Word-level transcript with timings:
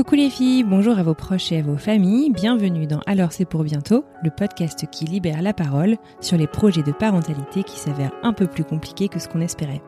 Coucou 0.00 0.14
les 0.14 0.30
filles, 0.30 0.64
bonjour 0.64 0.98
à 0.98 1.02
vos 1.02 1.12
proches 1.12 1.52
et 1.52 1.58
à 1.58 1.62
vos 1.62 1.76
familles, 1.76 2.30
bienvenue 2.30 2.86
dans 2.86 3.02
Alors 3.04 3.32
c'est 3.32 3.44
pour 3.44 3.64
bientôt, 3.64 4.06
le 4.22 4.30
podcast 4.30 4.86
qui 4.90 5.04
libère 5.04 5.42
la 5.42 5.52
parole 5.52 5.98
sur 6.22 6.38
les 6.38 6.46
projets 6.46 6.82
de 6.82 6.90
parentalité 6.90 7.62
qui 7.64 7.78
s'avèrent 7.78 8.14
un 8.22 8.32
peu 8.32 8.46
plus 8.46 8.64
compliqués 8.64 9.08
que 9.08 9.18
ce 9.18 9.28
qu'on 9.28 9.42
espérait. 9.42 9.82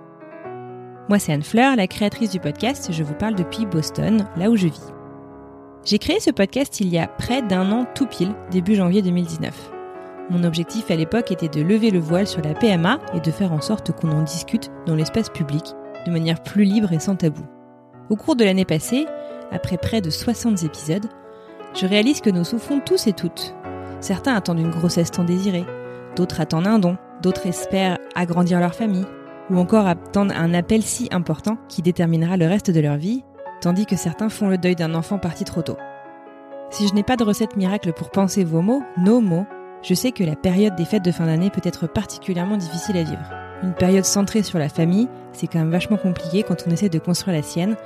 Moi 1.08 1.18
c'est 1.18 1.32
Anne 1.32 1.42
Fleur, 1.42 1.76
la 1.76 1.86
créatrice 1.86 2.30
du 2.30 2.40
podcast, 2.40 2.90
je 2.92 3.02
vous 3.02 3.14
parle 3.14 3.36
depuis 3.36 3.64
Boston, 3.64 4.26
là 4.36 4.50
où 4.50 4.56
je 4.56 4.66
vis. 4.66 4.92
J'ai 5.86 5.98
créé 5.98 6.20
ce 6.20 6.30
podcast 6.30 6.78
il 6.80 6.88
y 6.88 6.98
a 6.98 7.06
près 7.06 7.40
d'un 7.40 7.72
an 7.72 7.86
tout 7.94 8.06
pile, 8.06 8.34
début 8.50 8.74
janvier 8.74 9.00
2019. 9.00 9.72
Mon 10.28 10.44
objectif 10.44 10.90
à 10.90 10.96
l'époque 10.96 11.32
était 11.32 11.48
de 11.48 11.62
lever 11.62 11.90
le 11.90 12.00
voile 12.00 12.26
sur 12.26 12.42
la 12.42 12.52
PMA 12.52 12.98
et 13.14 13.20
de 13.20 13.30
faire 13.30 13.54
en 13.54 13.62
sorte 13.62 13.92
qu'on 13.92 14.12
en 14.12 14.24
discute 14.24 14.70
dans 14.84 14.94
l'espace 14.94 15.30
public 15.30 15.72
de 16.04 16.12
manière 16.12 16.42
plus 16.42 16.64
libre 16.64 16.92
et 16.92 16.98
sans 16.98 17.16
tabou. 17.16 17.44
Au 18.10 18.16
cours 18.16 18.36
de 18.36 18.44
l'année 18.44 18.66
passée, 18.66 19.06
après 19.52 19.76
près 19.76 20.00
de 20.00 20.10
60 20.10 20.64
épisodes, 20.64 21.06
je 21.74 21.86
réalise 21.86 22.20
que 22.20 22.30
nous 22.30 22.44
souffrons 22.44 22.80
tous 22.80 23.06
et 23.06 23.12
toutes. 23.12 23.54
Certains 24.00 24.34
attendent 24.34 24.60
une 24.60 24.70
grossesse 24.70 25.10
tant 25.10 25.24
désirée, 25.24 25.64
d'autres 26.16 26.40
attendent 26.40 26.66
un 26.66 26.78
don, 26.78 26.96
d'autres 27.22 27.46
espèrent 27.46 27.98
agrandir 28.14 28.60
leur 28.60 28.74
famille, 28.74 29.06
ou 29.50 29.58
encore 29.58 29.86
attendent 29.86 30.32
un 30.32 30.54
appel 30.54 30.82
si 30.82 31.08
important 31.12 31.56
qui 31.68 31.82
déterminera 31.82 32.36
le 32.36 32.46
reste 32.46 32.70
de 32.70 32.80
leur 32.80 32.96
vie, 32.96 33.24
tandis 33.60 33.86
que 33.86 33.96
certains 33.96 34.28
font 34.28 34.48
le 34.48 34.58
deuil 34.58 34.74
d'un 34.74 34.94
enfant 34.94 35.18
parti 35.18 35.44
trop 35.44 35.62
tôt. 35.62 35.76
Si 36.70 36.88
je 36.88 36.94
n'ai 36.94 37.02
pas 37.02 37.16
de 37.16 37.24
recette 37.24 37.56
miracle 37.56 37.92
pour 37.92 38.10
penser 38.10 38.44
vos 38.44 38.62
mots, 38.62 38.82
nos 38.96 39.20
mots, 39.20 39.46
je 39.82 39.94
sais 39.94 40.12
que 40.12 40.24
la 40.24 40.36
période 40.36 40.74
des 40.74 40.84
fêtes 40.84 41.04
de 41.04 41.12
fin 41.12 41.26
d'année 41.26 41.50
peut 41.50 41.60
être 41.64 41.86
particulièrement 41.86 42.56
difficile 42.56 42.96
à 42.96 43.02
vivre. 43.02 43.30
Une 43.62 43.74
période 43.74 44.04
centrée 44.04 44.42
sur 44.42 44.58
la 44.58 44.68
famille, 44.68 45.08
c'est 45.32 45.46
quand 45.46 45.58
même 45.58 45.70
vachement 45.70 45.96
compliqué 45.96 46.42
quand 46.42 46.64
on 46.66 46.70
essaie 46.70 46.88
de 46.88 46.98
construire 46.98 47.36
la 47.36 47.42
sienne, 47.42 47.76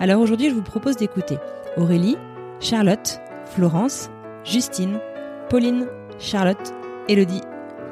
alors 0.00 0.20
aujourd'hui, 0.20 0.50
je 0.50 0.54
vous 0.54 0.62
propose 0.62 0.96
d'écouter 0.96 1.38
Aurélie, 1.76 2.16
Charlotte, 2.60 3.20
Florence, 3.44 4.10
Justine, 4.44 4.98
Pauline, 5.48 5.86
Charlotte, 6.18 6.74
Elodie, 7.08 7.42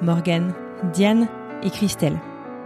Morgane, 0.00 0.52
Diane 0.92 1.28
et 1.62 1.70
Christelle. 1.70 2.18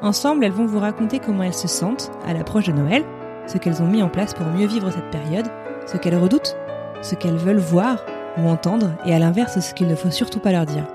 Ensemble, 0.03 0.45
elles 0.45 0.53
vont 0.53 0.67
vous 0.67 0.79
raconter 0.79 1.19
comment 1.19 1.43
elles 1.43 1.55
se 1.55 1.69
sentent 1.69 2.11
à 2.27 2.33
l'approche 2.33 2.67
de 2.67 2.73
Noël, 2.73 3.05
ce 3.47 3.59
qu'elles 3.59 3.83
ont 3.83 3.89
mis 3.89 4.03
en 4.03 4.09
place 4.09 4.35
pour 4.35 4.47
mieux 4.47 4.67
vivre 4.67 4.91
cette 4.91 5.11
période, 5.11 5.47
ce 5.87 5.97
qu'elles 5.97 6.19
redoutent, 6.19 6.57
ce 7.03 7.15
qu'elles 7.15 7.37
veulent 7.37 7.57
voir 7.57 8.05
ou 8.39 8.49
entendre, 8.49 8.93
et 9.07 9.15
à 9.15 9.19
l'inverse, 9.19 9.59
ce 9.61 9.75
qu'il 9.75 9.87
ne 9.87 9.95
faut 9.95 10.11
surtout 10.11 10.41
pas 10.41 10.53
leur 10.53 10.67
dire. 10.67 10.87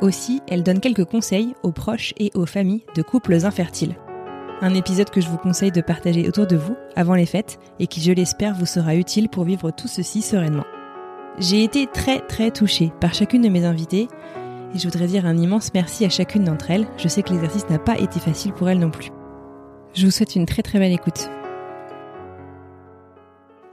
Aussi, 0.00 0.40
elles 0.48 0.62
donnent 0.62 0.80
quelques 0.80 1.04
conseils 1.04 1.54
aux 1.62 1.72
proches 1.72 2.14
et 2.18 2.30
aux 2.34 2.46
familles 2.46 2.84
de 2.94 3.02
couples 3.02 3.44
infertiles. 3.44 3.96
Un 4.62 4.74
épisode 4.74 5.08
que 5.08 5.22
je 5.22 5.28
vous 5.28 5.38
conseille 5.38 5.72
de 5.72 5.80
partager 5.80 6.28
autour 6.28 6.46
de 6.46 6.56
vous 6.56 6.76
avant 6.94 7.14
les 7.14 7.24
fêtes 7.24 7.58
et 7.78 7.86
qui, 7.86 8.02
je 8.02 8.12
l'espère, 8.12 8.54
vous 8.54 8.66
sera 8.66 8.94
utile 8.94 9.30
pour 9.30 9.44
vivre 9.44 9.70
tout 9.70 9.88
ceci 9.88 10.20
sereinement. 10.20 10.66
J'ai 11.38 11.64
été 11.64 11.86
très 11.86 12.20
très 12.26 12.50
touchée 12.50 12.92
par 13.00 13.14
chacune 13.14 13.40
de 13.40 13.48
mes 13.48 13.64
invitées 13.64 14.08
et 14.74 14.78
je 14.78 14.84
voudrais 14.84 15.06
dire 15.06 15.24
un 15.24 15.38
immense 15.38 15.72
merci 15.72 16.04
à 16.04 16.10
chacune 16.10 16.44
d'entre 16.44 16.70
elles. 16.70 16.86
Je 16.98 17.08
sais 17.08 17.22
que 17.22 17.30
l'exercice 17.30 17.70
n'a 17.70 17.78
pas 17.78 17.98
été 17.98 18.20
facile 18.20 18.52
pour 18.52 18.68
elles 18.68 18.78
non 18.78 18.90
plus. 18.90 19.08
Je 19.94 20.04
vous 20.04 20.10
souhaite 20.10 20.36
une 20.36 20.44
très 20.44 20.62
très 20.62 20.78
belle 20.78 20.92
écoute. 20.92 21.30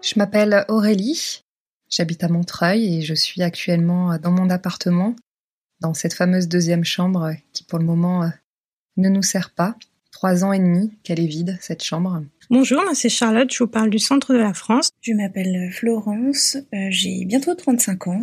Je 0.02 0.14
m'appelle 0.16 0.64
Aurélie, 0.70 1.44
j'habite 1.90 2.24
à 2.24 2.30
Montreuil 2.30 3.00
et 3.00 3.02
je 3.02 3.14
suis 3.14 3.44
actuellement 3.44 4.18
dans 4.20 4.32
mon 4.32 4.50
appartement, 4.50 5.18
dans 5.82 5.94
cette 5.94 6.14
fameuse 6.14 6.48
deuxième 6.48 6.86
chambre 6.86 7.34
qui 7.52 7.66
pour 7.66 7.78
le 7.78 7.84
moment 7.86 8.32
ne 8.96 9.10
nous 9.10 9.24
sert 9.24 9.54
pas 9.54 9.76
trois 10.18 10.44
ans 10.44 10.52
et 10.52 10.58
demi 10.58 10.90
qu'elle 11.04 11.20
est 11.20 11.28
vide, 11.28 11.60
cette 11.62 11.84
chambre. 11.84 12.24
Bonjour, 12.50 12.82
c'est 12.94 13.08
Charlotte, 13.08 13.54
je 13.54 13.64
vous 13.64 13.70
parle 13.70 13.92
du 13.92 14.00
centre 14.00 14.34
de 14.34 14.40
la 14.40 14.56
France. 14.56 14.90
Je 15.02 15.14
m'appelle 15.14 15.70
Florence, 15.72 16.58
euh, 16.74 16.88
j'ai 16.90 17.24
bientôt 17.26 17.54
35 17.54 18.08
ans. 18.08 18.22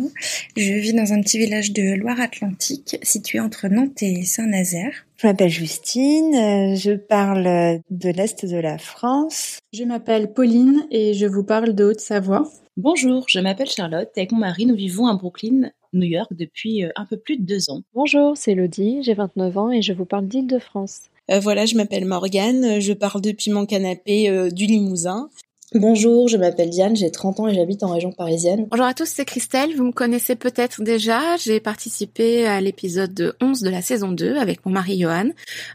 Je 0.57 0.73
vis 0.73 0.91
dans 0.91 1.13
un 1.13 1.21
petit 1.21 1.37
village 1.37 1.71
de 1.71 1.95
Loire-Atlantique 1.95 2.97
situé 3.01 3.39
entre 3.39 3.69
Nantes 3.69 4.03
et 4.03 4.25
Saint-Nazaire. 4.25 4.91
Je 5.15 5.27
m'appelle 5.27 5.49
Justine, 5.49 6.35
euh, 6.35 6.75
je 6.75 6.97
parle 6.97 7.79
de 7.89 8.09
l'Est 8.09 8.45
de 8.45 8.57
la 8.57 8.77
France. 8.77 9.59
Je 9.71 9.85
m'appelle 9.85 10.33
Pauline 10.33 10.85
et 10.91 11.13
je 11.13 11.27
vous 11.27 11.45
parle 11.45 11.73
de 11.73 11.85
Haute-Savoie. 11.85 12.51
Bonjour, 12.75 13.23
je 13.29 13.39
m'appelle 13.39 13.69
Charlotte 13.69 14.09
et 14.17 14.19
avec 14.19 14.33
mon 14.33 14.39
mari 14.39 14.65
nous 14.65 14.75
vivons 14.75 15.07
à 15.07 15.15
Brooklyn, 15.15 15.71
New 15.93 16.07
York 16.07 16.33
depuis 16.33 16.83
euh, 16.83 16.89
un 16.97 17.05
peu 17.05 17.15
plus 17.15 17.37
de 17.37 17.45
deux 17.45 17.69
ans. 17.69 17.83
Bonjour, 17.93 18.35
c'est 18.35 18.51
Elodie, 18.51 19.01
j'ai 19.01 19.13
29 19.13 19.57
ans 19.57 19.71
et 19.71 19.81
je 19.81 19.93
vous 19.93 20.03
parle 20.03 20.27
d'Île-de-France. 20.27 21.03
Euh, 21.31 21.39
voilà, 21.39 21.65
je 21.65 21.75
m'appelle 21.75 22.05
Morgane, 22.05 22.79
je 22.79 22.93
parle 22.93 23.21
depuis 23.21 23.51
mon 23.51 23.65
canapé 23.65 24.29
euh, 24.29 24.49
du 24.49 24.65
Limousin. 24.65 25.29
Bonjour, 25.73 26.27
je 26.27 26.37
m'appelle 26.37 26.69
Diane, 26.69 26.95
j'ai 26.95 27.09
30 27.09 27.39
ans 27.39 27.47
et 27.47 27.55
j'habite 27.55 27.83
en 27.83 27.91
région 27.91 28.11
parisienne. 28.11 28.67
Bonjour 28.69 28.85
à 28.85 28.93
tous, 28.93 29.09
c'est 29.09 29.25
Christelle, 29.25 29.75
vous 29.75 29.83
me 29.83 29.91
connaissez 29.91 30.35
peut-être 30.35 30.83
déjà, 30.83 31.35
j'ai 31.37 31.59
participé 31.59 32.45
à 32.45 32.61
l'épisode 32.61 33.35
11 33.41 33.61
de 33.61 33.69
la 33.69 33.81
saison 33.81 34.11
2 34.11 34.37
avec 34.37 34.65
mon 34.65 34.71
mari 34.71 34.99
Johan. 34.99 35.31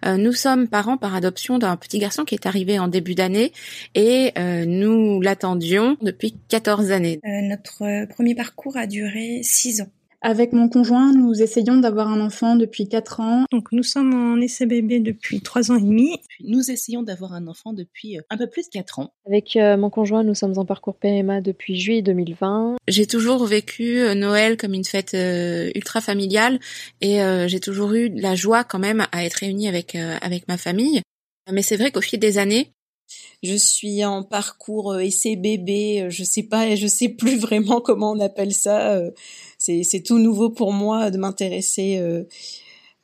Euh, 0.06 0.16
nous 0.16 0.32
sommes 0.32 0.68
parents 0.68 0.96
par 0.96 1.16
adoption 1.16 1.58
d'un 1.58 1.76
petit 1.76 1.98
garçon 1.98 2.24
qui 2.24 2.36
est 2.36 2.46
arrivé 2.46 2.78
en 2.78 2.86
début 2.86 3.16
d'année 3.16 3.52
et 3.96 4.32
euh, 4.38 4.64
nous 4.64 5.20
l'attendions 5.20 5.96
depuis 6.00 6.36
14 6.48 6.92
années. 6.92 7.20
Euh, 7.26 7.42
notre 7.42 8.06
premier 8.06 8.36
parcours 8.36 8.76
a 8.76 8.86
duré 8.86 9.40
6 9.42 9.82
ans. 9.82 9.90
Avec 10.22 10.52
mon 10.52 10.68
conjoint, 10.68 11.12
nous 11.14 11.40
essayons 11.40 11.78
d'avoir 11.78 12.08
un 12.08 12.20
enfant 12.20 12.56
depuis 12.56 12.88
4 12.88 13.20
ans. 13.20 13.44
Donc 13.50 13.72
nous 13.72 13.82
sommes 13.82 14.12
en 14.12 14.38
essai 14.38 14.66
bébé 14.66 15.00
depuis 15.00 15.40
3 15.40 15.70
ans 15.72 15.76
et 15.76 15.82
demi. 15.82 16.20
Nous 16.44 16.70
essayons 16.70 17.02
d'avoir 17.02 17.32
un 17.32 17.46
enfant 17.46 17.72
depuis 17.72 18.18
un 18.28 18.36
peu 18.36 18.46
plus 18.46 18.66
de 18.66 18.70
4 18.70 18.98
ans. 18.98 19.14
Avec 19.26 19.56
euh, 19.56 19.78
mon 19.78 19.88
conjoint, 19.88 20.22
nous 20.22 20.34
sommes 20.34 20.58
en 20.58 20.66
parcours 20.66 20.96
PMA 20.96 21.40
depuis 21.40 21.80
juillet 21.80 22.02
2020. 22.02 22.76
J'ai 22.86 23.06
toujours 23.06 23.46
vécu 23.46 24.00
euh, 24.00 24.14
Noël 24.14 24.58
comme 24.58 24.74
une 24.74 24.84
fête 24.84 25.14
euh, 25.14 25.70
ultra 25.74 26.02
familiale 26.02 26.60
et 27.00 27.22
euh, 27.22 27.48
j'ai 27.48 27.60
toujours 27.60 27.92
eu 27.94 28.10
la 28.10 28.34
joie 28.34 28.62
quand 28.64 28.78
même 28.78 29.06
à 29.12 29.24
être 29.24 29.34
réunie 29.34 29.68
avec 29.68 29.94
avec 29.94 30.48
ma 30.48 30.58
famille. 30.58 31.00
Mais 31.50 31.62
c'est 31.62 31.76
vrai 31.76 31.90
qu'au 31.90 32.00
fil 32.00 32.18
des 32.18 32.36
années, 32.36 32.72
je 33.42 33.54
suis 33.54 34.04
en 34.04 34.22
parcours 34.22 35.00
essai 35.00 35.36
bébé, 35.36 36.06
je 36.10 36.24
sais 36.24 36.42
pas, 36.42 36.74
je 36.74 36.86
sais 36.86 37.08
plus 37.08 37.38
vraiment 37.40 37.80
comment 37.80 38.12
on 38.12 38.20
appelle 38.20 38.52
ça. 38.52 39.00
C'est, 39.60 39.82
c'est 39.82 40.00
tout 40.00 40.18
nouveau 40.18 40.48
pour 40.48 40.72
moi 40.72 41.10
de 41.10 41.18
m'intéresser 41.18 41.98
euh, 41.98 42.24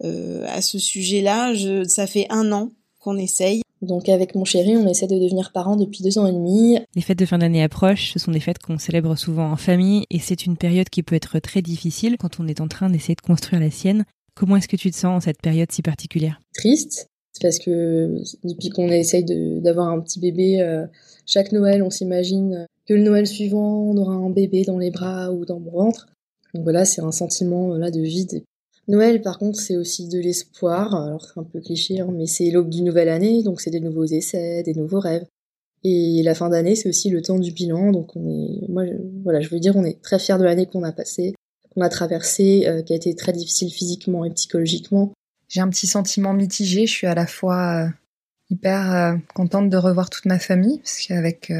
euh, 0.03 0.47
à 0.49 0.63
ce 0.63 0.79
sujet-là. 0.79 1.53
Je, 1.53 1.85
ça 1.85 2.07
fait 2.07 2.27
un 2.31 2.51
an 2.51 2.73
qu'on 2.99 3.19
essaye. 3.19 3.61
Donc 3.83 4.09
avec 4.09 4.35
mon 4.35 4.47
chéri, 4.47 4.75
on 4.75 4.89
essaie 4.89 5.07
de 5.07 5.19
devenir 5.19 5.53
parents 5.53 5.77
depuis 5.77 6.03
deux 6.03 6.19
ans 6.19 6.27
et 6.27 6.33
demi. 6.33 6.79
Les 6.95 7.03
fêtes 7.03 7.19
de 7.19 7.27
fin 7.27 7.37
d'année 7.37 7.63
approchent, 7.63 8.15
ce 8.15 8.19
sont 8.19 8.31
des 8.33 8.41
fêtes 8.41 8.59
qu'on 8.59 8.79
célèbre 8.79 9.17
souvent 9.17 9.53
en 9.53 9.57
famille 9.57 10.07
et 10.09 10.19
c'est 10.19 10.47
une 10.47 10.57
période 10.57 10.89
qui 10.89 11.03
peut 11.03 11.15
être 11.15 11.39
très 11.41 11.61
difficile 11.61 12.17
quand 12.19 12.41
on 12.41 12.49
est 12.49 12.63
en 12.63 12.69
train 12.69 12.89
d'essayer 12.89 13.15
de 13.15 13.21
construire 13.21 13.61
la 13.61 13.71
sienne. 13.71 14.07
Comment 14.35 14.57
est-ce 14.57 14.69
que 14.69 14.77
tu 14.77 14.91
te 14.91 14.97
sens 14.97 15.15
en 15.15 15.21
cette 15.21 15.43
période 15.43 15.71
si 15.71 15.83
particulière? 15.83 16.41
Triste, 16.55 17.11
parce 17.43 17.59
que 17.59 18.17
depuis 18.45 18.71
qu'on 18.71 18.89
essaye 18.89 19.25
de, 19.25 19.61
d'avoir 19.61 19.89
un 19.89 20.01
petit 20.01 20.21
bébé, 20.21 20.63
euh, 20.63 20.87
chaque 21.27 21.53
Noël, 21.53 21.83
on 21.83 21.91
s'imagine 21.91 22.67
que 22.89 22.95
le 22.95 23.03
Noël 23.03 23.27
suivant, 23.27 23.83
on 23.83 23.97
aura 23.99 24.15
un 24.15 24.31
bébé 24.31 24.65
dans 24.65 24.79
les 24.79 24.91
bras 24.91 25.31
ou 25.33 25.45
dans 25.45 25.61
mon 25.61 25.73
ventre. 25.73 26.07
Donc 26.57 26.65
voilà, 26.65 26.87
c'est 26.87 27.03
un 27.03 27.13
sentiment 27.13 27.77
là 27.77 27.91
de 27.91 28.01
vide. 28.01 28.43
Noël, 28.89 29.21
par 29.21 29.39
contre, 29.39 29.59
c'est 29.59 29.77
aussi 29.77 30.09
de 30.09 30.19
l'espoir. 30.19 30.95
Alors 30.95 31.25
c'est 31.25 31.39
un 31.39 31.45
peu 31.45 31.61
cliché, 31.61 32.01
hein, 32.01 32.09
mais 32.13 32.27
c'est 32.27 32.51
l'aube 32.51 32.71
d'une 32.71 32.87
nouvelle 32.87 33.11
année, 33.11 33.43
donc 33.43 33.61
c'est 33.61 33.71
des 33.71 33.81
nouveaux 33.81 34.07
essais, 34.07 34.63
des 34.63 34.75
nouveaux 34.75 35.01
rêves. 35.01 35.27
Et 35.85 36.23
la 36.23 36.35
fin 36.35 36.49
d'année, 36.49 36.75
c'est 36.75 36.89
aussi 36.89 37.11
le 37.11 37.21
temps 37.21 37.39
du 37.39 37.53
bilan. 37.53 37.93
Donc 37.93 38.17
on 38.17 38.27
est, 38.27 38.69
moi, 38.69 38.87
je, 38.87 38.93
voilà, 39.23 39.41
je 39.41 39.51
veux 39.51 39.61
dire, 39.61 39.77
on 39.77 39.85
est 39.85 40.01
très 40.01 40.19
fiers 40.19 40.39
de 40.39 40.45
l'année 40.45 40.67
qu'on 40.67 40.83
a 40.83 40.93
passée, 40.93 41.35
qu'on 41.75 41.83
a 41.83 41.89
traversée, 41.89 42.67
euh, 42.67 42.83
qui 42.83 42.93
a 42.93 42.97
été 42.97 43.15
très 43.15 43.33
difficile 43.33 43.71
physiquement 43.71 44.25
et 44.25 44.31
psychologiquement. 44.31 45.13
J'ai 45.49 45.61
un 45.61 45.69
petit 45.69 45.87
sentiment 45.87 46.33
mitigé. 46.33 46.87
Je 46.87 46.93
suis 46.93 47.07
à 47.07 47.15
la 47.15 47.27
fois 47.27 47.85
euh, 47.85 47.89
hyper 48.51 48.95
euh, 48.95 49.17
contente 49.35 49.69
de 49.69 49.77
revoir 49.77 50.11
toute 50.11 50.25
ma 50.25 50.39
famille, 50.39 50.79
parce 50.79 51.01
qu'avec 51.07 51.53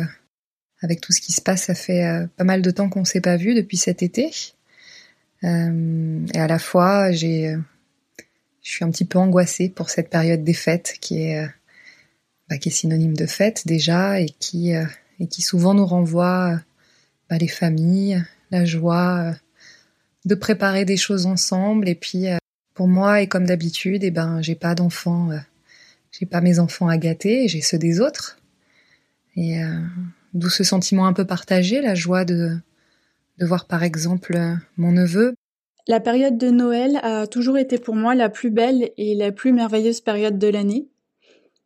avec 0.83 1.01
tout 1.01 1.13
ce 1.13 1.21
qui 1.21 1.33
se 1.33 1.41
passe, 1.41 1.65
ça 1.65 1.75
fait 1.75 2.29
pas 2.37 2.45
mal 2.45 2.63
de 2.63 2.71
temps 2.71 2.89
qu'on 2.89 3.05
s'est 3.05 3.23
pas 3.23 3.37
vu 3.37 3.55
depuis 3.55 3.79
cet 3.79 4.03
été. 4.03 4.31
Euh, 5.45 6.27
et 6.35 6.39
à 6.39 6.47
la 6.47 6.59
fois, 6.59 7.13
j'ai, 7.13 7.57
je 8.63 8.71
suis 8.71 8.85
un 8.85 8.91
petit 8.91 9.05
peu 9.05 9.19
angoissée 9.19 9.69
pour 9.69 9.91
cette 9.91 10.11
période 10.11 10.45
des 10.45 10.55
fêtes 10.55 10.97
qui 11.01 11.23
est, 11.23 11.47
bah, 12.49 12.59
qui 12.59 12.69
est 12.69 12.73
synonyme 12.73 13.17
de 13.17 13.27
fête 13.27 13.67
déjà 13.67 14.21
et 14.21 14.29
qui, 14.39 14.73
et 14.73 15.27
qui 15.29 15.43
souvent 15.43 15.75
nous 15.75 15.87
renvoie 15.87 16.61
bah, 17.29 17.39
les 17.39 17.49
familles, 17.49 18.25
la 18.51 18.65
joie 18.65 19.35
de 20.25 20.35
préparer 20.35 20.85
des 20.85 20.97
choses 20.97 21.27
ensemble. 21.27 21.89
Et 21.89 21.95
puis, 21.95 22.27
pour 22.75 22.89
moi, 22.89 23.23
et 23.23 23.27
comme 23.27 23.47
d'habitude, 23.47 24.05
eh 24.05 24.11
ben, 24.11 24.43
j'ai 24.43 24.55
pas 24.55 24.75
d'enfants, 24.75 25.31
j'ai 26.11 26.27
pas 26.27 26.41
mes 26.41 26.59
enfants 26.59 26.89
à 26.89 26.99
gâter, 26.99 27.49
j'ai 27.49 27.61
ceux 27.61 27.79
des 27.79 28.01
autres. 28.01 28.39
Et 29.37 29.61
D'où 30.37 30.51
ce 30.51 30.65
sentiment 30.65 31.07
un 31.07 31.15
peu 31.15 31.25
partagé, 31.25 31.81
la 31.81 31.95
joie 31.95 32.27
de, 32.27 32.59
de 33.39 33.47
voir 33.47 33.67
par 33.67 33.83
exemple 33.83 34.39
mon 34.77 34.93
neveu. 34.93 35.35
La 35.89 36.01
période 36.01 36.37
de 36.37 36.51
Noël 36.51 36.99
a 37.03 37.27
toujours 37.27 37.59
été 37.59 37.79
pour 37.79 37.95
moi 37.95 38.15
la 38.15 38.29
plus 38.29 38.51
belle 38.51 38.91
et 38.97 39.15
la 39.15 39.31
plus 39.31 39.53
merveilleuse 39.53 40.01
période 40.01 40.39
de 40.39 40.49
l'année. 40.49 40.89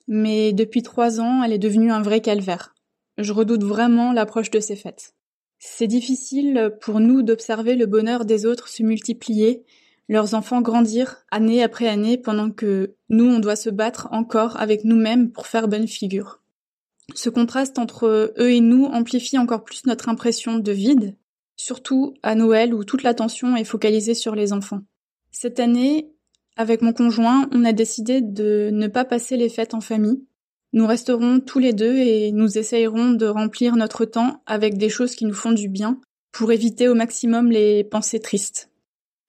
Mais 0.09 0.53
depuis 0.53 0.83
trois 0.83 1.21
ans, 1.21 1.43
elle 1.43 1.53
est 1.53 1.59
devenue 1.59 1.91
un 1.91 2.03
vrai 2.03 2.21
calvaire. 2.21 2.75
Je 3.17 3.33
redoute 3.33 3.65
vraiment 3.65 4.13
l'approche 4.13 4.51
de 4.51 4.61
ces 4.61 4.77
fêtes. 4.77 5.15
C'est 5.59 5.87
difficile 5.87 6.75
pour 6.81 7.01
nous 7.01 7.23
d'observer 7.23 7.77
le 7.77 7.87
bonheur 7.87 8.25
des 8.25 8.47
autres 8.47 8.69
se 8.69 8.83
multiplier, 8.83 9.65
leurs 10.09 10.35
enfants 10.35 10.63
grandir 10.63 11.25
année 11.31 11.63
après 11.63 11.87
année 11.87 12.19
pendant 12.19 12.51
que 12.51 12.95
nous 13.11 13.27
on 13.27 13.39
doit 13.39 13.57
se 13.57 13.71
battre 13.71 14.09
encore 14.11 14.59
avec 14.59 14.85
nous-mêmes 14.85 15.31
pour 15.31 15.47
faire 15.47 15.69
bonne 15.69 15.87
figure. 15.87 16.41
Ce 17.15 17.31
contraste 17.31 17.79
entre 17.79 18.07
eux 18.37 18.51
et 18.51 18.61
nous 18.61 18.87
amplifie 18.87 19.39
encore 19.39 19.65
plus 19.65 19.85
notre 19.87 20.09
impression 20.09 20.59
de 20.59 20.73
vide, 20.73 21.17
surtout 21.61 22.15
à 22.23 22.35
Noël 22.35 22.75
où 22.75 22.85
toute 22.85 23.03
l'attention 23.03 23.57
est 23.57 23.65
focalisée 23.65 24.15
sur 24.15 24.35
les 24.35 24.53
enfants. 24.53 24.81
Cette 25.31 25.61
année, 25.61 26.11
avec 26.57 26.83
mon 26.83 26.93
conjoint, 26.93 27.49
on 27.53 27.65
a 27.65 27.73
décidé 27.73 28.21
de 28.21 28.71
ne 28.73 28.89
pas 28.89 29.05
passer 29.05 29.37
les 29.37 29.49
fêtes 29.49 29.75
en 29.75 29.81
famille. 29.81 30.25
Nous 30.73 30.87
resterons 30.87 31.41
tous 31.41 31.59
les 31.59 31.73
deux 31.73 31.97
et 31.97 32.33
nous 32.33 32.59
essayerons 32.59 33.11
de 33.11 33.27
remplir 33.27 33.77
notre 33.77 34.05
temps 34.05 34.43
avec 34.47 34.79
des 34.79 34.89
choses 34.89 35.15
qui 35.15 35.25
nous 35.25 35.35
font 35.35 35.53
du 35.53 35.69
bien 35.69 36.01
pour 36.33 36.53
éviter 36.53 36.89
au 36.89 36.95
maximum 36.95 37.51
les 37.51 37.85
pensées 37.85 38.21
tristes. 38.21 38.71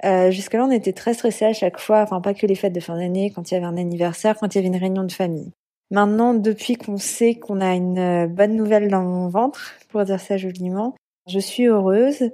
Euh, 0.06 0.32
Jusque-là, 0.32 0.66
on 0.66 0.72
était 0.72 0.94
très 0.94 1.14
stressés 1.14 1.46
à 1.46 1.54
chaque 1.54 1.80
fois, 1.80 2.02
enfin 2.02 2.22
pas 2.22 2.34
que 2.34 2.46
les 2.46 2.56
fêtes 2.56 2.74
de 2.74 2.80
fin 2.80 2.98
d'année, 2.98 3.32
quand 3.36 3.50
il 3.50 3.56
y 3.56 3.58
avait 3.58 3.66
un 3.66 3.78
anniversaire, 3.78 4.38
quand 4.38 4.54
il 4.54 4.58
y 4.58 4.60
avait 4.60 4.68
une 4.68 4.80
réunion 4.80 5.04
de 5.04 5.12
famille. 5.12 5.52
Maintenant, 5.92 6.34
depuis 6.34 6.76
qu'on 6.76 6.98
sait 6.98 7.36
qu'on 7.36 7.60
a 7.60 7.76
une 7.76 8.00
euh, 8.00 8.28
bonne 8.28 8.56
nouvelle 8.56 8.90
dans 8.90 9.04
mon 9.04 9.28
ventre, 9.28 9.74
pour 9.90 10.04
dire 10.04 10.20
ça 10.20 10.38
joliment, 10.38 10.96
je 11.32 11.40
suis 11.40 11.66
heureuse, 11.66 12.32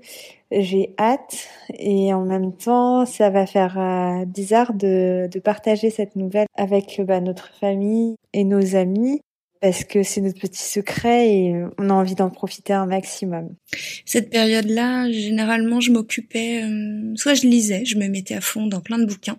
j'ai 0.51 0.94
hâte 0.97 1.47
et 1.77 2.13
en 2.13 2.25
même 2.25 2.53
temps, 2.53 3.05
ça 3.05 3.29
va 3.29 3.45
faire 3.45 3.77
euh, 3.77 4.25
bizarre 4.25 4.73
de, 4.73 5.29
partager 5.44 5.89
cette 5.89 6.15
nouvelle 6.15 6.47
avec 6.55 7.01
bah, 7.05 7.21
notre 7.21 7.53
famille 7.59 8.15
et 8.33 8.44
nos 8.44 8.75
amis 8.75 9.21
parce 9.61 9.83
que 9.83 10.03
c'est 10.03 10.21
notre 10.21 10.39
petit 10.39 10.61
secret 10.61 11.29
et 11.29 11.65
on 11.77 11.89
a 11.89 11.94
envie 11.94 12.15
d'en 12.15 12.29
profiter 12.29 12.73
un 12.73 12.85
maximum. 12.85 13.55
Cette 14.05 14.29
période-là, 14.29 15.11
généralement, 15.11 15.79
je 15.79 15.91
m'occupais, 15.91 16.63
euh, 16.63 17.13
soit 17.15 17.33
je 17.33 17.47
lisais, 17.47 17.83
je 17.85 17.97
me 17.97 18.07
mettais 18.07 18.35
à 18.35 18.41
fond 18.41 18.67
dans 18.67 18.81
plein 18.81 18.99
de 18.99 19.05
bouquins, 19.05 19.38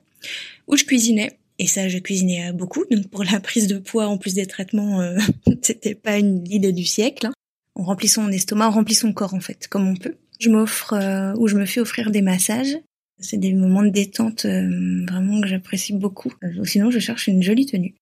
ou 0.67 0.77
je 0.77 0.85
cuisinais. 0.85 1.39
Et 1.61 1.67
ça, 1.67 1.89
je 1.89 1.99
cuisinais 1.99 2.53
beaucoup. 2.53 2.85
Donc 2.91 3.09
pour 3.09 3.25
la 3.25 3.41
prise 3.41 3.67
de 3.67 3.79
poids, 3.79 4.07
en 4.07 4.17
plus 4.17 4.35
des 4.35 4.47
traitements, 4.47 5.01
euh, 5.01 5.19
c'était 5.63 5.95
pas 5.95 6.19
une 6.19 6.47
idée 6.51 6.73
du 6.73 6.85
siècle. 6.85 7.27
Hein. 7.27 7.33
On 7.79 7.85
remplit 7.85 8.09
son 8.09 8.31
estomac, 8.31 8.69
on 8.69 8.73
remplit 8.73 8.95
son 8.95 9.13
corps 9.13 9.35
en 9.35 9.41
fait, 9.41 9.69
comme 9.69 9.89
on 9.89 9.97
peut. 9.97 10.17
Je 10.41 10.51
m'offre 10.51 10.93
euh, 10.93 11.33
ou 11.37 11.49
je 11.49 11.57
me 11.57 11.65
fais 11.65 11.81
offrir 11.81 12.11
des 12.11 12.23
massages. 12.23 12.77
C'est 13.21 13.39
des 13.39 13.53
moments 13.53 13.83
de 13.83 13.89
détente 13.89 14.45
euh, 14.45 15.07
vraiment 15.09 15.41
que 15.41 15.49
j'apprécie 15.49 15.93
beaucoup. 15.93 16.33
sinon, 16.65 16.91
je 16.91 16.99
cherche 16.99 17.27
une 17.27 17.43
jolie 17.43 17.67
tenue. 17.67 17.95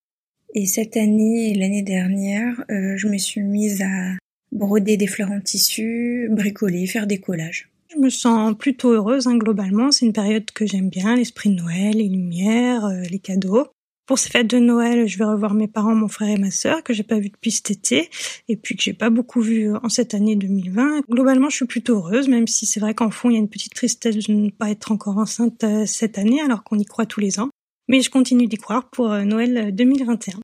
Et 0.54 0.66
cette 0.66 0.96
année 0.96 1.50
et 1.50 1.54
l'année 1.54 1.82
dernière, 1.82 2.64
je 2.68 3.08
me 3.08 3.18
suis 3.18 3.42
mise 3.42 3.82
à 3.82 4.16
broder 4.52 4.96
des 4.96 5.06
fleurs 5.06 5.30
en 5.30 5.40
tissu, 5.40 6.28
bricoler, 6.30 6.86
faire 6.86 7.06
des 7.06 7.18
collages. 7.18 7.68
Je 7.88 7.98
me 7.98 8.10
sens 8.10 8.54
plutôt 8.58 8.90
heureuse 8.90 9.26
hein, 9.26 9.36
globalement. 9.36 9.90
C'est 9.90 10.06
une 10.06 10.12
période 10.12 10.50
que 10.50 10.66
j'aime 10.66 10.88
bien, 10.88 11.16
l'esprit 11.16 11.50
de 11.50 11.54
Noël, 11.54 11.96
les 11.96 12.08
lumières, 12.08 12.84
euh, 12.84 13.02
les 13.10 13.18
cadeaux. 13.18 13.68
Pour 14.06 14.20
ces 14.20 14.30
fêtes 14.30 14.46
de 14.46 14.58
Noël, 14.58 15.08
je 15.08 15.18
vais 15.18 15.24
revoir 15.24 15.52
mes 15.52 15.66
parents, 15.66 15.94
mon 15.94 16.06
frère 16.06 16.28
et 16.28 16.38
ma 16.38 16.52
sœur 16.52 16.84
que 16.84 16.94
j'ai 16.94 17.02
pas 17.02 17.18
vu 17.18 17.28
depuis 17.28 17.50
cet 17.50 17.72
été 17.72 18.08
et 18.48 18.56
puis 18.56 18.76
que 18.76 18.82
j'ai 18.82 18.92
pas 18.92 19.10
beaucoup 19.10 19.40
vu 19.40 19.74
en 19.74 19.88
cette 19.88 20.14
année 20.14 20.36
2020. 20.36 21.00
Globalement, 21.10 21.50
je 21.50 21.56
suis 21.56 21.66
plutôt 21.66 21.96
heureuse, 21.96 22.28
même 22.28 22.46
si 22.46 22.66
c'est 22.66 22.78
vrai 22.78 22.94
qu'en 22.94 23.10
fond, 23.10 23.30
il 23.30 23.32
y 23.32 23.36
a 23.36 23.40
une 23.40 23.48
petite 23.48 23.74
tristesse 23.74 24.16
de 24.16 24.32
ne 24.32 24.50
pas 24.50 24.70
être 24.70 24.92
encore 24.92 25.18
enceinte 25.18 25.64
euh, 25.64 25.86
cette 25.86 26.18
année 26.18 26.40
alors 26.40 26.62
qu'on 26.62 26.78
y 26.78 26.84
croit 26.84 27.06
tous 27.06 27.18
les 27.18 27.40
ans. 27.40 27.50
Mais 27.88 28.00
je 28.00 28.08
continue 28.08 28.46
d'y 28.46 28.58
croire 28.58 28.90
pour 28.90 29.10
euh, 29.10 29.24
Noël 29.24 29.74
2021. 29.74 30.38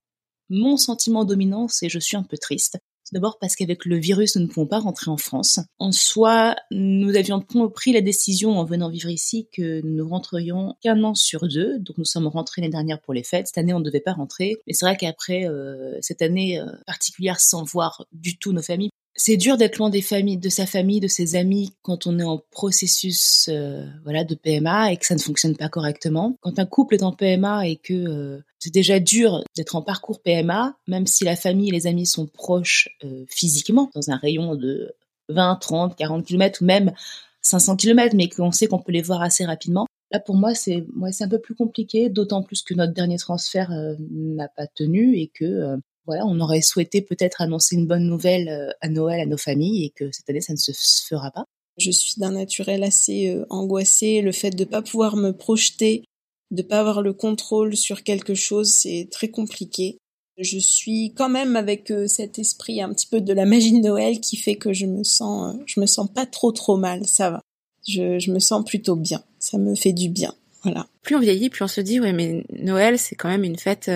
Mon 0.50 0.76
sentiment 0.76 1.24
dominant, 1.24 1.68
c'est 1.68 1.88
je 1.88 2.00
suis 2.00 2.16
un 2.16 2.24
peu 2.24 2.38
triste. 2.38 2.78
D'abord 3.12 3.38
parce 3.38 3.56
qu'avec 3.56 3.84
le 3.84 3.98
virus, 3.98 4.36
nous 4.36 4.42
ne 4.42 4.46
pouvons 4.46 4.66
pas 4.66 4.78
rentrer 4.78 5.10
en 5.10 5.18
France. 5.18 5.60
En 5.78 5.92
soi, 5.92 6.56
nous 6.70 7.14
avions 7.14 7.40
pris 7.40 7.92
la 7.92 8.00
décision 8.00 8.58
en 8.58 8.64
venant 8.64 8.88
vivre 8.88 9.10
ici 9.10 9.48
que 9.52 9.82
nous 9.84 10.08
rentrerions 10.08 10.74
qu'un 10.82 11.02
an 11.04 11.14
sur 11.14 11.46
deux. 11.46 11.78
Donc 11.78 11.98
nous 11.98 12.06
sommes 12.06 12.26
rentrés 12.26 12.62
l'année 12.62 12.72
dernière 12.72 13.00
pour 13.00 13.12
les 13.12 13.22
fêtes. 13.22 13.48
Cette 13.48 13.58
année, 13.58 13.74
on 13.74 13.80
ne 13.80 13.84
devait 13.84 14.00
pas 14.00 14.14
rentrer. 14.14 14.56
Mais 14.66 14.72
c'est 14.72 14.86
vrai 14.86 14.96
qu'après 14.96 15.46
euh, 15.46 15.98
cette 16.00 16.22
année 16.22 16.58
euh, 16.58 16.66
particulière 16.86 17.38
sans 17.38 17.64
voir 17.64 18.06
du 18.12 18.38
tout 18.38 18.52
nos 18.52 18.62
familles, 18.62 18.90
c'est 19.14 19.36
dur 19.36 19.58
d'être 19.58 19.76
loin 19.76 19.90
des 19.90 20.00
familles, 20.00 20.38
de 20.38 20.48
sa 20.48 20.64
famille, 20.64 20.98
de 20.98 21.06
ses 21.06 21.36
amis 21.36 21.74
quand 21.82 22.06
on 22.06 22.18
est 22.18 22.24
en 22.24 22.40
processus 22.50 23.46
euh, 23.50 23.84
voilà 24.04 24.24
de 24.24 24.34
PMA 24.34 24.92
et 24.92 24.96
que 24.96 25.04
ça 25.04 25.14
ne 25.14 25.20
fonctionne 25.20 25.54
pas 25.54 25.68
correctement. 25.68 26.38
Quand 26.40 26.58
un 26.58 26.64
couple 26.64 26.94
est 26.94 27.02
en 27.02 27.12
PMA 27.12 27.68
et 27.68 27.76
que 27.76 28.40
c'est 28.62 28.72
déjà 28.72 29.00
dur 29.00 29.42
d'être 29.56 29.74
en 29.74 29.82
parcours 29.82 30.20
PMA, 30.22 30.76
même 30.86 31.06
si 31.06 31.24
la 31.24 31.36
famille 31.36 31.70
et 31.70 31.72
les 31.72 31.86
amis 31.86 32.06
sont 32.06 32.26
proches 32.26 32.88
euh, 33.04 33.24
physiquement, 33.28 33.90
dans 33.94 34.10
un 34.10 34.16
rayon 34.16 34.54
de 34.54 34.92
20, 35.30 35.56
30, 35.56 35.96
40 35.96 36.26
km 36.26 36.62
ou 36.62 36.66
même 36.66 36.92
500 37.40 37.76
km, 37.76 38.14
mais 38.14 38.28
qu'on 38.28 38.52
sait 38.52 38.68
qu'on 38.68 38.78
peut 38.78 38.92
les 38.92 39.02
voir 39.02 39.22
assez 39.22 39.44
rapidement. 39.44 39.86
Là, 40.10 40.20
pour 40.20 40.36
moi, 40.36 40.54
c'est 40.54 40.84
un 41.20 41.28
peu 41.28 41.40
plus 41.40 41.54
compliqué, 41.54 42.08
d'autant 42.10 42.42
plus 42.42 42.62
que 42.62 42.74
notre 42.74 42.92
dernier 42.92 43.16
transfert 43.16 43.70
n'a 44.10 44.48
pas 44.48 44.66
tenu 44.66 45.16
et 45.16 45.28
que 45.28 45.78
voilà, 46.06 46.26
on 46.26 46.40
aurait 46.40 46.62
souhaité 46.62 47.00
peut-être 47.00 47.40
annoncer 47.40 47.76
une 47.76 47.86
bonne 47.86 48.06
nouvelle 48.06 48.48
euh, 48.48 48.70
à 48.80 48.88
Noël 48.88 49.20
à 49.20 49.26
nos 49.26 49.36
familles 49.36 49.84
et 49.84 49.90
que 49.90 50.10
cette 50.10 50.28
année 50.28 50.40
ça 50.40 50.52
ne 50.52 50.58
se 50.58 50.72
fera 51.08 51.30
pas. 51.30 51.44
Je 51.78 51.90
suis 51.90 52.20
d'un 52.20 52.32
naturel 52.32 52.82
assez 52.82 53.28
euh, 53.28 53.46
angoissé. 53.50 54.20
Le 54.20 54.32
fait 54.32 54.50
de 54.50 54.64
ne 54.64 54.68
pas 54.68 54.82
pouvoir 54.82 55.16
me 55.16 55.30
projeter, 55.30 56.04
de 56.52 56.62
pas 56.62 56.80
avoir 56.80 57.02
le 57.02 57.12
contrôle 57.12 57.76
sur 57.76 58.04
quelque 58.04 58.34
chose, 58.34 58.72
c'est 58.72 59.08
très 59.10 59.28
compliqué. 59.28 59.98
Je 60.38 60.58
suis 60.58 61.12
quand 61.14 61.28
même 61.28 61.56
avec 61.56 61.90
euh, 61.90 62.06
cet 62.06 62.38
esprit 62.38 62.80
un 62.80 62.92
petit 62.92 63.06
peu 63.06 63.20
de 63.20 63.32
la 63.32 63.44
magie 63.44 63.72
de 63.72 63.84
Noël 63.84 64.20
qui 64.20 64.36
fait 64.36 64.56
que 64.56 64.72
je 64.72 64.86
me 64.86 65.02
sens, 65.02 65.56
je 65.66 65.80
me 65.80 65.86
sens 65.86 66.08
pas 66.12 66.26
trop 66.26 66.52
trop 66.52 66.76
mal. 66.76 67.06
Ça 67.06 67.30
va. 67.30 67.40
Je, 67.86 68.18
je 68.18 68.30
me 68.30 68.38
sens 68.38 68.64
plutôt 68.64 68.96
bien. 68.96 69.22
Ça 69.38 69.58
me 69.58 69.74
fait 69.74 69.92
du 69.92 70.08
bien. 70.08 70.34
Voilà. 70.62 70.86
Plus 71.02 71.16
on 71.16 71.20
vieillit, 71.20 71.50
plus 71.50 71.64
on 71.64 71.68
se 71.68 71.80
dit 71.80 71.98
ouais 71.98 72.12
mais 72.12 72.44
Noël 72.52 72.98
c'est 72.98 73.16
quand 73.16 73.28
même 73.28 73.44
une 73.44 73.58
fête 73.58 73.90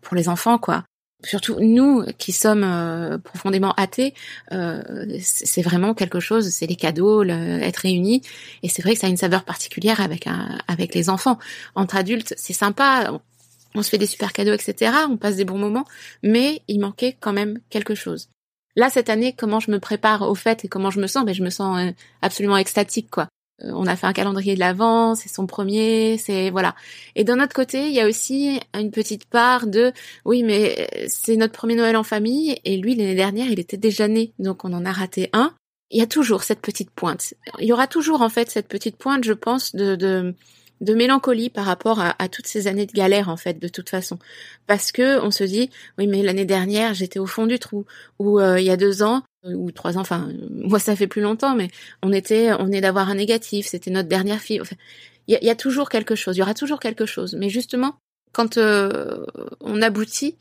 pour 0.00 0.16
les 0.16 0.28
enfants 0.28 0.58
quoi 0.58 0.84
surtout 1.24 1.56
nous 1.60 2.04
qui 2.18 2.32
sommes 2.32 2.64
euh, 2.64 3.18
profondément 3.18 3.72
athées, 3.72 4.14
euh, 4.52 4.82
c'est 5.20 5.62
vraiment 5.62 5.94
quelque 5.94 6.20
chose, 6.20 6.48
c'est 6.50 6.66
les 6.66 6.76
cadeaux, 6.76 7.22
le, 7.22 7.60
être 7.62 7.78
réunis, 7.78 8.22
et 8.62 8.68
c'est 8.68 8.82
vrai 8.82 8.94
que 8.94 9.00
ça 9.00 9.08
a 9.08 9.10
une 9.10 9.16
saveur 9.16 9.44
particulière 9.44 10.00
avec 10.00 10.26
un, 10.26 10.58
avec 10.68 10.94
les 10.94 11.08
enfants. 11.10 11.38
Entre 11.74 11.96
adultes, 11.96 12.34
c'est 12.36 12.52
sympa, 12.52 13.20
on, 13.74 13.82
se 13.82 13.90
fait 13.90 13.98
des 13.98 14.06
super 14.06 14.32
cadeaux, 14.32 14.52
etc. 14.52 14.92
On 15.08 15.16
passe 15.16 15.36
des 15.36 15.44
bons 15.44 15.58
moments, 15.58 15.84
mais 16.22 16.62
il 16.68 16.80
manquait 16.80 17.16
quand 17.18 17.32
même 17.32 17.58
quelque 17.70 17.94
chose. 17.94 18.28
Là, 18.76 18.90
cette 18.90 19.10
année, 19.10 19.34
comment 19.36 19.60
je 19.60 19.72
me 19.72 19.80
prépare 19.80 20.22
au 20.22 20.36
fait 20.36 20.64
et 20.64 20.68
comment 20.68 20.90
je 20.90 21.00
me 21.00 21.08
sens, 21.08 21.24
ben, 21.24 21.34
je 21.34 21.42
me 21.42 21.50
sens 21.50 21.78
euh, 21.78 21.90
absolument 22.22 22.56
extatique, 22.56 23.10
quoi. 23.10 23.28
On 23.60 23.86
a 23.86 23.96
fait 23.96 24.06
un 24.06 24.12
calendrier 24.12 24.54
de 24.54 24.60
l'avant, 24.60 25.16
c'est 25.16 25.28
son 25.28 25.46
premier, 25.46 26.16
c'est 26.16 26.50
voilà. 26.50 26.76
Et 27.16 27.24
d'un 27.24 27.42
autre 27.42 27.54
côté, 27.54 27.88
il 27.88 27.92
y 27.92 28.00
a 28.00 28.06
aussi 28.06 28.60
une 28.72 28.92
petite 28.92 29.24
part 29.24 29.66
de 29.66 29.92
oui, 30.24 30.44
mais 30.44 30.88
euh, 30.94 31.06
c'est 31.08 31.36
notre 31.36 31.54
premier 31.54 31.74
Noël 31.74 31.96
en 31.96 32.04
famille 32.04 32.56
et 32.64 32.76
lui 32.76 32.94
l'année 32.94 33.16
dernière, 33.16 33.50
il 33.50 33.58
était 33.58 33.76
déjà 33.76 34.06
né, 34.06 34.32
donc 34.38 34.64
on 34.64 34.72
en 34.72 34.84
a 34.84 34.92
raté 34.92 35.28
un. 35.32 35.54
Il 35.90 35.98
y 35.98 36.02
a 36.02 36.06
toujours 36.06 36.44
cette 36.44 36.60
petite 36.60 36.90
pointe. 36.90 37.34
Il 37.58 37.66
y 37.66 37.72
aura 37.72 37.86
toujours 37.86 38.22
en 38.22 38.28
fait 38.28 38.50
cette 38.50 38.68
petite 38.68 38.96
pointe, 38.96 39.24
je 39.24 39.32
pense, 39.32 39.74
de, 39.74 39.96
de 39.96 40.34
de 40.80 40.94
mélancolie 40.94 41.50
par 41.50 41.64
rapport 41.64 42.00
à, 42.00 42.28
toutes 42.28 42.46
ces 42.46 42.66
années 42.66 42.86
de 42.86 42.92
galère 42.92 43.28
en 43.28 43.36
fait 43.36 43.58
de 43.58 43.68
toute 43.68 43.88
façon 43.88 44.18
parce 44.66 44.92
que 44.92 45.20
on 45.20 45.30
se 45.30 45.44
dit 45.44 45.70
oui 45.98 46.06
mais 46.06 46.22
l'année 46.22 46.44
dernière 46.44 46.94
j'étais 46.94 47.18
au 47.18 47.26
fond 47.26 47.46
du 47.46 47.58
trou 47.58 47.84
ou 48.18 48.38
euh, 48.38 48.60
il 48.60 48.66
y 48.66 48.70
a 48.70 48.76
deux 48.76 49.02
ans 49.02 49.22
ou 49.54 49.70
trois 49.70 49.96
ans 49.96 50.00
enfin 50.00 50.28
moi 50.50 50.78
ça 50.78 50.96
fait 50.96 51.06
plus 51.06 51.22
longtemps 51.22 51.54
mais 51.54 51.68
on 52.02 52.12
était 52.12 52.52
on 52.58 52.70
est 52.72 52.80
d'avoir 52.80 53.08
un 53.08 53.14
négatif 53.14 53.66
c'était 53.66 53.90
notre 53.90 54.08
dernière 54.08 54.40
fille. 54.40 54.60
Il 55.26 55.38
y, 55.42 55.50
a, 55.50 55.54
toujours 55.54 55.90
quelque 55.90 56.14
chose 56.14 56.36
il 56.36 56.40
y 56.40 56.42
aura 56.42 56.54
toujours 56.54 56.80
quelque 56.80 57.04
chose. 57.04 57.34
Mais 57.38 57.50
justement 57.50 57.96
quand 58.32 58.56
euh, 58.56 59.26
on 59.60 59.82
aboutit 59.82 60.36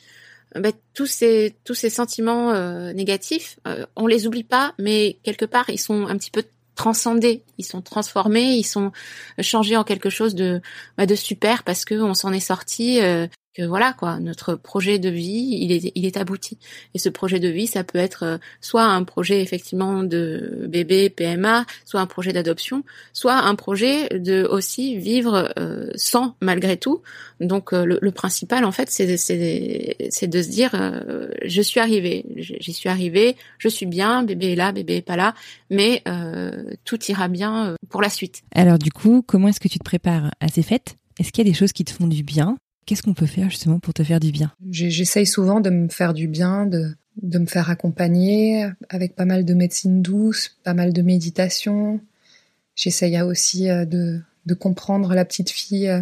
ben, 0.55 0.71
tous 0.93 1.07
ces 1.07 1.55
tous 1.65 1.73
ces 1.73 1.89
sentiments 1.89 2.53
négatifs 2.93 3.59
on 3.95 4.07
les 4.07 4.27
oublie 4.27 4.45
pas 4.45 4.73
mais 4.79 5.17
quelque 5.23 5.45
part 5.45 5.69
ils 5.69 5.79
sont 5.79 6.07
un 6.07 6.17
petit 6.17 6.31
peu 6.31 6.43
transcendés, 6.77 7.43
ils 7.57 7.65
sont 7.65 7.81
transformés, 7.81 8.53
ils 8.55 8.63
sont 8.63 8.93
changés 9.41 9.75
en 9.75 9.83
quelque 9.83 10.09
chose 10.09 10.35
de 10.35 10.61
bah, 10.97 11.05
de 11.05 11.15
super 11.15 11.63
parce 11.63 11.83
que 11.83 11.95
on 11.95 12.13
s'en 12.13 12.31
est 12.31 12.39
sorti 12.39 12.99
que 13.57 13.63
voilà 13.63 13.93
quoi, 13.93 14.19
notre 14.19 14.53
projet 14.53 14.99
de 14.99 15.09
vie, 15.09 15.57
il 15.59 15.71
est, 15.71 15.91
il 15.95 16.05
est 16.05 16.17
abouti. 16.17 16.59
Et 16.93 16.99
ce 16.99 17.09
projet 17.09 17.39
de 17.39 17.47
vie, 17.47 17.65
ça 17.65 17.83
peut 17.83 17.97
être 17.97 18.23
euh, 18.23 18.37
soit 18.61 18.83
un 18.83 19.03
projet 19.03 19.41
effectivement 19.41 20.03
de 20.03 20.67
bébé 20.69 21.09
PMA, 21.09 21.65
soit 21.83 21.99
un 21.99 22.05
projet 22.05 22.33
d'adoption, 22.33 22.83
soit 23.13 23.33
un 23.33 23.55
projet 23.55 24.09
de 24.09 24.43
aussi 24.43 24.97
vivre 24.97 25.51
euh, 25.57 25.89
sans 25.95 26.35
malgré 26.39 26.77
tout. 26.77 27.01
Donc 27.39 27.73
euh, 27.73 27.97
le, 27.99 28.11
principal 28.11 28.63
en 28.63 28.71
fait, 28.71 28.91
c'est 28.91 29.17
c'est 29.17 30.27
de 30.27 30.41
se 30.41 30.49
dire 30.49 30.71
je 31.43 31.61
suis 31.61 31.79
arrivé, 31.79 32.25
j'y 32.35 32.73
suis 32.73 32.89
arrivé, 32.89 33.37
je 33.57 33.69
suis 33.69 33.85
bien, 33.85 34.23
bébé 34.23 34.53
est 34.53 34.55
là, 34.55 34.71
bébé 34.71 34.97
est 34.97 35.01
pas 35.01 35.15
là, 35.15 35.33
mais 35.69 36.03
tout 36.85 36.99
ira 37.05 37.27
bien 37.27 37.75
pour 37.89 38.01
la 38.01 38.09
suite. 38.09 38.43
Alors 38.55 38.77
du 38.77 38.91
coup, 38.91 39.23
comment 39.25 39.49
est-ce 39.49 39.59
que 39.59 39.67
tu 39.67 39.79
te 39.79 39.83
prépares 39.83 40.31
à 40.39 40.47
ces 40.47 40.63
fêtes? 40.63 40.97
Est-ce 41.19 41.31
qu'il 41.31 41.45
y 41.45 41.47
a 41.47 41.51
des 41.51 41.57
choses 41.57 41.73
qui 41.73 41.83
te 41.83 41.91
font 41.91 42.07
du 42.07 42.23
bien? 42.23 42.57
Qu'est-ce 42.88 43.03
qu'on 43.03 43.13
peut 43.13 43.25
faire 43.25 43.50
justement 43.50 43.79
pour 43.79 43.94
te 43.94 44.01
faire 44.01 44.22
du 44.22 44.32
bien? 44.32 44.53
J'essaye 44.72 45.25
souvent 45.25 45.60
de 45.60 45.70
me 45.70 45.89
faire 45.89 46.13
du 46.13 46.29
bien, 46.29 46.65
de, 46.65 46.96
de 47.22 47.38
me 47.38 47.46
faire 47.46 47.70
accompagner 47.70 48.65
avec 48.88 49.13
pas 49.13 49.25
mal 49.25 49.44
de 49.44 49.53
médecine 49.53 50.01
douce, 50.01 50.56
pas 50.63 50.74
mal 50.74 50.94
de 50.94 51.01
méditation. 51.01 52.00
J'essaye 52.75 53.20
aussi 53.22 53.70
euh, 53.70 53.84
de, 53.84 54.22
de 54.46 54.53
comprendre 54.53 55.13
la 55.13 55.25
petite 55.25 55.50
fille 55.50 55.89
euh, 55.89 56.00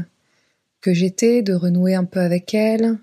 que 0.79 0.93
j'étais, 0.93 1.41
de 1.41 1.55
renouer 1.55 1.95
un 1.95 2.03
peu 2.03 2.19
avec 2.19 2.53
elle. 2.53 2.99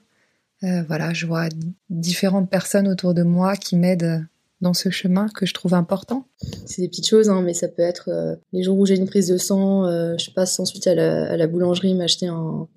Euh, 0.63 0.85
voilà, 0.85 1.13
je 1.13 1.27
vois 1.27 1.49
différentes 1.91 2.49
personnes 2.49 2.87
autour 2.87 3.15
de 3.15 3.25
moi 3.25 3.57
qui 3.57 3.75
m'aident 3.75 4.25
dans 4.61 4.75
ce 4.75 4.91
chemin 4.91 5.27
que 5.35 5.45
je 5.45 5.55
trouve 5.55 5.75
important. 5.75 6.29
C'est 6.67 6.83
des 6.83 6.89
petites 6.89 7.09
choses, 7.09 7.31
hein, 7.31 7.43
mais 7.43 7.53
ça 7.53 7.67
peut 7.67 7.83
être 7.83 8.39
les 8.53 8.63
jours 8.63 8.79
où 8.79 8.87
j'ai 8.87 8.95
une 8.95 9.09
prise 9.09 9.27
de 9.27 9.37
sang, 9.37 9.89
je 10.17 10.31
passe 10.31 10.61
ensuite 10.61 10.87
à 10.87 10.95
la, 10.95 11.33
à 11.33 11.37
la 11.37 11.49
boulangerie 11.49 11.95
m'acheter 11.95 12.29
un, 12.29 12.69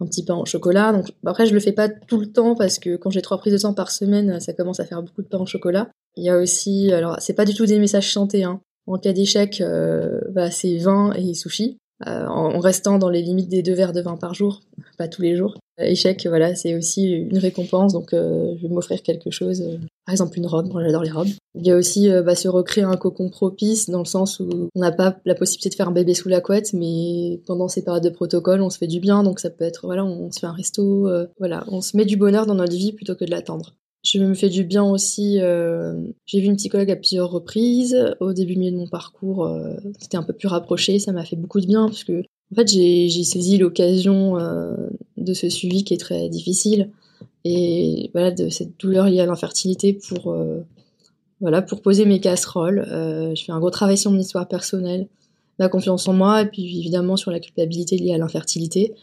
un 0.00 0.06
petit 0.06 0.24
pain 0.24 0.34
au 0.34 0.44
chocolat. 0.44 0.92
Donc 0.92 1.06
après, 1.24 1.46
je 1.46 1.54
le 1.54 1.60
fais 1.60 1.72
pas 1.72 1.88
tout 1.88 2.18
le 2.18 2.26
temps 2.26 2.54
parce 2.54 2.78
que 2.78 2.96
quand 2.96 3.10
j'ai 3.10 3.22
trois 3.22 3.38
prises 3.38 3.52
de 3.52 3.58
sang 3.58 3.74
par 3.74 3.90
semaine, 3.90 4.40
ça 4.40 4.52
commence 4.52 4.80
à 4.80 4.84
faire 4.84 5.02
beaucoup 5.02 5.22
de 5.22 5.28
pain 5.28 5.38
au 5.38 5.46
chocolat. 5.46 5.88
Il 6.16 6.24
y 6.24 6.30
a 6.30 6.38
aussi, 6.38 6.92
alors 6.92 7.16
c'est 7.20 7.34
pas 7.34 7.44
du 7.44 7.54
tout 7.54 7.66
des 7.66 7.78
messages 7.78 8.10
chantés. 8.10 8.44
Hein. 8.44 8.60
En 8.86 8.98
cas 8.98 9.12
d'échec, 9.12 9.60
euh, 9.60 10.20
bah, 10.30 10.50
c'est 10.50 10.76
vin 10.76 11.12
et 11.12 11.34
sushi. 11.34 11.78
Euh, 12.06 12.26
en, 12.26 12.58
restant 12.58 12.98
dans 12.98 13.08
les 13.08 13.22
limites 13.22 13.48
des 13.48 13.62
deux 13.62 13.72
verres 13.72 13.92
de 13.92 14.00
vin 14.00 14.16
par 14.16 14.34
jour, 14.34 14.60
pas 14.98 15.06
tous 15.06 15.22
les 15.22 15.36
jours. 15.36 15.56
Euh, 15.80 15.84
échec, 15.84 16.26
voilà, 16.26 16.54
c'est 16.56 16.74
aussi 16.74 17.12
une 17.12 17.38
récompense, 17.38 17.92
donc 17.92 18.08
je 18.12 18.60
vais 18.60 18.68
m'offrir 18.68 19.02
quelque 19.02 19.30
chose, 19.30 19.62
par 20.04 20.12
exemple 20.12 20.38
une 20.38 20.46
robe, 20.46 20.72
moi 20.72 20.82
j'adore 20.82 21.04
les 21.04 21.12
robes. 21.12 21.28
Il 21.54 21.64
y 21.64 21.70
a 21.70 21.76
aussi 21.76 22.10
bah, 22.24 22.34
se 22.34 22.48
recréer 22.48 22.84
un 22.84 22.96
cocon 22.96 23.30
propice, 23.30 23.88
dans 23.88 24.00
le 24.00 24.06
sens 24.06 24.40
où 24.40 24.68
on 24.74 24.80
n'a 24.80 24.90
pas 24.90 25.16
la 25.24 25.36
possibilité 25.36 25.70
de 25.70 25.74
faire 25.76 25.88
un 25.88 25.92
bébé 25.92 26.14
sous 26.14 26.28
la 26.28 26.40
couette, 26.40 26.72
mais 26.72 27.40
pendant 27.46 27.68
ces 27.68 27.84
périodes 27.84 28.04
de 28.04 28.10
protocole, 28.10 28.60
on 28.60 28.70
se 28.70 28.78
fait 28.78 28.88
du 28.88 28.98
bien, 28.98 29.22
donc 29.22 29.38
ça 29.38 29.50
peut 29.50 29.64
être, 29.64 29.86
voilà, 29.86 30.04
on 30.04 30.32
se 30.32 30.40
fait 30.40 30.46
un 30.46 30.52
resto, 30.52 31.08
voilà, 31.38 31.64
on 31.68 31.80
se 31.80 31.96
met 31.96 32.04
du 32.04 32.16
bonheur 32.16 32.46
dans 32.46 32.56
notre 32.56 32.74
vie 32.74 32.92
plutôt 32.92 33.14
que 33.14 33.24
de 33.24 33.30
l'attendre. 33.30 33.74
Je 34.04 34.18
me 34.18 34.34
fais 34.34 34.50
du 34.50 34.64
bien 34.64 34.84
aussi. 34.84 35.38
Euh, 35.40 35.94
j'ai 36.26 36.40
vu 36.40 36.46
une 36.46 36.56
psychologue 36.56 36.90
à 36.90 36.96
plusieurs 36.96 37.30
reprises. 37.30 37.96
Au 38.20 38.34
début 38.34 38.54
milieu 38.56 38.70
de 38.70 38.76
mon 38.76 38.86
parcours, 38.86 39.46
euh, 39.46 39.76
c'était 39.98 40.18
un 40.18 40.22
peu 40.22 40.34
plus 40.34 40.46
rapproché. 40.46 40.98
Ça 40.98 41.12
m'a 41.12 41.24
fait 41.24 41.36
beaucoup 41.36 41.58
de 41.58 41.66
bien 41.66 41.86
parce 41.86 42.04
que, 42.04 42.20
en 42.52 42.54
fait, 42.54 42.68
j'ai 42.68 43.24
saisi 43.24 43.56
l'occasion 43.56 44.38
euh, 44.38 44.76
de 45.16 45.32
ce 45.32 45.48
suivi 45.48 45.84
qui 45.84 45.94
est 45.94 45.98
très 45.98 46.28
difficile 46.28 46.90
et 47.46 48.10
voilà 48.12 48.30
de 48.30 48.50
cette 48.50 48.78
douleur 48.78 49.06
liée 49.06 49.20
à 49.20 49.26
l'infertilité 49.26 49.92
pour 49.92 50.34
voilà 51.40 51.60
pour 51.60 51.82
poser 51.82 52.06
mes 52.06 52.18
casseroles. 52.18 52.86
je 52.86 53.42
fais 53.44 53.52
un 53.52 53.58
gros 53.58 53.70
travail 53.70 53.98
sur 53.98 54.10
mon 54.10 54.18
histoire 54.18 54.48
personnelle, 54.48 55.08
ma 55.58 55.68
confiance 55.68 56.08
en 56.08 56.14
moi 56.14 56.40
et 56.40 56.46
puis 56.46 56.78
évidemment 56.78 57.16
sur 57.16 57.30
la 57.30 57.40
culpabilité 57.40 57.98
liée 57.98 58.14
à 58.14 58.18
l'infertilité. 58.18 58.94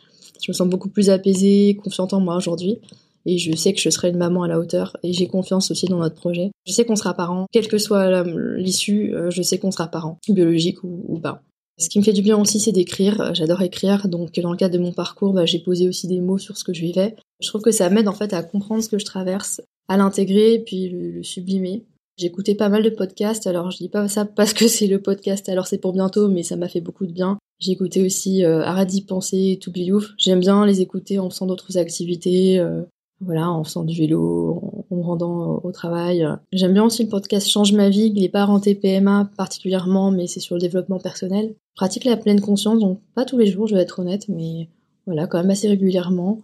Je 0.43 0.51
me 0.51 0.53
sens 0.53 0.67
beaucoup 0.67 0.89
plus 0.89 1.11
apaisée, 1.11 1.77
confiante 1.83 2.13
en 2.13 2.19
moi 2.19 2.35
aujourd'hui 2.35 2.79
et 3.25 3.37
je 3.37 3.55
sais 3.55 3.73
que 3.73 3.79
je 3.79 3.89
serai 3.89 4.09
une 4.09 4.17
maman 4.17 4.43
à 4.43 4.47
la 4.47 4.59
hauteur 4.59 4.97
et 5.03 5.13
j'ai 5.13 5.27
confiance 5.27 5.71
aussi 5.71 5.85
dans 5.85 5.99
notre 5.99 6.15
projet. 6.15 6.51
Je 6.65 6.73
sais 6.73 6.85
qu'on 6.85 6.95
sera 6.95 7.13
parents, 7.13 7.47
quelle 7.51 7.67
que 7.67 7.77
soit 7.77 8.23
l'issue, 8.57 9.13
euh, 9.13 9.29
je 9.29 9.41
sais 9.41 9.57
qu'on 9.57 9.71
sera 9.71 9.87
parents, 9.87 10.17
biologique 10.27 10.83
ou, 10.83 11.19
pas. 11.19 11.41
Ce 11.77 11.89
qui 11.89 11.99
me 11.99 12.03
fait 12.03 12.13
du 12.13 12.21
bien 12.21 12.37
aussi, 12.37 12.59
c'est 12.59 12.71
d'écrire. 12.71 13.33
J'adore 13.33 13.61
écrire, 13.61 14.07
donc 14.07 14.39
dans 14.39 14.51
le 14.51 14.57
cadre 14.57 14.75
de 14.75 14.83
mon 14.83 14.91
parcours, 14.91 15.33
bah, 15.33 15.45
j'ai 15.45 15.59
posé 15.59 15.87
aussi 15.87 16.07
des 16.07 16.19
mots 16.19 16.37
sur 16.37 16.57
ce 16.57 16.63
que 16.63 16.73
je 16.73 16.81
vivais. 16.81 17.15
Je 17.41 17.47
trouve 17.47 17.61
que 17.61 17.71
ça 17.71 17.89
m'aide 17.89 18.07
en 18.07 18.13
fait 18.13 18.33
à 18.33 18.43
comprendre 18.43 18.83
ce 18.83 18.89
que 18.89 18.99
je 18.99 19.05
traverse, 19.05 19.61
à 19.87 19.97
l'intégrer 19.97 20.61
puis 20.65 20.89
le, 20.89 21.23
sublimer. 21.23 21.83
Écouté 22.19 22.53
pas 22.53 22.69
mal 22.69 22.83
de 22.83 22.91
podcasts, 22.91 23.47
alors 23.47 23.71
je 23.71 23.77
dis 23.77 23.89
pas 23.89 24.07
ça 24.07 24.25
parce 24.25 24.53
que 24.53 24.67
c'est 24.67 24.85
le 24.85 25.01
podcast, 25.01 25.49
alors 25.49 25.65
c'est 25.65 25.79
pour 25.79 25.91
bientôt, 25.91 26.27
mais 26.27 26.43
ça 26.43 26.55
m'a 26.55 26.67
fait 26.67 26.81
beaucoup 26.81 27.07
de 27.07 27.11
bien. 27.11 27.39
Écouté 27.67 28.03
aussi 28.05 28.43
euh, 28.43 28.63
Arrête 28.63 28.89
d'y 28.89 29.01
penser, 29.01 29.59
ouf. 29.91 30.11
J'aime 30.17 30.39
bien 30.39 30.65
les 30.65 30.81
écouter 30.81 31.17
en 31.17 31.29
faisant 31.29 31.47
d'autres 31.47 31.77
activités, 31.77 32.59
euh, 32.59 32.83
voilà, 33.21 33.49
en 33.49 33.63
faisant 33.63 33.83
du 33.83 33.97
vélo, 33.97 34.85
en, 34.89 34.95
me 34.95 35.01
rendant 35.03 35.61
au 35.63 35.71
travail. 35.71 36.27
J'aime 36.51 36.73
bien 36.73 36.83
aussi 36.83 37.03
le 37.03 37.09
podcast 37.09 37.47
Change 37.47 37.73
ma 37.73 37.89
vie, 37.89 38.11
il 38.13 38.21
n'est 38.21 38.29
pas 38.29 38.45
renté 38.45 38.75
PMA 38.75 39.29
particulièrement, 39.37 40.11
mais 40.11 40.27
c'est 40.27 40.39
sur 40.39 40.55
le 40.55 40.61
développement 40.61 40.99
personnel. 40.99 41.55
Je 41.73 41.75
pratique 41.75 42.05
la 42.05 42.17
pleine 42.17 42.41
conscience, 42.41 42.79
donc 42.79 42.99
pas 43.15 43.25
tous 43.25 43.37
les 43.37 43.47
jours, 43.47 43.67
je 43.67 43.75
vais 43.75 43.81
être 43.81 43.99
honnête, 43.99 44.27
mais 44.27 44.67
voilà, 45.05 45.27
quand 45.27 45.37
même 45.37 45.49
assez 45.49 45.67
régulièrement. 45.67 46.39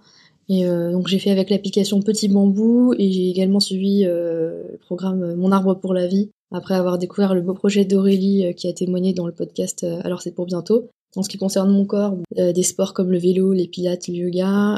Et 0.50 0.66
euh, 0.66 0.92
donc 0.92 1.08
j'ai 1.08 1.20
fait 1.20 1.32
avec 1.32 1.50
l'application 1.50 2.02
Petit 2.02 2.30
Bambou 2.30 2.94
et 2.98 3.12
j'ai 3.12 3.30
également 3.30 3.60
suivi 3.60 4.06
euh, 4.06 4.64
le 4.72 4.78
programme 4.78 5.36
Mon 5.36 5.52
arbre 5.52 5.76
pour 5.76 5.94
la 5.94 6.08
vie 6.08 6.30
après 6.52 6.76
avoir 6.76 6.98
découvert 6.98 7.36
le 7.36 7.42
beau 7.42 7.54
projet 7.54 7.84
d'Aurélie 7.84 8.46
euh, 8.46 8.54
qui 8.54 8.70
a 8.70 8.74
témoigné 8.74 9.14
dans 9.14 9.28
le 9.28 9.34
podcast 9.34 9.86
Alors 10.04 10.22
c'est 10.22 10.32
pour 10.32 10.46
bientôt. 10.46 10.90
En 11.16 11.24
ce 11.24 11.30
qui 11.30 11.38
concerne 11.38 11.72
mon 11.72 11.86
corps, 11.86 12.16
des 12.36 12.64
sports 12.64 12.94
comme 12.94 13.12
le 13.12 13.18
vélo, 13.18 13.52
les 13.52 13.68
pilates, 13.68 14.08
le 14.08 14.16
yoga, 14.16 14.78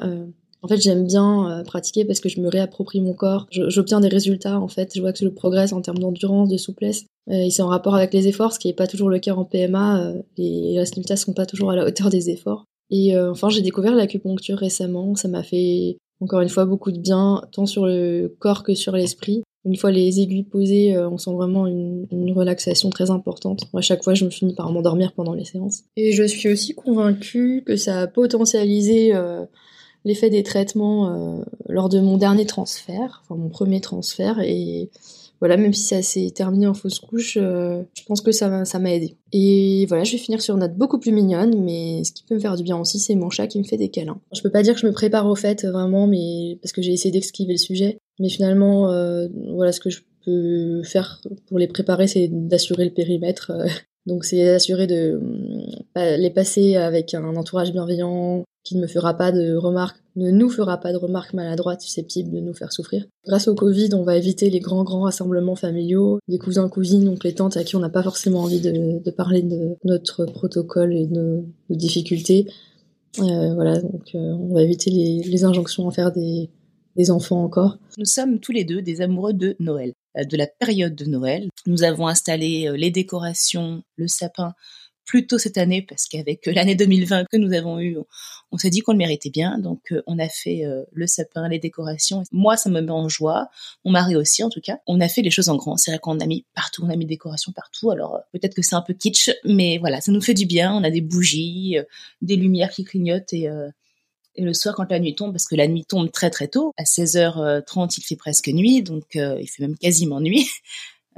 en 0.61 0.67
fait, 0.67 0.77
j'aime 0.77 1.05
bien 1.05 1.49
euh, 1.49 1.63
pratiquer 1.63 2.03
parce 2.03 2.19
que 2.19 2.27
je 2.27 2.41
me 2.41 2.49
réapproprie 2.49 2.99
mon 2.99 3.13
corps. 3.13 3.47
J'obtiens 3.51 4.01
des 4.01 4.09
résultats, 4.09 4.59
en 4.59 4.67
fait. 4.67 4.91
Je 4.93 5.01
vois 5.01 5.13
que 5.13 5.19
je 5.19 5.27
progresse 5.29 5.71
en 5.71 5.81
termes 5.81 5.99
d'endurance, 5.99 6.49
de 6.49 6.57
souplesse. 6.57 7.05
Euh, 7.29 7.45
et 7.45 7.49
c'est 7.49 7.61
en 7.61 7.67
rapport 7.67 7.95
avec 7.95 8.13
les 8.13 8.27
efforts, 8.27 8.53
ce 8.53 8.59
qui 8.59 8.67
n'est 8.67 8.73
pas 8.73 8.87
toujours 8.87 9.09
le 9.09 9.19
cas 9.19 9.33
en 9.33 9.45
PMA. 9.45 10.01
Euh, 10.01 10.21
les 10.37 10.77
résultats 10.77 11.15
sont 11.15 11.33
pas 11.33 11.45
toujours 11.45 11.71
à 11.71 11.75
la 11.75 11.85
hauteur 11.87 12.09
des 12.09 12.29
efforts. 12.29 12.65
Et 12.91 13.15
enfin, 13.15 13.49
j'ai 13.49 13.61
découvert 13.61 13.93
l'acupuncture 13.93 14.57
récemment. 14.57 15.15
Ça 15.15 15.27
m'a 15.27 15.43
fait, 15.43 15.99
encore 16.21 16.41
une 16.41 16.49
fois, 16.49 16.65
beaucoup 16.65 16.91
de 16.91 16.97
bien, 16.97 17.43
tant 17.51 17.67
sur 17.67 17.85
le 17.85 18.35
corps 18.39 18.63
que 18.63 18.73
sur 18.73 18.93
l'esprit. 18.93 19.43
Une 19.63 19.75
fois 19.75 19.91
les 19.91 20.19
aiguilles 20.19 20.41
posées, 20.41 20.97
on 20.97 21.19
sent 21.19 21.33
vraiment 21.33 21.67
une, 21.67 22.07
une, 22.11 22.31
relaxation 22.31 22.89
très 22.89 23.11
importante. 23.11 23.65
À 23.75 23.81
chaque 23.81 24.03
fois, 24.03 24.15
je 24.15 24.25
me 24.25 24.31
finis 24.31 24.55
par 24.55 24.71
m'endormir 24.71 25.13
pendant 25.13 25.35
les 25.35 25.45
séances. 25.45 25.83
Et 25.97 26.13
je 26.13 26.23
suis 26.23 26.49
aussi 26.49 26.73
convaincue 26.73 27.61
que 27.63 27.75
ça 27.75 27.99
a 27.99 28.07
potentialisé 28.07 29.13
l'effet 30.09 30.31
des 30.31 30.43
traitements 30.43 31.09
euh, 31.09 31.43
lors 31.67 31.87
de 31.87 31.99
mon 31.99 32.17
dernier 32.17 32.45
transfert, 32.45 33.21
enfin 33.23 33.39
mon 33.39 33.49
premier 33.49 33.79
transfert, 33.79 34.39
et 34.39 34.89
voilà, 35.39 35.55
même 35.55 35.71
si 35.71 35.83
ça 35.83 36.01
s'est 36.01 36.31
terminé 36.35 36.65
en 36.67 36.73
fausse 36.73 36.99
couche, 36.99 37.37
euh, 37.39 37.83
je 37.93 38.03
pense 38.03 38.21
que 38.21 38.31
ça, 38.31 38.49
m'a 38.49 38.93
aidé. 38.93 39.15
Et 39.31 39.85
voilà, 39.87 40.03
je 40.03 40.13
vais 40.13 40.17
finir 40.17 40.41
sur 40.41 40.55
une 40.55 40.61
note 40.61 40.75
beaucoup 40.75 40.99
plus 40.99 41.11
mignonne, 41.11 41.63
mais 41.63 42.03
ce 42.03 42.11
qui 42.11 42.23
peut 42.23 42.35
me 42.35 42.39
faire 42.39 42.57
du 42.57 42.63
bien 42.63 42.77
aussi, 42.77 42.99
c'est 42.99 43.15
mon 43.15 43.29
chat 43.29 43.45
qui 43.45 43.59
me 43.59 43.63
fait 43.63 43.77
des 43.77 43.89
câlins. 43.89 44.19
Je 44.33 44.41
peux 44.41 44.49
pas 44.49 44.63
dire 44.63 44.73
que 44.73 44.81
je 44.81 44.87
me 44.87 44.91
prépare 44.91 45.27
au 45.27 45.35
fait 45.35 45.63
vraiment, 45.63 46.07
mais 46.07 46.57
parce 46.61 46.73
que 46.73 46.81
j'ai 46.81 46.91
essayé 46.91 47.11
d'esquiver 47.11 47.53
le 47.53 47.59
sujet. 47.59 47.99
Mais 48.19 48.29
finalement, 48.29 48.91
euh, 48.91 49.27
voilà, 49.53 49.71
ce 49.71 49.79
que 49.79 49.91
je 49.91 50.01
peux 50.25 50.81
faire 50.83 51.21
pour 51.47 51.59
les 51.59 51.67
préparer, 51.67 52.07
c'est 52.07 52.27
d'assurer 52.29 52.83
le 52.83 52.91
périmètre. 52.91 53.51
Donc 54.07 54.25
c'est 54.25 54.49
assurer 54.49 54.87
de 54.87 55.21
les 55.95 56.31
passer 56.31 56.77
avec 56.77 57.13
un 57.13 57.35
entourage 57.35 57.71
bienveillant, 57.71 58.43
qui 58.69 58.75
ne 58.75 58.81
me 58.81 58.87
fera 58.87 59.15
pas 59.15 59.31
de 59.31 59.55
remarques, 59.55 59.97
ne 60.15 60.29
nous 60.29 60.47
fera 60.51 60.79
pas 60.79 60.91
de 60.91 60.97
remarques 60.97 61.33
maladroites 61.33 61.81
susceptibles 61.81 62.29
de 62.29 62.39
nous 62.39 62.53
faire 62.53 62.71
souffrir. 62.71 63.03
Grâce 63.25 63.47
au 63.47 63.55
Covid, 63.55 63.89
on 63.95 64.03
va 64.03 64.15
éviter 64.15 64.51
les 64.51 64.59
grands 64.59 64.83
grands 64.83 65.01
rassemblements 65.01 65.55
familiaux, 65.55 66.19
des 66.27 66.37
cousins, 66.37 66.69
cousines, 66.69 67.03
donc 67.03 67.23
les 67.23 67.33
tantes 67.33 67.57
à 67.57 67.63
qui 67.63 67.75
on 67.75 67.79
n'a 67.79 67.89
pas 67.89 68.03
forcément 68.03 68.41
envie 68.41 68.61
de, 68.61 69.09
parler 69.09 69.41
de 69.41 69.75
notre 69.83 70.25
protocole 70.25 70.93
et 70.93 71.07
de 71.07 71.15
nos, 71.15 71.45
difficultés. 71.71 72.45
Euh, 73.17 73.55
voilà, 73.55 73.81
donc 73.81 74.13
euh, 74.13 74.19
on 74.19 74.53
va 74.53 74.61
éviter 74.61 74.91
les, 74.91 75.43
injonctions 75.43 75.89
à 75.89 75.91
faire 75.91 76.11
des, 76.11 76.51
des 76.95 77.09
enfants 77.09 77.43
encore. 77.43 77.79
Nous 77.97 78.05
sommes 78.05 78.39
tous 78.39 78.51
les 78.51 78.65
deux 78.65 78.83
des 78.83 79.01
amoureux 79.01 79.33
de 79.33 79.55
Noël, 79.59 79.93
euh, 80.15 80.25
de 80.25 80.37
la 80.37 80.45
période 80.45 80.93
de 80.93 81.05
Noël. 81.05 81.49
Nous 81.65 81.81
avons 81.81 82.07
installé 82.07 82.71
les 82.77 82.91
décorations, 82.91 83.81
le 83.95 84.07
sapin 84.07 84.53
plus 85.09 85.25
tôt 85.25 85.39
cette 85.39 85.57
année 85.57 85.81
parce 85.81 86.05
qu'avec 86.05 86.47
euh, 86.47 86.53
l'année 86.53 86.75
2020 86.75 87.25
que 87.31 87.37
nous 87.37 87.53
avons 87.53 87.79
eue, 87.79 87.97
on, 88.51 88.57
s'est 88.59 88.69
dit 88.69 88.81
qu'on 88.81 88.91
le 88.91 88.99
méritait 88.99 89.31
bien. 89.31 89.57
Donc 89.57 89.91
euh, 89.91 90.03
on 90.05 90.19
a 90.19 90.29
fait 90.29 90.63
euh, 90.63 90.83
le 90.91 91.07
sapin, 91.07 91.49
les 91.49 91.57
décorations. 91.57 92.23
Moi, 92.31 92.57
ça 92.57 92.69
me 92.69 92.79
met 92.79 92.91
en 92.91 93.09
joie. 93.09 93.49
Mon 93.83 93.91
mari 93.91 94.15
aussi, 94.15 94.43
en 94.43 94.49
tout 94.49 94.61
cas. 94.61 94.77
On 94.85 95.01
a 95.01 95.07
fait 95.07 95.23
les 95.23 95.31
choses 95.31 95.49
en 95.49 95.55
grand. 95.55 95.77
C'est 95.77 95.89
vrai 95.89 95.99
qu'on 95.99 96.19
a 96.19 96.27
mis 96.27 96.45
partout, 96.53 96.83
on 96.85 96.91
a 96.91 96.95
mis 96.95 97.05
des 97.05 97.15
décorations 97.15 97.51
partout. 97.51 97.89
Alors 97.89 98.19
peut-être 98.33 98.53
que 98.53 98.61
c'est 98.61 98.75
un 98.75 98.83
peu 98.83 98.93
kitsch, 98.93 99.31
mais 99.45 99.79
voilà, 99.79 99.99
ça 99.99 100.11
nous 100.11 100.21
fait 100.21 100.35
du 100.35 100.45
bien. 100.45 100.71
On 100.75 100.83
a 100.83 100.91
des 100.91 101.01
bougies, 101.01 101.77
des 102.21 102.35
lumières 102.35 102.69
qui 102.69 102.83
clignotent 102.83 103.33
et 103.33 103.49
et 104.35 104.43
le 104.43 104.53
soir, 104.53 104.75
quand 104.75 104.89
la 104.89 104.99
nuit 104.99 105.15
tombe, 105.15 105.33
parce 105.33 105.47
que 105.47 105.55
la 105.55 105.67
nuit 105.67 105.83
tombe 105.85 106.11
très 106.11 106.29
très 106.29 106.47
tôt, 106.47 106.71
à 106.77 106.83
16h30, 106.83 107.95
il 107.97 108.03
fait 108.03 108.15
presque 108.15 108.47
nuit, 108.47 108.83
donc 108.83 109.15
il 109.15 109.49
fait 109.49 109.63
même 109.63 109.77
quasiment 109.77 110.21
nuit. 110.21 110.47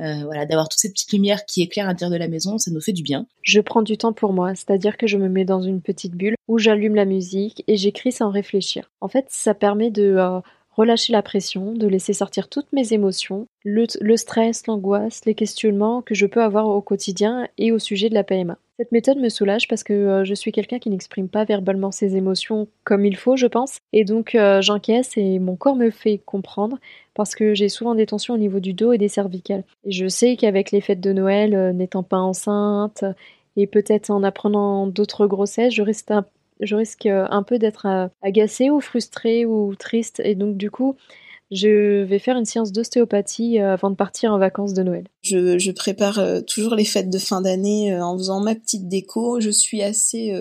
Euh, 0.01 0.23
voilà, 0.25 0.45
d'avoir 0.45 0.67
toutes 0.67 0.79
ces 0.79 0.91
petites 0.91 1.11
lumières 1.11 1.45
qui 1.45 1.61
éclairent 1.61 1.85
l'intérieur 1.85 2.11
de 2.11 2.17
la 2.17 2.27
maison, 2.27 2.57
ça 2.57 2.71
nous 2.71 2.81
fait 2.81 2.91
du 2.91 3.03
bien. 3.03 3.27
Je 3.43 3.61
prends 3.61 3.83
du 3.83 3.97
temps 3.97 4.13
pour 4.13 4.33
moi, 4.33 4.55
c'est-à-dire 4.55 4.97
que 4.97 5.05
je 5.05 5.17
me 5.17 5.29
mets 5.29 5.45
dans 5.45 5.61
une 5.61 5.81
petite 5.81 6.15
bulle 6.15 6.35
où 6.47 6.57
j'allume 6.57 6.95
la 6.95 7.05
musique 7.05 7.63
et 7.67 7.77
j'écris 7.77 8.11
sans 8.11 8.31
réfléchir. 8.31 8.89
En 8.99 9.07
fait, 9.07 9.25
ça 9.29 9.53
permet 9.53 9.91
de 9.91 10.15
euh, 10.17 10.39
relâcher 10.81 11.13
la 11.13 11.21
pression, 11.21 11.73
de 11.73 11.87
laisser 11.87 12.13
sortir 12.13 12.49
toutes 12.49 12.73
mes 12.73 12.93
émotions, 12.93 13.47
le, 13.63 13.85
stress, 14.17 14.65
l'angoisse, 14.65 15.21
les 15.25 15.35
questionnements 15.35 16.01
que 16.01 16.15
je 16.15 16.25
peux 16.25 16.41
avoir 16.41 16.67
au 16.67 16.81
quotidien 16.81 17.47
et 17.57 17.71
au 17.71 17.79
sujet 17.79 18.09
de 18.09 18.15
la 18.15 18.23
PMA. 18.23 18.57
Cette 18.77 18.91
méthode 18.91 19.19
me 19.19 19.29
soulage 19.29 19.67
parce 19.67 19.83
que 19.83 19.93
euh, 19.93 20.25
je 20.25 20.33
suis 20.33 20.51
quelqu'un 20.51 20.79
qui 20.79 20.89
n'exprime 20.89 21.29
pas 21.29 21.45
verbalement 21.45 21.91
ses 21.91 22.15
émotions 22.15 22.67
comme 22.83 23.05
il 23.05 23.15
faut, 23.15 23.35
je 23.35 23.45
pense, 23.45 23.77
et 23.93 24.05
donc 24.05 24.33
euh, 24.33 24.59
j'encaisse 24.61 25.15
et 25.17 25.37
mon 25.37 25.55
corps 25.55 25.75
me 25.75 25.91
fait 25.91 26.17
comprendre 26.17 26.79
parce 27.13 27.35
que 27.35 27.53
j'ai 27.53 27.69
souvent 27.69 27.93
des 27.93 28.07
tensions 28.07 28.33
au 28.33 28.39
niveau 28.39 28.59
du 28.59 28.73
dos 28.73 28.91
et 28.91 28.97
des 28.97 29.07
cervicales. 29.07 29.63
Et 29.85 29.91
je 29.91 30.07
sais 30.07 30.35
qu'avec 30.35 30.71
les 30.71 30.81
fêtes 30.81 30.99
de 30.99 31.13
Noël, 31.13 31.53
euh, 31.53 31.73
n'étant 31.73 32.01
pas 32.01 32.17
enceinte 32.17 33.05
et 33.55 33.67
peut-être 33.67 34.09
en 34.09 34.23
apprenant 34.23 34.87
d'autres 34.87 35.27
grossesses, 35.27 35.75
je 35.75 35.83
risque 35.83 36.09
un, 36.09 36.25
je 36.61 36.75
risque 36.75 37.05
un 37.05 37.43
peu 37.43 37.59
d'être 37.59 38.09
agacée 38.21 38.69
ou 38.69 38.79
frustrée 38.79 39.45
ou 39.45 39.75
triste 39.75 40.21
et 40.23 40.35
donc 40.35 40.57
du 40.57 40.71
coup 40.71 40.95
je 41.51 42.03
vais 42.03 42.19
faire 42.19 42.37
une 42.37 42.45
séance 42.45 42.71
d'ostéopathie 42.71 43.59
euh, 43.59 43.73
avant 43.73 43.89
de 43.89 43.95
partir 43.95 44.31
en 44.31 44.39
vacances 44.39 44.73
de 44.73 44.83
Noël. 44.83 45.03
Je, 45.21 45.71
prépare 45.71 46.19
euh, 46.19 46.39
toujours 46.39 46.75
les 46.75 46.85
fêtes 46.85 47.09
de 47.09 47.19
fin 47.19 47.41
d'année 47.41 47.93
euh, 47.93 48.03
en 48.03 48.17
faisant 48.17 48.39
ma 48.39 48.55
petite 48.55 48.87
déco. 48.87 49.41
Je 49.41 49.49
suis 49.49 49.83
assez 49.83 50.33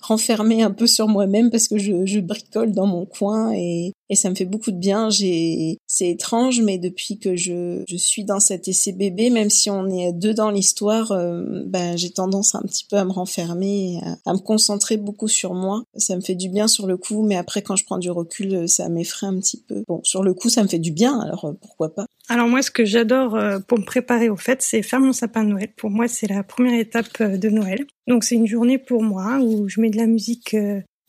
renfermée 0.00 0.62
un 0.62 0.72
peu 0.72 0.88
sur 0.88 1.06
moi-même 1.06 1.50
parce 1.50 1.68
que 1.68 1.78
je, 1.78 2.04
je, 2.04 2.18
bricole 2.18 2.72
dans 2.72 2.86
mon 2.86 3.06
coin 3.06 3.52
et, 3.52 3.92
et 4.10 4.16
ça 4.16 4.28
me 4.28 4.34
fait 4.34 4.44
beaucoup 4.44 4.72
de 4.72 4.76
bien. 4.76 5.08
C'est 5.10 6.08
étrange, 6.08 6.60
mais 6.60 6.78
depuis 6.78 7.18
que 7.18 7.36
je, 7.36 7.84
je 7.88 7.96
suis 7.96 8.24
dans 8.24 8.40
cet 8.40 8.66
essai 8.66 8.92
bébé, 8.92 9.30
même 9.30 9.50
si 9.50 9.70
on 9.70 9.88
est 9.88 10.12
deux 10.12 10.34
dans 10.34 10.50
l'histoire, 10.50 11.12
euh, 11.12 11.62
ben 11.64 11.96
j'ai 11.96 12.10
tendance 12.10 12.56
un 12.56 12.62
petit 12.62 12.84
peu 12.84 12.96
à 12.96 13.04
me 13.04 13.12
renfermer, 13.12 14.00
à, 14.02 14.30
à, 14.30 14.34
me 14.34 14.38
concentrer 14.38 14.96
beaucoup 14.96 15.28
sur 15.28 15.54
moi. 15.54 15.84
Ça 15.96 16.16
me 16.16 16.20
fait 16.20 16.34
du 16.34 16.48
bien 16.48 16.66
sur 16.66 16.88
le 16.88 16.96
coup, 16.96 17.22
mais 17.22 17.36
après 17.36 17.62
quand 17.62 17.76
je 17.76 17.84
prends 17.84 17.98
du 17.98 18.10
recul, 18.10 18.68
ça 18.68 18.88
m'effraie 18.88 19.28
un 19.28 19.38
petit 19.38 19.62
peu. 19.62 19.84
Bon, 19.86 20.00
sur 20.02 20.24
le 20.24 20.34
coup, 20.34 20.48
ça 20.48 20.64
me 20.64 20.68
fait 20.68 20.80
du 20.80 20.90
bien, 20.90 21.20
alors 21.20 21.44
euh, 21.44 21.52
pourquoi 21.52 21.94
pas. 21.94 22.06
Alors 22.28 22.48
moi, 22.48 22.62
ce 22.62 22.70
que 22.72 22.84
j'adore 22.84 23.36
euh, 23.36 23.60
pour 23.60 23.78
me 23.78 23.84
préparer 23.84 24.28
au 24.28 24.36
fait, 24.36 24.60
c'est 24.60 24.82
faire 24.82 25.00
mon 25.00 25.12
sapin 25.12 25.44
de 25.44 25.50
Noël. 25.50 25.68
Pour 25.76 25.90
moi, 25.90 26.08
c'est 26.08 26.26
la 26.26 26.42
première 26.42 26.78
étape 26.78 27.22
de 27.22 27.48
Noël. 27.48 27.86
Donc 28.08 28.24
c'est 28.24 28.34
une 28.34 28.46
journée 28.46 28.78
pour 28.78 29.04
moi 29.04 29.38
où 29.38 29.68
je 29.68 29.80
mets 29.80 29.90
de 29.90 29.96
la 29.96 30.06
musique 30.06 30.56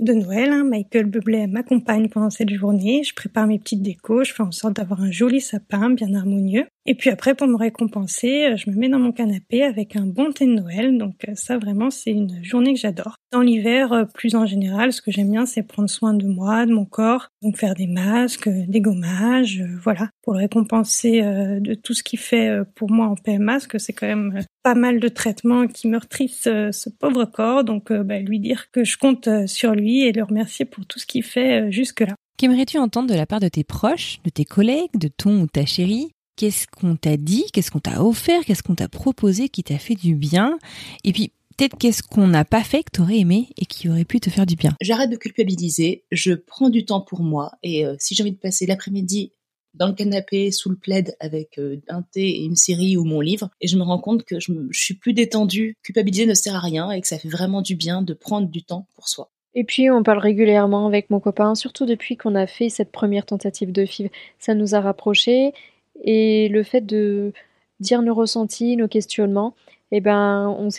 de 0.02 0.14
Noël. 0.14 0.52
Hein. 0.52 0.64
Michael 0.64 1.06
Bublé 1.06 1.48
m'accompagne 1.48 2.10
pendant 2.10 2.30
cette 2.30 2.50
journée. 2.50 3.04
Je 3.04 3.14
prépare 3.14 3.48
mes 3.48 3.60
petites 3.60 3.82
décos. 3.82 4.24
Je 4.24 4.34
fais 4.34 4.44
en 4.44 4.52
sorte 4.52 4.76
d'avoir 4.76 5.02
un 5.02 5.12
joli 5.12 5.40
sapin 5.40 5.92
bien 5.92 6.14
harmonieux. 6.14 6.66
Et 6.88 6.96
puis 6.96 7.12
après, 7.12 7.36
pour 7.36 7.48
me 7.48 7.58
récompenser, 7.58 8.46
euh, 8.46 8.58
je 8.58 8.70
me 8.70 8.76
mets 8.76 8.90
dans 8.90 8.98
mon 8.98 9.12
canapé 9.12 9.64
avec 9.64 9.96
un 9.96 10.08
bon 10.08 10.32
thé 10.32 10.48
de 10.48 10.54
Noël. 10.54 10.98
Donc 10.98 11.14
euh, 11.28 11.34
ça, 11.36 11.60
vraiment, 11.60 11.92
c'est 11.92 12.10
une 12.10 12.44
journée 12.44 12.74
que 12.74 12.80
j'adore. 12.80 13.18
Dans 13.32 13.42
l'hiver, 13.42 13.94
euh, 13.94 14.06
plus 14.06 14.34
en 14.34 14.48
général, 14.48 14.92
ce 14.92 15.02
que 15.02 15.12
j'aime 15.12 15.30
bien, 15.30 15.46
c'est 15.46 15.62
prendre 15.62 15.90
soin 15.90 16.16
de 16.16 16.26
moi, 16.26 16.66
de 16.66 16.74
mon 16.74 16.86
corps. 16.86 17.28
Donc 17.44 17.58
faire 17.58 17.76
des 17.76 17.86
masques, 17.86 18.50
des 18.50 18.82
gommages, 18.82 19.64
voilà, 19.84 20.10
pour 20.24 20.34
le 20.34 20.40
récompenser 20.40 21.22
de 21.22 21.74
tout 21.74 21.94
ce 21.94 22.04
qu'il 22.04 22.20
fait 22.20 22.60
pour 22.76 22.92
moi 22.92 23.08
en 23.08 23.16
PMA, 23.16 23.54
parce 23.54 23.68
que 23.68 23.80
c'est 23.80 23.94
quand 23.94 24.08
même 24.08 24.42
pas 24.64 24.76
mal 24.76 25.00
de 25.00 25.08
traitements 25.08 25.68
qui 25.68 25.88
meurtrissent 25.88 26.44
ce 26.44 26.90
pauvre 26.90 27.26
corps. 27.26 27.64
Donc 27.64 27.92
bah, 27.92 28.20
lui 28.20 28.40
dire 28.40 28.70
que 28.72 28.84
je 28.84 28.98
compte 28.98 29.28
sur 29.48 29.74
lui 29.74 30.02
et 30.02 30.12
le 30.12 30.24
remercier 30.24 30.66
pour 30.66 30.86
tout 30.86 31.00
ce 31.00 31.06
qu'il 31.06 31.24
fait 31.24 31.72
jusque-là. 31.72 32.14
Qu'aimerais-tu 32.38 32.78
entendre 32.78 33.10
de 33.10 33.16
la 33.16 33.26
part 33.26 33.40
de 33.40 33.50
tes 33.50 33.64
proches, 33.64 34.20
de 34.24 34.30
tes 34.30 34.46
collègues, 34.46 34.98
de 34.98 35.08
ton 35.08 35.42
ou 35.42 35.48
ta 35.48 35.66
chérie? 35.66 36.12
Qu'est-ce 36.36 36.68
qu'on 36.68 36.96
t'a 36.96 37.18
dit 37.18 37.46
Qu'est-ce 37.54 37.72
qu'on 37.72 37.80
t'a 37.80 38.04
offert 38.04 38.44
Qu'est-ce 38.46 38.64
qu'on 38.64 38.76
t'a 38.76 38.88
proposé 38.88 39.50
qui 39.50 39.64
t'a 39.64 39.78
fait 39.78 39.96
du 39.96 40.16
bien 40.16 40.58
Et 41.04 41.14
puis, 41.14 41.32
peut-être 41.58 41.78
qu'est-ce 41.78 42.04
qu'on 42.04 42.28
n'a 42.28 42.46
pas 42.46 42.64
fait 42.64 42.84
que 42.84 42.92
t'aurais 42.92 43.20
aimé 43.20 43.50
et 43.58 43.66
qui 43.66 43.90
aurait 43.90 44.06
pu 44.06 44.20
te 44.20 44.30
faire 44.30 44.46
du 44.46 44.56
bien 44.56 44.76
J'arrête 44.82 45.10
de 45.10 45.18
culpabiliser, 45.18 46.04
je 46.12 46.34
prends 46.34 46.70
du 46.70 46.86
temps 46.86 47.02
pour 47.02 47.22
moi 47.22 47.52
et 47.64 47.86
euh, 47.86 47.96
si 48.00 48.16
j'ai 48.16 48.24
envie 48.24 48.32
de 48.32 48.38
passer 48.38 48.66
l'après-midi 48.66 49.32
dans 49.74 49.88
le 49.88 49.94
canapé 49.94 50.52
sous 50.52 50.70
le 50.70 50.76
plaid 50.76 51.16
avec 51.20 51.58
euh, 51.58 51.78
un 51.88 52.02
thé 52.02 52.28
et 52.28 52.44
une 52.44 52.56
série 52.56 52.98
ou 52.98 53.04
mon 53.04 53.22
livre 53.22 53.50
et 53.62 53.68
je 53.68 53.78
me 53.78 53.84
rends 53.84 54.00
compte 54.00 54.24
que 54.24 54.40
je, 54.40 54.52
je 54.70 54.80
suis 54.80 54.96
plus 54.96 55.14
détendue, 55.14 55.78
culpabiliser 55.84 56.26
ne 56.26 56.34
sert 56.34 56.56
à 56.56 56.60
rien 56.60 56.92
et 56.92 57.00
que 57.00 57.08
ça 57.08 57.20
fait 57.20 57.30
vraiment 57.30 57.62
du 57.62 57.76
bien 57.76 58.02
de 58.02 58.14
prendre 58.14 58.48
du 58.48 58.64
temps 58.64 58.88
pour 58.96 59.08
soi. 59.08 59.32
Et 59.54 59.64
puis 59.64 59.90
on 59.90 60.04
parle 60.04 60.20
régulièrement 60.20 60.88
avec 60.88 61.10
mon 61.10 61.20
copain, 61.20 61.56
surtout 61.56 61.86
depuis 61.86 62.16
qu'on 62.16 62.36
a 62.36 62.48
fait 62.48 62.70
cette 62.70 62.92
première 62.92 63.26
tentative 63.26 63.72
de 63.72 63.86
FIV. 63.86 64.10
Ça 64.40 64.56
nous 64.56 64.76
a 64.76 64.82
rapprochés 64.82 65.54
et 66.02 66.50
le 66.50 66.64
fait 66.64 66.82
de 66.82 67.32
dire 67.80 68.02
nos 68.02 68.14
ressentis, 68.14 68.76
nos 68.76 68.88
questionnements, 68.88 69.56
eh 69.92 70.00
ben, 70.00 70.56
on, 70.58 70.70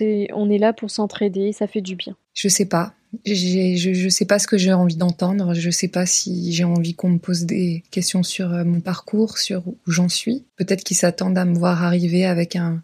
est, 0.51 0.59
là 0.59 0.73
pour 0.73 0.91
s'entraider, 0.91 1.53
ça 1.53 1.67
fait 1.67 1.83
du 1.83 1.97
bien. 1.97 2.17
Je 2.35 2.49
sais 2.49 2.65
pas. 2.65 2.95
Je, 3.27 3.77
je 3.77 4.09
sais 4.09 4.25
pas 4.25 4.39
ce 4.39 4.47
que 4.47 4.57
j'ai 4.57 4.73
envie 4.73 4.97
d'entendre. 4.97 5.53
Je 5.53 5.69
sais 5.69 5.89
pas 5.89 6.07
si 6.07 6.53
j'ai 6.53 6.65
envie 6.65 6.95
qu'on 6.95 7.11
me 7.11 7.19
pose 7.19 7.45
des 7.45 7.83
questions 7.91 8.23
sur 8.23 8.55
euh, 8.55 8.65
mon 8.65 8.81
parcours, 8.81 9.37
sur 9.37 9.69
où 9.69 9.77
j'en 9.87 10.09
suis. 10.09 10.45
Peut-être 10.57 10.83
qu'ils 10.83 10.97
s'attendent 10.97 11.37
à 11.37 11.45
me 11.45 11.55
voir 11.55 11.85
arriver 11.85 12.25
avec 12.25 12.57
un, 12.57 12.83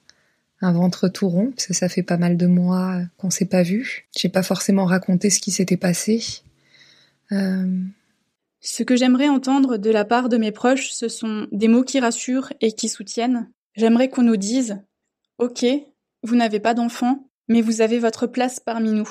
un 0.61 0.73
ventre 0.73 1.09
tout 1.09 1.31
rond, 1.31 1.51
parce 1.51 1.67
que 1.67 1.75
ça 1.75 1.89
fait 1.89 2.03
pas 2.03 2.19
mal 2.19 2.37
de 2.37 2.47
mois 2.47 3.01
qu'on 3.17 3.31
s'est 3.31 3.47
pas 3.47 3.63
vu. 3.63 4.07
J'ai 4.17 4.29
pas 4.29 4.43
forcément 4.43 4.85
raconté 4.85 5.31
ce 5.31 5.41
qui 5.41 5.51
s'était 5.51 5.79
passé. 5.79 6.23
Euh, 7.33 7.67
ce 8.61 8.83
que 8.83 8.97
j'aimerais 8.97 9.29
entendre 9.29 9.77
de 9.77 9.91
la 9.91 10.05
part 10.05 10.29
de 10.29 10.37
mes 10.37 10.53
proches, 10.53 10.91
ce 10.91 11.09
sont 11.09 11.47
des 11.53 11.69
mots 11.69 11.85
qui 11.85 12.01
rassurent 12.01 12.53
et 12.61 12.73
qui 12.73 12.89
soutiennent. 12.89 13.51
J'aimerais 13.75 14.09
qu'on 14.09 14.23
nous 14.23 14.37
dise 14.37 14.83
Ok, 15.39 15.65
vous 16.25 16.35
n'avez 16.35 16.59
pas 16.59 16.75
d'enfant, 16.75 17.31
mais 17.47 17.61
vous 17.61 17.81
avez 17.81 17.99
votre 17.99 18.27
place 18.27 18.59
parmi 18.59 18.91
nous. 18.93 19.09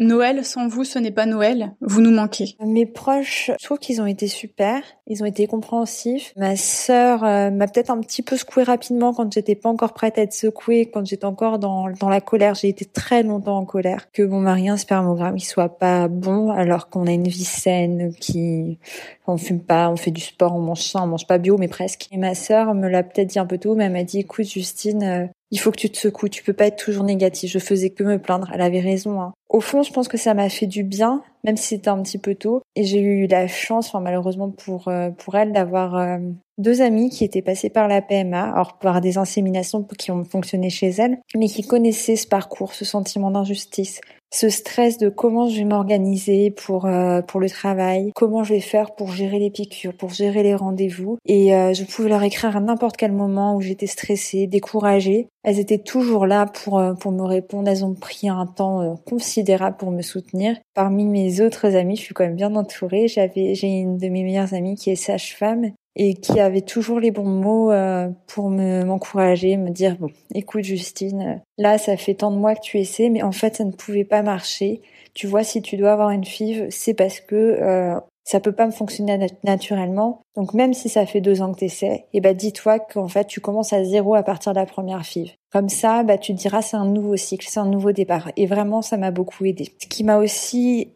Noël, 0.00 0.44
sans 0.44 0.68
vous, 0.68 0.84
ce 0.84 0.98
n'est 0.98 1.10
pas 1.10 1.26
Noël. 1.26 1.74
Vous 1.80 2.00
nous 2.00 2.12
manquez. 2.12 2.56
Mes 2.64 2.86
proches, 2.86 3.50
je 3.58 3.64
trouve 3.64 3.78
qu'ils 3.78 4.00
ont 4.00 4.06
été 4.06 4.28
super. 4.28 4.82
Ils 5.08 5.22
ont 5.22 5.26
été 5.26 5.46
compréhensifs. 5.48 6.32
Ma 6.36 6.54
sœur 6.54 7.24
euh, 7.24 7.50
m'a 7.50 7.66
peut-être 7.66 7.90
un 7.90 8.00
petit 8.00 8.22
peu 8.22 8.36
secouée 8.36 8.62
rapidement 8.62 9.12
quand 9.12 9.32
j'étais 9.32 9.56
pas 9.56 9.68
encore 9.68 9.94
prête 9.94 10.16
à 10.18 10.22
être 10.22 10.32
secouée, 10.32 10.86
quand 10.86 11.04
j'étais 11.04 11.24
encore 11.24 11.58
dans, 11.58 11.90
dans 11.90 12.08
la 12.08 12.20
colère. 12.20 12.54
J'ai 12.54 12.68
été 12.68 12.84
très 12.84 13.24
longtemps 13.24 13.58
en 13.58 13.64
colère. 13.64 14.06
Que 14.12 14.22
mon 14.22 14.40
mari, 14.40 14.68
un 14.68 14.76
spermogramme, 14.76 15.36
il 15.36 15.44
soit 15.44 15.78
pas 15.78 16.06
bon 16.06 16.50
alors 16.50 16.90
qu'on 16.90 17.06
a 17.06 17.12
une 17.12 17.26
vie 17.26 17.44
saine, 17.44 18.12
qui, 18.20 18.78
on 19.26 19.36
fume 19.36 19.60
pas, 19.60 19.90
on 19.90 19.96
fait 19.96 20.12
du 20.12 20.20
sport, 20.20 20.54
on 20.54 20.60
mange 20.60 20.82
ça, 20.82 21.02
on 21.02 21.08
mange 21.08 21.26
pas 21.26 21.38
bio, 21.38 21.58
mais 21.58 21.68
presque. 21.68 22.06
Et 22.12 22.18
ma 22.18 22.34
sœur 22.34 22.74
me 22.74 22.88
l'a 22.88 23.02
peut-être 23.02 23.28
dit 23.28 23.38
un 23.38 23.46
peu 23.46 23.58
tôt, 23.58 23.74
mais 23.74 23.84
elle 23.84 23.92
m'a 23.92 24.04
dit, 24.04 24.20
écoute, 24.20 24.46
Justine, 24.46 25.02
euh, 25.02 25.26
il 25.50 25.58
faut 25.58 25.70
que 25.70 25.78
tu 25.78 25.90
te 25.90 25.96
secoues, 25.96 26.28
tu 26.28 26.42
peux 26.42 26.52
pas 26.52 26.66
être 26.66 26.82
toujours 26.82 27.04
négatif. 27.04 27.50
Je 27.50 27.58
faisais 27.58 27.90
que 27.90 28.04
me 28.04 28.18
plaindre. 28.18 28.50
Elle 28.52 28.60
avait 28.60 28.80
raison. 28.80 29.20
Hein. 29.20 29.32
Au 29.48 29.60
fond, 29.60 29.82
je 29.82 29.92
pense 29.92 30.08
que 30.08 30.18
ça 30.18 30.34
m'a 30.34 30.50
fait 30.50 30.66
du 30.66 30.82
bien, 30.82 31.22
même 31.44 31.56
si 31.56 31.68
c'était 31.68 31.88
un 31.88 32.02
petit 32.02 32.18
peu 32.18 32.34
tôt. 32.34 32.60
Et 32.76 32.84
j'ai 32.84 33.00
eu 33.00 33.26
la 33.26 33.46
chance, 33.48 33.94
malheureusement 33.94 34.50
pour 34.50 34.88
euh, 34.88 35.10
pour 35.10 35.36
elle, 35.36 35.52
d'avoir 35.52 35.96
euh, 35.96 36.18
deux 36.58 36.82
amis 36.82 37.08
qui 37.08 37.24
étaient 37.24 37.42
passés 37.42 37.70
par 37.70 37.88
la 37.88 38.02
PMA, 38.02 38.50
alors 38.52 38.78
par 38.78 39.00
des 39.00 39.16
inséminations 39.16 39.82
qui 39.84 40.10
ont 40.10 40.24
fonctionné 40.24 40.68
chez 40.68 40.88
elle, 40.88 41.18
mais 41.34 41.48
qui 41.48 41.66
connaissaient 41.66 42.16
ce 42.16 42.26
parcours, 42.26 42.74
ce 42.74 42.84
sentiment 42.84 43.30
d'injustice, 43.30 44.00
ce 44.30 44.48
stress 44.50 44.98
de 44.98 45.08
comment 45.08 45.48
je 45.48 45.58
vais 45.58 45.64
m'organiser 45.64 46.50
pour 46.50 46.86
euh, 46.86 47.22
pour 47.22 47.40
le 47.40 47.48
travail, 47.48 48.12
comment 48.14 48.44
je 48.44 48.54
vais 48.54 48.60
faire 48.60 48.94
pour 48.94 49.12
gérer 49.12 49.38
les 49.38 49.50
piqûres, 49.50 49.94
pour 49.94 50.10
gérer 50.10 50.42
les 50.42 50.54
rendez-vous. 50.54 51.18
Et 51.26 51.54
euh, 51.54 51.72
je 51.72 51.84
pouvais 51.84 52.08
leur 52.08 52.22
écrire 52.22 52.56
à 52.56 52.60
n'importe 52.60 52.96
quel 52.96 53.12
moment 53.12 53.56
où 53.56 53.60
j'étais 53.60 53.86
stressée, 53.86 54.46
découragée. 54.46 55.28
Elles 55.44 55.58
étaient 55.58 55.78
toujours 55.78 56.26
là 56.26 56.46
pour 56.46 56.78
euh, 56.78 56.94
pour 56.94 57.12
me 57.12 57.22
répondre. 57.22 57.68
Elles 57.68 57.84
ont 57.84 57.94
pris 57.94 58.28
un 58.28 58.46
temps 58.46 58.96
considérable 59.06 59.76
pour 59.76 59.90
me 59.90 60.02
soutenir. 60.02 60.56
Parmi 60.74 61.04
mes 61.04 61.40
autres 61.40 61.74
amis, 61.76 61.96
je 61.96 62.02
suis 62.02 62.14
quand 62.14 62.24
même 62.24 62.36
bien 62.36 62.54
entourée. 62.54 63.08
J'avais 63.08 63.54
j'ai 63.54 63.68
une 63.68 63.96
de 63.96 64.08
mes 64.08 64.22
meilleures 64.22 64.52
amies 64.52 64.76
qui 64.76 64.90
est 64.90 64.96
sage-femme 64.96 65.72
et 65.98 66.14
qui 66.14 66.38
avait 66.38 66.62
toujours 66.62 67.00
les 67.00 67.10
bons 67.10 67.28
mots 67.28 67.72
euh, 67.72 68.08
pour 68.28 68.48
me 68.50 68.84
m'encourager, 68.84 69.56
me 69.56 69.70
dire 69.70 69.96
bon, 69.98 70.10
écoute 70.32 70.62
Justine, 70.62 71.20
euh, 71.20 71.34
là 71.58 71.76
ça 71.76 71.96
fait 71.96 72.14
tant 72.14 72.30
de 72.30 72.36
mois 72.36 72.54
que 72.54 72.60
tu 72.62 72.78
essaies, 72.78 73.10
mais 73.10 73.22
en 73.22 73.32
fait 73.32 73.56
ça 73.56 73.64
ne 73.64 73.72
pouvait 73.72 74.04
pas 74.04 74.22
marcher. 74.22 74.80
Tu 75.14 75.26
vois, 75.26 75.42
si 75.42 75.60
tu 75.60 75.76
dois 75.76 75.92
avoir 75.92 76.10
une 76.10 76.24
FIV, 76.24 76.68
c'est 76.70 76.94
parce 76.94 77.18
que 77.18 77.34
euh, 77.34 77.98
ça 78.22 78.38
peut 78.38 78.52
pas 78.52 78.66
me 78.66 78.72
fonctionner 78.72 79.18
naturellement. 79.42 80.20
Donc 80.36 80.54
même 80.54 80.74
si 80.74 80.88
ça 80.88 81.04
fait 81.06 81.20
deux 81.20 81.42
ans 81.42 81.52
que 81.52 81.58
tu 81.58 81.64
essaies, 81.64 82.04
et 82.12 82.18
eh 82.18 82.20
ben 82.20 82.36
dis-toi 82.36 82.78
qu'en 82.78 83.08
fait 83.08 83.26
tu 83.26 83.40
commences 83.40 83.72
à 83.72 83.82
zéro 83.82 84.14
à 84.14 84.22
partir 84.22 84.52
de 84.52 84.58
la 84.58 84.66
première 84.66 85.04
FIV. 85.04 85.32
Comme 85.50 85.68
ça, 85.68 86.04
bah 86.04 86.18
tu 86.18 86.32
te 86.34 86.38
diras 86.38 86.62
c'est 86.62 86.76
un 86.76 86.86
nouveau 86.86 87.16
cycle, 87.16 87.46
c'est 87.48 87.58
un 87.58 87.66
nouveau 87.66 87.90
départ. 87.90 88.30
Et 88.36 88.46
vraiment 88.46 88.82
ça 88.82 88.98
m'a 88.98 89.10
beaucoup 89.10 89.44
aidé. 89.46 89.72
Ce 89.82 89.88
qui 89.88 90.04
m'a 90.04 90.18
aussi 90.18 90.92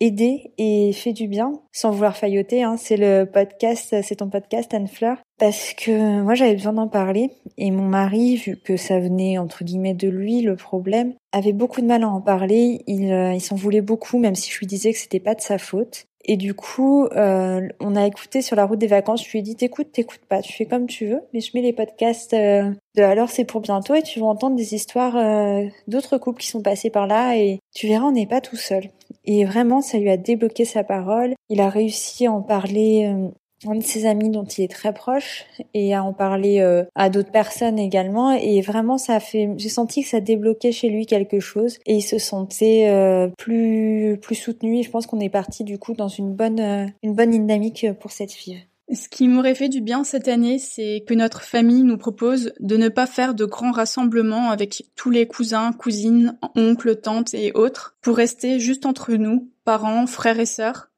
aider 0.00 0.52
et 0.58 0.92
fait 0.92 1.12
du 1.12 1.28
bien 1.28 1.60
sans 1.72 1.90
vouloir 1.90 2.16
failloter. 2.16 2.62
Hein. 2.62 2.76
C'est 2.76 2.96
le 2.96 3.24
podcast, 3.24 3.94
c'est 4.02 4.16
ton 4.16 4.30
podcast 4.30 4.72
Anne 4.74 4.88
Fleur. 4.88 5.18
Parce 5.38 5.72
que 5.74 6.20
moi 6.22 6.34
j'avais 6.34 6.54
besoin 6.54 6.72
d'en 6.72 6.88
parler 6.88 7.30
et 7.56 7.70
mon 7.70 7.86
mari, 7.86 8.36
vu 8.36 8.56
que 8.56 8.76
ça 8.76 8.98
venait 8.98 9.38
entre 9.38 9.64
guillemets 9.64 9.94
de 9.94 10.08
lui, 10.08 10.42
le 10.42 10.56
problème, 10.56 11.14
avait 11.32 11.52
beaucoup 11.52 11.80
de 11.80 11.86
mal 11.86 12.02
à 12.02 12.08
en 12.08 12.20
parler. 12.20 12.82
Il, 12.86 13.10
euh, 13.12 13.32
il 13.32 13.40
s'en 13.40 13.56
voulait 13.56 13.80
beaucoup, 13.80 14.18
même 14.18 14.34
si 14.34 14.50
je 14.50 14.58
lui 14.58 14.66
disais 14.66 14.92
que 14.92 14.98
c'était 14.98 15.20
pas 15.20 15.34
de 15.34 15.40
sa 15.40 15.58
faute. 15.58 16.06
Et 16.24 16.36
du 16.36 16.54
coup, 16.54 17.06
euh, 17.06 17.66
on 17.80 17.96
a 17.96 18.06
écouté 18.06 18.42
sur 18.42 18.56
la 18.56 18.66
route 18.66 18.78
des 18.78 18.86
vacances. 18.86 19.24
Je 19.24 19.30
lui 19.30 19.38
ai 19.38 19.42
dit, 19.42 19.56
t'écoutes, 19.56 19.92
t'écoutes 19.92 20.24
pas, 20.28 20.42
tu 20.42 20.52
fais 20.52 20.66
comme 20.66 20.86
tu 20.86 21.06
veux, 21.06 21.22
mais 21.32 21.40
je 21.40 21.50
mets 21.54 21.62
les 21.62 21.72
podcasts 21.72 22.34
euh, 22.34 22.70
de 22.96 23.02
Alors 23.02 23.30
c'est 23.30 23.44
pour 23.44 23.60
bientôt 23.60 23.94
et 23.94 24.02
tu 24.02 24.20
vas 24.20 24.26
entendre 24.26 24.56
des 24.56 24.74
histoires 24.74 25.16
euh, 25.16 25.64
d'autres 25.88 26.18
couples 26.18 26.40
qui 26.40 26.48
sont 26.48 26.62
passés 26.62 26.90
par 26.90 27.06
là 27.06 27.36
et 27.36 27.60
tu 27.74 27.88
verras, 27.88 28.06
on 28.06 28.12
n'est 28.12 28.26
pas 28.26 28.40
tout 28.40 28.56
seul. 28.56 28.90
Et 29.24 29.44
vraiment, 29.44 29.80
ça 29.80 29.98
lui 29.98 30.10
a 30.10 30.16
débloqué 30.16 30.64
sa 30.64 30.84
parole. 30.84 31.34
Il 31.48 31.60
a 31.60 31.68
réussi 31.68 32.26
à 32.26 32.32
en 32.32 32.42
parler 32.42 33.06
euh, 33.06 33.28
un 33.66 33.74
de 33.74 33.82
ses 33.82 34.06
amis 34.06 34.30
dont 34.30 34.44
il 34.44 34.64
est 34.64 34.70
très 34.70 34.94
proche 34.94 35.44
et 35.74 35.94
à 35.94 36.02
en 36.02 36.12
parler 36.12 36.60
euh, 36.60 36.84
à 36.94 37.10
d'autres 37.10 37.30
personnes 37.30 37.78
également. 37.78 38.32
Et 38.32 38.60
vraiment 38.60 38.98
ça 38.98 39.16
a 39.16 39.20
fait 39.20 39.50
j'ai 39.56 39.68
senti 39.68 40.02
que 40.02 40.08
ça 40.08 40.20
débloquait 40.20 40.72
chez 40.72 40.88
lui 40.88 41.06
quelque 41.06 41.40
chose 41.40 41.78
et 41.86 41.96
il 41.96 42.02
se 42.02 42.18
sentait 42.18 42.88
euh, 42.88 43.28
plus 43.38 44.18
plus 44.20 44.34
soutenu. 44.34 44.78
Et 44.78 44.82
je 44.82 44.90
pense 44.90 45.06
qu'on 45.06 45.20
est 45.20 45.28
parti 45.28 45.64
du 45.64 45.78
coup 45.78 45.94
dans 45.94 46.08
une 46.08 46.32
bonne 46.34 46.60
euh, 46.60 46.86
une 47.02 47.14
bonne 47.14 47.30
dynamique 47.30 47.86
pour 48.00 48.12
cette 48.12 48.32
fille. 48.32 48.62
Ce 48.92 49.08
qui 49.08 49.28
m'aurait 49.28 49.54
fait 49.54 49.68
du 49.68 49.80
bien 49.80 50.02
cette 50.02 50.26
année, 50.26 50.58
c'est 50.58 51.04
que 51.06 51.14
notre 51.14 51.42
famille 51.42 51.84
nous 51.84 51.96
propose 51.96 52.52
de 52.58 52.76
ne 52.76 52.88
pas 52.88 53.06
faire 53.06 53.34
de 53.34 53.44
grands 53.44 53.70
rassemblements 53.70 54.50
avec 54.50 54.82
tous 54.96 55.10
les 55.10 55.28
cousins, 55.28 55.72
cousines, 55.72 56.36
oncles, 56.56 56.96
tantes 56.96 57.32
et 57.32 57.52
autres, 57.52 57.96
pour 58.00 58.16
rester 58.16 58.58
juste 58.58 58.86
entre 58.86 59.12
nous, 59.12 59.48
parents, 59.64 60.08
frères 60.08 60.40
et 60.40 60.46
sœurs, 60.46 60.89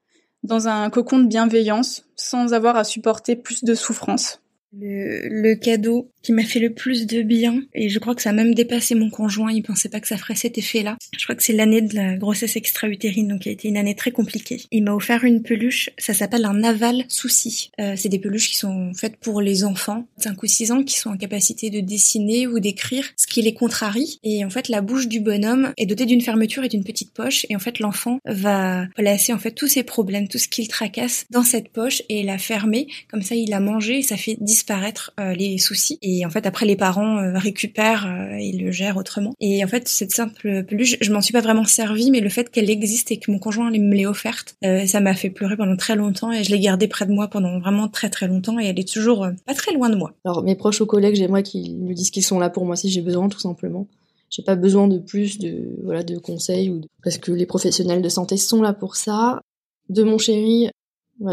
dans 0.43 0.69
un 0.69 0.91
cocon 0.91 1.21
de 1.21 1.27
bienveillance, 1.27 2.05
sans 2.17 2.53
avoir 2.53 2.77
à 2.77 2.85
supporter 2.85 3.37
plus 3.37 3.65
de 3.65 3.75
souffrance. 3.75 4.42
Le, 4.79 5.29
le, 5.29 5.55
cadeau 5.55 6.11
qui 6.23 6.33
m'a 6.33 6.45
fait 6.45 6.61
le 6.61 6.73
plus 6.73 7.07
de 7.07 7.23
bien. 7.23 7.63
Et 7.75 7.89
je 7.89 7.99
crois 7.99 8.15
que 8.15 8.23
ça 8.23 8.31
a 8.31 8.33
même 8.33 8.55
dépassé 8.55 8.95
mon 8.95 9.11
conjoint. 9.11 9.53
Il 9.53 9.63
pensait 9.63 9.89
pas 9.89 10.01
que 10.01 10.09
ça 10.09 10.17
ferait 10.17 10.35
cet 10.35 10.59
effet 10.59 10.83
là 10.83 10.97
je 11.23 11.27
crois 11.27 11.37
que 11.37 11.43
c'est 11.45 11.53
l'année 11.53 11.83
de 11.83 11.95
la 11.95 12.17
grossesse 12.17 12.57
extra-utérine 12.57 13.29
donc 13.29 13.43
qui 13.43 13.49
a 13.49 13.53
été 13.53 13.69
une 13.69 13.77
année 13.77 13.95
très 13.95 14.11
compliquée. 14.11 14.63
Il 14.73 14.83
m'a 14.83 14.93
offert 14.93 15.23
une 15.23 15.43
peluche. 15.43 15.91
Ça 15.99 16.15
s'appelle 16.15 16.45
un 16.45 16.65
aval 16.65 17.05
souci. 17.07 17.71
Euh, 17.81 17.95
c'est 17.97 18.09
des 18.09 18.19
peluches 18.19 18.51
qui 18.51 18.57
sont 18.57 18.93
faites 18.95 19.17
pour 19.19 19.41
les 19.41 19.63
enfants. 19.63 20.09
5 20.19 20.43
ou 20.43 20.47
6 20.47 20.73
ans 20.73 20.83
qui 20.83 20.99
sont 20.99 21.11
en 21.11 21.17
capacité 21.17 21.71
de 21.71 21.79
dessiner 21.79 22.49
ou 22.49 22.59
d'écrire 22.59 23.05
ce 23.17 23.29
qui 23.29 23.41
les 23.41 23.55
contrarie. 23.55 24.19
Et 24.25 24.45
en 24.45 24.51
fait 24.51 24.69
la 24.69 24.81
bouche 24.81 25.07
du 25.07 25.21
bonhomme 25.21 25.73
est 25.77 25.87
dotée 25.87 26.07
d'une 26.07 26.23
fermeture 26.23 26.65
et 26.65 26.69
d'une 26.69 26.83
petite 26.83 27.13
poche. 27.13 27.47
Et 27.49 27.55
en 27.55 27.61
fait 27.61 27.79
l'enfant 27.79 28.19
va 28.25 28.87
placer 28.97 29.33
en 29.33 29.39
fait 29.39 29.53
tous 29.53 29.69
ses 29.69 29.85
problèmes 29.85 30.27
tout 30.27 30.39
ce 30.39 30.49
qu'il 30.49 30.67
tracasse 30.67 31.27
dans 31.31 31.45
cette 31.45 31.69
poche 31.69 32.03
et 32.09 32.25
la 32.25 32.39
fermer. 32.39 32.89
Comme 33.09 33.23
ça 33.23 33.37
il 33.37 33.53
a 33.53 33.61
mangé 33.61 33.99
et 33.99 34.03
ça 34.03 34.17
fait 34.17 34.37
disparaître 34.63 35.13
euh, 35.19 35.35
les 35.35 35.59
soucis. 35.59 35.99
Et 36.03 36.25
en 36.25 36.31
fait 36.31 36.47
après 36.47 36.67
les 36.67 36.77
parents 36.77 37.19
euh, 37.19 37.33
récupèrent 37.39 38.07
euh, 38.07 38.37
et 38.39 38.53
le 38.53 38.71
gèrent 38.71 38.97
autrement. 38.97 39.35
Et 39.41 39.65
en 39.65 39.69
fait 39.69 39.89
cette 39.89 40.13
simple 40.13 40.65
peluche 40.65 40.97
je 41.01 41.13
m'en 41.13 41.21
suis 41.21 41.33
pas 41.33 41.41
vraiment 41.41 41.65
servi 41.65 42.11
mais 42.11 42.21
le 42.21 42.29
fait 42.29 42.51
qu'elle 42.51 42.71
existe 42.71 43.11
et 43.11 43.19
que 43.19 43.31
mon 43.31 43.39
conjoint 43.39 43.71
me 43.71 43.95
l'ait 43.95 44.07
offerte 44.07 44.57
ça 44.87 45.01
m'a 45.01 45.15
fait 45.15 45.31
pleurer 45.31 45.57
pendant 45.57 45.77
très 45.77 45.97
longtemps 45.97 46.31
et 46.31 46.45
je 46.45 46.51
l'ai 46.51 46.61
gardée 46.61 46.89
près 46.89 47.07
de 47.07 47.13
moi 47.13 47.29
pendant 47.29 47.59
vraiment 47.59 47.89
très 47.89 48.11
très 48.11 48.29
longtemps 48.29 48.61
et 48.61 48.67
elle 48.67 48.79
est 48.79 48.89
toujours 48.89 49.27
pas 49.47 49.55
très 49.55 49.73
loin 49.73 49.89
de 49.89 49.97
moi. 49.97 50.13
Alors 50.25 50.43
mes 50.43 50.55
proches 50.55 50.81
ou 50.81 50.87
collègues 50.87 51.17
j'aimerais 51.17 51.43
qu'ils 51.43 51.77
me 51.79 51.95
disent 51.95 52.11
qu'ils 52.11 52.25
sont 52.25 52.39
là 52.39 52.51
pour 52.51 52.65
moi 52.67 52.77
si 52.77 52.91
j'ai 52.91 53.01
besoin 53.01 53.29
tout 53.29 53.41
simplement. 53.41 53.87
J'ai 54.31 54.43
pas 54.43 54.57
besoin 54.57 54.89
de 54.89 54.99
plus 54.99 55.39
de 55.39 55.79
voilà 55.85 56.03
de 56.03 56.19
conseils 56.19 56.71
ou 56.71 56.83
parce 57.03 57.19
que 57.19 57.33
les 57.33 57.47
professionnels 57.47 58.03
de 58.03 58.09
santé 58.09 58.37
sont 58.37 58.63
là 58.63 58.73
pour 58.73 58.97
ça. 58.97 59.41
De 59.89 60.03
mon 60.05 60.19
chéri 60.19 60.71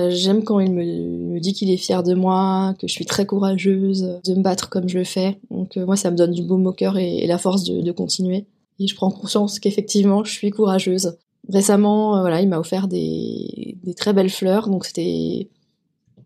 J'aime 0.09 0.43
quand 0.43 0.59
il 0.59 0.71
me, 0.71 1.39
dit 1.39 1.53
qu'il 1.53 1.71
est 1.71 1.77
fier 1.77 2.03
de 2.03 2.13
moi, 2.13 2.75
que 2.79 2.87
je 2.87 2.93
suis 2.93 3.05
très 3.05 3.25
courageuse 3.25 4.19
de 4.23 4.35
me 4.35 4.41
battre 4.41 4.69
comme 4.69 4.87
je 4.87 4.99
le 4.99 5.03
fais. 5.03 5.39
Donc 5.49 5.77
euh, 5.77 5.85
moi, 5.85 5.95
ça 5.95 6.11
me 6.11 6.17
donne 6.17 6.31
du 6.31 6.43
baume 6.43 6.67
au 6.67 6.73
cœur 6.73 6.97
et, 6.97 7.25
la 7.25 7.37
force 7.37 7.63
de, 7.63 7.91
continuer. 7.91 8.45
Et 8.79 8.87
je 8.87 8.95
prends 8.95 9.09
conscience 9.09 9.59
qu'effectivement, 9.59 10.23
je 10.23 10.31
suis 10.31 10.51
courageuse. 10.51 11.17
Récemment, 11.51 12.17
euh, 12.17 12.21
voilà, 12.21 12.41
il 12.41 12.49
m'a 12.49 12.59
offert 12.59 12.87
des, 12.87 13.77
très 13.97 14.13
belles 14.13 14.29
fleurs, 14.29 14.69
donc 14.69 14.85
c'était 14.85 15.49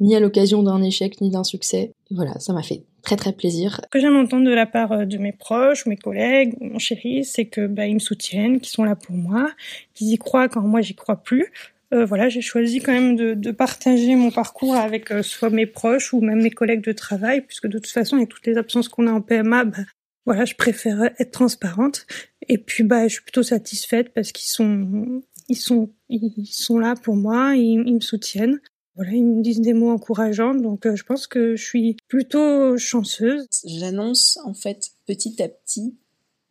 ni 0.01 0.15
à 0.15 0.19
l'occasion 0.19 0.63
d'un 0.63 0.81
échec 0.81 1.21
ni 1.21 1.29
d'un 1.29 1.45
succès. 1.45 1.93
Et 2.11 2.15
voilà, 2.15 2.37
ça 2.39 2.51
m'a 2.51 2.63
fait 2.63 2.83
très 3.01 3.15
très 3.15 3.31
plaisir. 3.31 3.79
Ce 3.83 3.89
que 3.89 3.99
j'aime 3.99 4.17
entendre 4.17 4.45
de 4.45 4.53
la 4.53 4.65
part 4.65 5.07
de 5.07 5.17
mes 5.17 5.31
proches, 5.31 5.85
mes 5.85 5.95
collègues, 5.95 6.55
mon 6.59 6.79
chéri, 6.79 7.23
c'est 7.23 7.45
que 7.45 7.67
bah, 7.67 7.87
ils 7.87 7.93
me 7.93 7.99
soutiennent, 7.99 8.59
qu'ils 8.59 8.73
sont 8.73 8.83
là 8.83 8.95
pour 8.95 9.15
moi, 9.15 9.49
qu'ils 9.93 10.11
y 10.11 10.17
croient 10.17 10.49
quand 10.49 10.61
moi 10.61 10.81
j'y 10.81 10.95
crois 10.95 11.15
plus 11.15 11.51
euh, 11.93 12.05
voilà, 12.05 12.27
j'ai 12.27 12.41
choisi 12.41 12.79
quand 12.79 12.91
même 12.91 13.15
de, 13.15 13.51
partager 13.51 14.15
mon 14.15 14.31
parcours 14.31 14.75
avec 14.75 15.11
euh, 15.11 15.21
soit 15.21 15.51
mes 15.51 15.67
proches 15.67 16.11
ou 16.13 16.21
même 16.21 16.41
mes 16.41 16.49
collègues 16.49 16.83
de 16.83 16.91
travail, 16.91 17.41
puisque 17.41 17.67
de 17.67 17.77
toute 17.77 17.91
façon, 17.91 18.17
avec 18.17 18.29
toutes 18.29 18.47
les 18.47 18.57
absences 18.57 18.89
qu'on 18.89 19.07
a 19.07 19.11
en 19.11 19.21
PMA, 19.21 19.65
bah, 19.65 19.83
voilà, 20.25 20.45
je 20.45 20.55
préfère 20.55 21.03
être 21.03 21.31
transparente. 21.31 22.07
Et 22.47 22.57
puis, 22.57 22.83
bah, 22.83 23.07
je 23.07 23.13
suis 23.13 23.23
plutôt 23.23 23.43
satisfaite 23.43 24.13
parce 24.13 24.31
qu'ils 24.31 24.49
sont, 24.49 25.21
ils 25.49 25.57
sont, 25.57 25.91
ils 26.09 26.47
sont 26.47 26.79
là 26.79 26.95
pour 26.95 27.15
moi, 27.15 27.55
ils, 27.55 27.83
ils, 27.85 27.95
me 27.95 27.99
soutiennent. 27.99 28.59
Voilà, 28.95 29.11
ils 29.11 29.25
me 29.25 29.41
disent 29.41 29.61
des 29.61 29.73
mots 29.73 29.89
encourageants, 29.89 30.53
donc 30.53 30.85
euh, 30.85 30.95
je 30.95 31.03
pense 31.03 31.25
que 31.27 31.55
je 31.55 31.63
suis 31.63 31.97
plutôt 32.07 32.77
chanceuse. 32.77 33.47
J'annonce 33.65 34.37
en 34.45 34.53
fait 34.53 34.91
petit 35.07 35.41
à 35.41 35.49
petit 35.49 35.95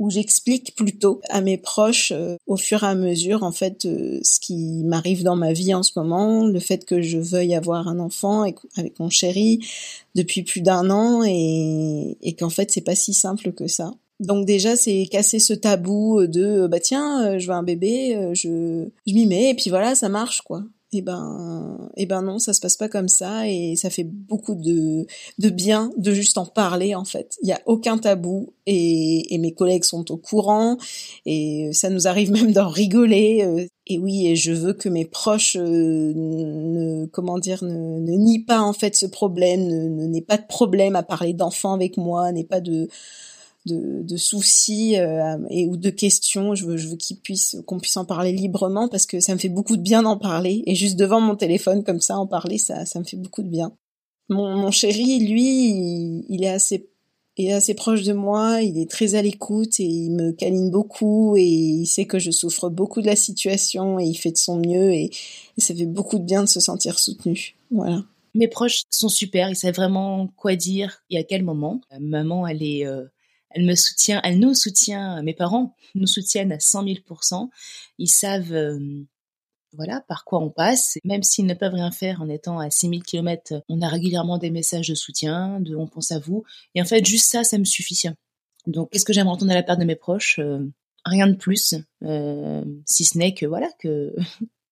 où 0.03 0.11
j'explique 0.11 0.75
plutôt 0.75 1.21
à 1.29 1.41
mes 1.41 1.57
proches 1.57 2.11
euh, 2.11 2.37
au 2.49 2.57
fur 2.57 2.83
et 2.83 2.87
à 2.87 2.97
mesure 2.97 3.45
en 3.45 3.53
fait 3.53 3.85
euh, 3.85 4.19
ce 4.25 4.41
qui 4.41 4.83
m'arrive 4.83 5.23
dans 5.23 5.37
ma 5.37 5.53
vie 5.53 5.73
en 5.75 5.85
ce 5.85 5.93
moment, 5.97 6.45
le 6.45 6.59
fait 6.59 6.85
que 6.85 7.01
je 7.01 7.19
veuille 7.19 7.55
avoir 7.55 7.87
un 7.87 8.01
enfant 8.01 8.43
avec 8.43 8.99
mon 8.99 9.11
chéri 9.11 9.65
depuis 10.17 10.43
plus 10.43 10.61
d'un 10.61 10.91
an 10.91 11.23
et, 11.25 12.17
et 12.21 12.33
qu'en 12.35 12.51
fait 12.51 12.73
c'est 12.73 12.81
pas 12.81 12.97
si 12.97 13.15
simple 13.15 13.53
que 13.53 13.69
ça. 13.69 13.95
Donc 14.19 14.45
déjà 14.45 14.75
c'est 14.75 15.07
casser 15.07 15.39
ce 15.39 15.53
tabou 15.53 16.27
de 16.27 16.67
bah 16.67 16.81
tiens 16.81 17.39
je 17.39 17.47
veux 17.47 17.55
un 17.55 17.63
bébé, 17.63 18.31
je 18.35 18.89
je 19.07 19.15
m'y 19.15 19.27
mets 19.27 19.51
et 19.51 19.55
puis 19.55 19.71
voilà 19.71 19.95
ça 19.95 20.09
marche 20.09 20.43
quoi 20.43 20.65
eh 20.95 21.01
ben, 21.01 21.89
eh 21.97 22.05
ben 22.05 22.21
non, 22.21 22.39
ça 22.39 22.53
se 22.53 22.61
passe 22.61 22.77
pas 22.77 22.89
comme 22.89 23.09
ça 23.09 23.49
et 23.49 23.77
ça 23.77 23.89
fait 23.89 24.05
beaucoup 24.05 24.55
de, 24.55 25.07
de 25.39 25.49
bien 25.49 25.91
de 25.97 26.13
juste 26.13 26.37
en 26.37 26.45
parler 26.45 26.95
en 26.95 27.07
fait. 27.07 27.37
Il 27.43 27.49
y 27.49 27.53
a 27.53 27.61
aucun 27.65 27.97
tabou 27.97 28.53
et, 28.67 29.35
et 29.35 29.39
mes 29.39 29.55
collègues 29.55 29.85
sont 29.85 30.11
au 30.13 30.19
courant 30.19 30.77
et 31.25 31.71
ça 31.73 31.89
nous 31.89 32.07
arrive 32.07 32.31
même 32.33 32.53
d'en 32.53 32.69
rigoler. 32.69 33.43
Euh, 33.43 33.67
et 33.87 33.99
oui, 33.99 34.29
et 34.29 34.37
je 34.37 34.53
veux 34.53 34.75
que 34.75 34.91
mes 34.91 35.07
proches 35.07 35.57
euh, 35.57 36.13
ne, 36.15 37.07
comment 37.07 37.39
dire, 37.39 37.65
ne, 37.65 37.99
ne 37.99 38.13
nient 38.13 38.45
pas 38.45 38.61
en 38.61 38.75
fait 38.75 38.95
ce 38.95 39.07
problème, 39.07 39.67
ne 39.67 40.07
n'aient 40.07 40.21
pas 40.21 40.37
de 40.37 40.47
problème 40.47 40.95
à 40.95 41.03
parler 41.03 41.33
d'enfants 41.33 41.73
avec 41.73 41.97
moi, 41.97 42.31
n'aient 42.33 42.45
pas 42.45 42.61
de 42.61 42.89
de, 43.67 44.17
soucis 44.17 44.97
euh, 44.99 45.37
et 45.51 45.67
ou 45.67 45.77
de 45.77 45.91
questions. 45.91 46.55
Je 46.55 46.67
veux, 46.67 46.77
je 46.77 46.89
veux 46.89 46.97
qu'ils 46.97 47.19
puissent, 47.19 47.57
qu'on 47.67 47.79
puisse 47.79 47.97
en 47.97 48.05
parler 48.05 48.33
librement 48.33 48.89
parce 48.89 49.07
que 49.07 49.21
ça 49.21 49.35
me 49.35 49.39
fait 49.39 49.49
beaucoup 49.49 49.77
de 49.77 49.83
bien 49.83 50.03
d'en 50.03 50.17
parler. 50.17 50.63
Et 50.67 50.75
juste 50.75 50.97
devant 50.97 51.21
mon 51.21 51.37
téléphone 51.37 51.85
comme 51.85 52.01
ça, 52.01 52.19
en 52.19 52.27
parler, 52.27 52.59
ça, 52.59 52.85
ça 52.87 52.99
me 52.99 53.05
fait 53.05 53.17
beaucoup 53.17 53.43
de 53.43 53.49
bien. 53.49 53.73
Mon, 54.29 54.57
mon 54.57 54.71
chéri, 54.71 55.19
lui, 55.21 55.71
il, 55.71 56.27
il 56.29 56.45
est 56.45 56.49
assez 56.49 56.89
est 57.39 57.53
assez 57.53 57.75
proche 57.75 58.03
de 58.03 58.13
moi, 58.13 58.61
il 58.63 58.79
est 58.79 58.91
très 58.91 59.15
à 59.15 59.23
l'écoute 59.23 59.81
et 59.81 59.85
il 59.85 60.11
me 60.11 60.33
câline 60.33 60.71
beaucoup 60.71 61.37
et 61.37 61.45
il 61.45 61.87
sait 61.87 62.05
que 62.05 62.19
je 62.19 62.31
souffre 62.31 62.69
beaucoup 62.69 63.01
de 63.01 63.07
la 63.07 63.17
situation 63.17 63.99
et 63.99 64.05
il 64.05 64.15
fait 64.15 64.33
de 64.33 64.37
son 64.37 64.59
mieux 64.59 64.93
et, 64.93 65.11
ça 65.59 65.75
fait 65.75 65.87
beaucoup 65.87 66.19
de 66.19 66.25
bien 66.25 66.43
de 66.43 66.49
se 66.49 66.61
sentir 66.61 66.99
soutenu. 66.99 67.57
Voilà. 67.71 68.05
Mes 68.35 68.49
proches 68.49 68.85
sont 68.91 69.11
super, 69.11 69.51
ils 69.51 69.57
savent 69.57 69.75
vraiment 69.75 70.29
quoi 70.37 70.57
dire 70.57 71.03
et 71.11 71.19
à 71.19 71.23
quel 71.23 71.43
moment. 71.43 71.81
Maman, 72.01 72.47
elle 72.47 72.63
est 72.63 72.87
euh, 72.87 73.05
elle 73.55 73.65
me 73.65 73.75
soutient, 73.75 74.21
elle 74.25 74.39
nous 74.39 74.55
soutient, 74.55 75.23
mes 75.23 75.35
parents 75.35 75.75
nous 75.95 76.07
soutiennent 76.07 76.53
à 76.53 76.61
100 76.61 76.85
000% 76.85 77.49
Ils 77.99 78.09
savent, 78.09 78.53
euh, 78.53 78.79
voilà, 79.73 80.03
par 80.09 80.25
quoi 80.25 80.41
on 80.41 80.51
passe. 80.51 80.99
Même 81.05 81.23
s'ils 81.23 81.47
ne 81.47 81.55
peuvent 81.55 81.75
rien 81.75 81.91
faire 81.91 82.23
en 82.23 82.29
étant 82.29 82.59
à 82.59 82.71
6000 82.71 83.03
km, 83.03 83.63
on 83.69 83.81
a 83.81 83.89
régulièrement 83.89 84.39
des 84.39 84.51
messages 84.51 84.89
de 84.89 84.95
soutien, 84.95 85.61
de 85.61 85.77
on 85.77 85.87
pense 85.87 86.13
à 86.13 86.19
vous. 86.19 86.45
Et 86.75 86.83
en 86.83 86.85
fait, 86.85 87.05
juste 87.05 87.31
ça, 87.31 87.45
ça 87.45 87.59
me 87.59 87.65
suffit. 87.65 88.03
Donc, 88.67 88.91
qu'est-ce 88.91 89.05
que 89.05 89.13
j'aimerais 89.13 89.35
entendre 89.35 89.53
à 89.53 89.57
la 89.57 89.63
part 89.63 89.79
de 89.79 89.85
mes 89.85 89.97
proches 89.97 90.39
euh, 90.39 90.61
Rien 91.05 91.27
de 91.27 91.35
plus, 91.35 91.75
euh, 92.05 92.65
si 92.87 93.05
ce 93.05 93.19
n'est 93.19 93.35
que, 93.35 93.45
voilà, 93.45 93.69
que... 93.81 94.15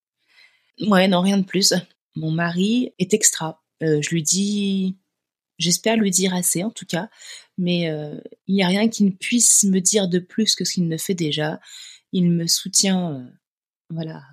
ouais, 0.87 1.07
non, 1.07 1.21
rien 1.21 1.37
de 1.37 1.45
plus. 1.45 1.73
Mon 2.15 2.31
mari 2.31 2.93
est 2.99 3.13
extra. 3.13 3.61
je 3.81 4.09
lui 4.09 4.23
dis 4.23 4.97
J'espère 5.61 5.95
lui 5.95 6.09
dire 6.09 6.33
assez 6.33 6.63
en 6.63 6.71
tout 6.71 6.87
cas, 6.87 7.09
mais 7.57 7.89
euh, 7.89 8.19
il 8.47 8.55
n'y 8.55 8.63
a 8.63 8.67
rien 8.67 8.89
qui 8.89 9.03
ne 9.03 9.11
puisse 9.11 9.63
me 9.63 9.79
dire 9.79 10.07
de 10.07 10.17
plus 10.17 10.55
que 10.55 10.65
ce 10.65 10.73
qu'il 10.73 10.87
ne 10.87 10.97
fait 10.97 11.13
déjà. 11.13 11.59
Il 12.11 12.31
me 12.31 12.47
soutient, 12.47 13.13
euh, 13.13 13.23
voilà, 13.91 14.23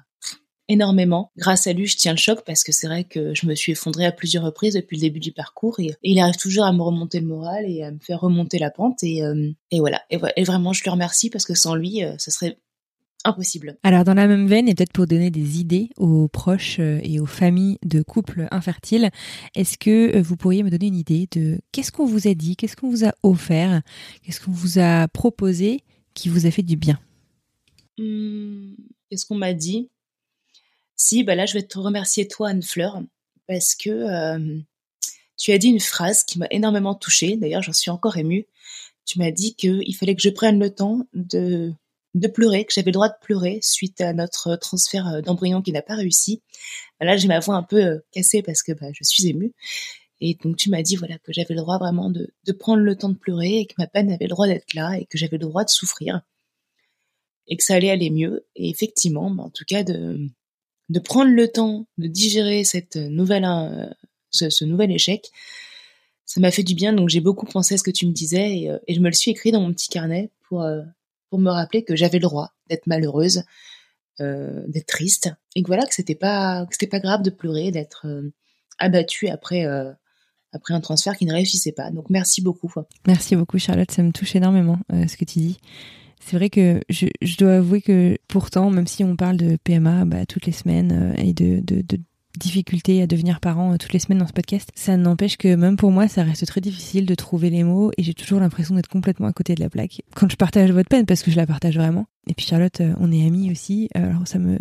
énormément. 0.68 1.30
Grâce 1.36 1.66
à 1.66 1.74
lui, 1.74 1.86
je 1.86 1.98
tiens 1.98 2.12
le 2.12 2.18
choc 2.18 2.44
parce 2.46 2.64
que 2.64 2.72
c'est 2.72 2.86
vrai 2.86 3.04
que 3.04 3.34
je 3.34 3.46
me 3.46 3.54
suis 3.54 3.72
effondrée 3.72 4.06
à 4.06 4.12
plusieurs 4.12 4.42
reprises 4.42 4.72
depuis 4.72 4.96
le 4.96 5.02
début 5.02 5.20
du 5.20 5.32
parcours 5.32 5.78
et, 5.80 5.94
il 6.02 6.18
arrive 6.18 6.36
toujours 6.36 6.64
à 6.64 6.72
me 6.72 6.82
remonter 6.82 7.20
le 7.20 7.26
moral 7.26 7.66
et 7.68 7.82
à 7.82 7.90
me 7.90 7.98
faire 7.98 8.20
remonter 8.20 8.58
la 8.58 8.70
pente 8.70 9.02
et, 9.02 9.22
euh, 9.22 9.52
voilà. 9.72 10.02
Et, 10.08 10.44
vraiment, 10.44 10.72
je 10.72 10.82
lui 10.82 10.90
remercie 10.90 11.28
parce 11.28 11.44
que 11.44 11.54
sans 11.54 11.74
lui, 11.74 12.00
ce 12.16 12.30
serait 12.30 12.58
impossible. 13.24 13.76
Alors 13.82 14.04
dans 14.04 14.14
la 14.14 14.26
même 14.26 14.46
veine, 14.46 14.68
et 14.68 14.74
peut-être 14.74 14.92
pour 14.92 15.06
donner 15.06 15.30
des 15.30 15.58
idées 15.60 15.90
aux 15.96 16.28
proches 16.28 16.78
euh, 16.78 17.00
et 17.02 17.20
aux 17.20 17.26
familles 17.26 17.78
de 17.84 18.02
couples 18.02 18.46
infertiles, 18.50 19.10
est-ce 19.54 19.76
que 19.78 20.16
euh, 20.16 20.22
vous 20.22 20.36
pourriez 20.36 20.62
me 20.62 20.70
donner 20.70 20.86
une 20.86 20.96
idée 20.96 21.28
de 21.32 21.58
qu'est-ce 21.72 21.92
qu'on 21.92 22.06
vous 22.06 22.28
a 22.28 22.34
dit, 22.34 22.56
qu'est-ce 22.56 22.76
qu'on 22.76 22.90
vous 22.90 23.04
a 23.04 23.12
offert, 23.22 23.82
qu'est-ce 24.22 24.40
qu'on 24.40 24.52
vous 24.52 24.78
a 24.78 25.08
proposé 25.08 25.82
qui 26.14 26.28
vous 26.28 26.46
a 26.46 26.50
fait 26.50 26.62
du 26.62 26.76
bien? 26.76 26.98
Mmh, 27.98 28.74
Qu'est-ce 29.08 29.26
qu'on 29.26 29.36
m'a 29.36 29.54
dit? 29.54 29.88
Si, 30.96 31.22
bah 31.24 31.34
là, 31.34 31.46
je 31.46 31.54
vais 31.54 31.62
te 31.62 31.78
remercier 31.78 32.28
toi, 32.28 32.48
Anne 32.50 32.62
Fleur, 32.62 33.00
parce 33.46 33.74
que 33.74 33.88
euh, 33.90 34.58
tu 35.36 35.52
as 35.52 35.58
dit 35.58 35.68
une 35.68 35.80
phrase 35.80 36.24
qui 36.24 36.38
m'a 36.38 36.46
énormément 36.50 36.94
touchée. 36.94 37.36
D'ailleurs, 37.36 37.62
j'en 37.62 37.72
suis 37.72 37.90
encore 37.90 38.16
émue. 38.16 38.46
Tu 39.06 39.18
m'as 39.18 39.30
dit 39.30 39.54
qu'il 39.54 39.96
fallait 39.96 40.14
que 40.14 40.22
je 40.22 40.28
prenne 40.28 40.58
le 40.58 40.74
temps 40.74 41.06
de 41.14 41.72
de 42.14 42.28
pleurer, 42.28 42.64
que 42.64 42.72
j'avais 42.72 42.90
le 42.90 42.92
droit 42.92 43.08
de 43.08 43.14
pleurer 43.20 43.58
suite 43.62 44.00
à 44.00 44.12
notre 44.12 44.56
transfert 44.56 45.06
euh, 45.08 45.20
d'embryon 45.20 45.62
qui 45.62 45.72
n'a 45.72 45.82
pas 45.82 45.94
réussi. 45.94 46.42
Là, 47.00 47.16
j'ai 47.16 47.28
ma 47.28 47.40
voix 47.40 47.56
un 47.56 47.62
peu 47.62 47.84
euh, 47.84 47.98
cassée 48.12 48.42
parce 48.42 48.62
que 48.62 48.72
bah, 48.72 48.88
je 48.92 49.04
suis 49.04 49.28
émue. 49.28 49.52
Et 50.20 50.36
donc 50.42 50.56
tu 50.56 50.68
m'as 50.70 50.82
dit 50.82 50.96
voilà 50.96 51.18
que 51.18 51.32
j'avais 51.32 51.54
le 51.54 51.60
droit 51.60 51.78
vraiment 51.78 52.10
de, 52.10 52.32
de 52.44 52.52
prendre 52.52 52.82
le 52.82 52.96
temps 52.96 53.08
de 53.08 53.16
pleurer 53.16 53.60
et 53.60 53.66
que 53.66 53.74
ma 53.78 53.86
peine 53.86 54.10
avait 54.10 54.24
le 54.24 54.30
droit 54.30 54.48
d'être 54.48 54.74
là 54.74 54.98
et 54.98 55.06
que 55.06 55.16
j'avais 55.16 55.38
le 55.38 55.46
droit 55.46 55.64
de 55.64 55.70
souffrir 55.70 56.22
et 57.46 57.56
que 57.56 57.62
ça 57.62 57.74
allait 57.74 57.90
aller 57.90 58.10
mieux. 58.10 58.46
Et 58.56 58.68
effectivement, 58.68 59.30
bah, 59.30 59.44
en 59.44 59.50
tout 59.50 59.64
cas 59.66 59.84
de 59.84 60.28
de 60.88 61.00
prendre 61.00 61.30
le 61.30 61.48
temps 61.48 61.86
de 61.98 62.06
digérer 62.06 62.64
cette 62.64 62.96
nouvelle 62.96 63.44
euh, 63.44 63.86
ce, 64.30 64.64
nouvel 64.64 64.90
échec, 64.90 65.30
ça 66.24 66.40
m'a 66.40 66.50
fait 66.50 66.62
du 66.62 66.74
bien. 66.74 66.92
Donc 66.92 67.08
j'ai 67.08 67.20
beaucoup 67.20 67.46
pensé 67.46 67.74
à 67.74 67.78
ce 67.78 67.82
que 67.82 67.90
tu 67.90 68.06
me 68.06 68.12
disais 68.12 68.58
et, 68.58 68.70
euh, 68.70 68.78
et, 68.86 68.94
je 68.94 69.00
me 69.00 69.08
le 69.08 69.14
suis 69.14 69.30
écrit 69.30 69.52
dans 69.52 69.60
mon 69.60 69.72
petit 69.72 69.88
carnet 69.88 70.30
pour 70.48 70.62
euh, 70.62 70.82
pour 71.30 71.38
me 71.38 71.50
rappeler 71.50 71.84
que 71.84 71.96
j'avais 71.96 72.18
le 72.18 72.22
droit 72.22 72.52
d'être 72.68 72.86
malheureuse, 72.86 73.42
euh, 74.20 74.62
d'être 74.66 74.86
triste 74.86 75.30
et 75.54 75.62
que 75.62 75.68
voilà 75.68 75.84
que 75.84 75.94
c'était 75.94 76.14
pas 76.14 76.66
que 76.66 76.74
c'était 76.74 76.86
pas 76.86 77.00
grave 77.00 77.22
de 77.22 77.30
pleurer, 77.30 77.70
d'être 77.70 78.06
abattue 78.78 79.28
après 79.28 79.64
après 80.52 80.74
un 80.74 80.80
transfert 80.80 81.16
qui 81.16 81.26
ne 81.26 81.32
réussissait 81.32 81.72
pas. 81.72 81.90
Donc 81.90 82.10
merci 82.10 82.42
beaucoup. 82.42 82.72
Merci 83.06 83.36
beaucoup 83.36 83.58
Charlotte, 83.58 83.90
ça 83.90 84.02
me 84.02 84.12
touche 84.12 84.34
énormément 84.34 84.78
ce 84.90 85.16
que 85.16 85.24
tu 85.24 85.38
dis. 85.38 85.58
C'est 86.20 86.36
vrai 86.36 86.50
que 86.50 86.80
je, 86.88 87.06
dois 87.38 87.56
avouer 87.56 87.80
que 87.80 88.18
pourtant, 88.26 88.70
même 88.70 88.86
si 88.86 89.04
on 89.04 89.16
parle 89.16 89.36
de 89.36 89.56
PMA 89.62 90.04
bah, 90.04 90.26
toutes 90.26 90.46
les 90.46 90.52
semaines 90.52 91.14
et 91.16 91.32
de, 91.32 91.62
difficultés 92.36 93.02
à 93.02 93.06
devenir 93.06 93.40
parent 93.40 93.76
toutes 93.78 93.92
les 93.92 93.98
semaines 93.98 94.18
dans 94.18 94.26
ce 94.26 94.32
podcast, 94.32 94.70
ça 94.74 94.96
n'empêche 94.96 95.36
que 95.36 95.54
même 95.54 95.76
pour 95.76 95.90
moi, 95.90 96.08
ça 96.08 96.22
reste 96.22 96.46
très 96.46 96.60
difficile 96.60 97.06
de 97.06 97.14
trouver 97.14 97.50
les 97.50 97.64
mots 97.64 97.90
et 97.96 98.02
j'ai 98.02 98.14
toujours 98.14 98.40
l'impression 98.40 98.74
d'être 98.74 98.88
complètement 98.88 99.26
à 99.26 99.32
côté 99.32 99.54
de 99.54 99.60
la 99.60 99.70
plaque 99.70 100.02
quand 100.14 100.30
je 100.30 100.36
partage 100.36 100.70
votre 100.70 100.88
peine 100.88 101.06
parce 101.06 101.22
que 101.22 101.30
je 101.30 101.36
la 101.36 101.46
partage 101.46 101.76
vraiment. 101.76 102.06
Et 102.28 102.34
puis 102.34 102.46
Charlotte, 102.46 102.82
on 103.00 103.10
est 103.10 103.26
amis 103.26 103.50
aussi, 103.50 103.88
alors 103.94 104.26
ça 104.26 104.38
me 104.38 104.58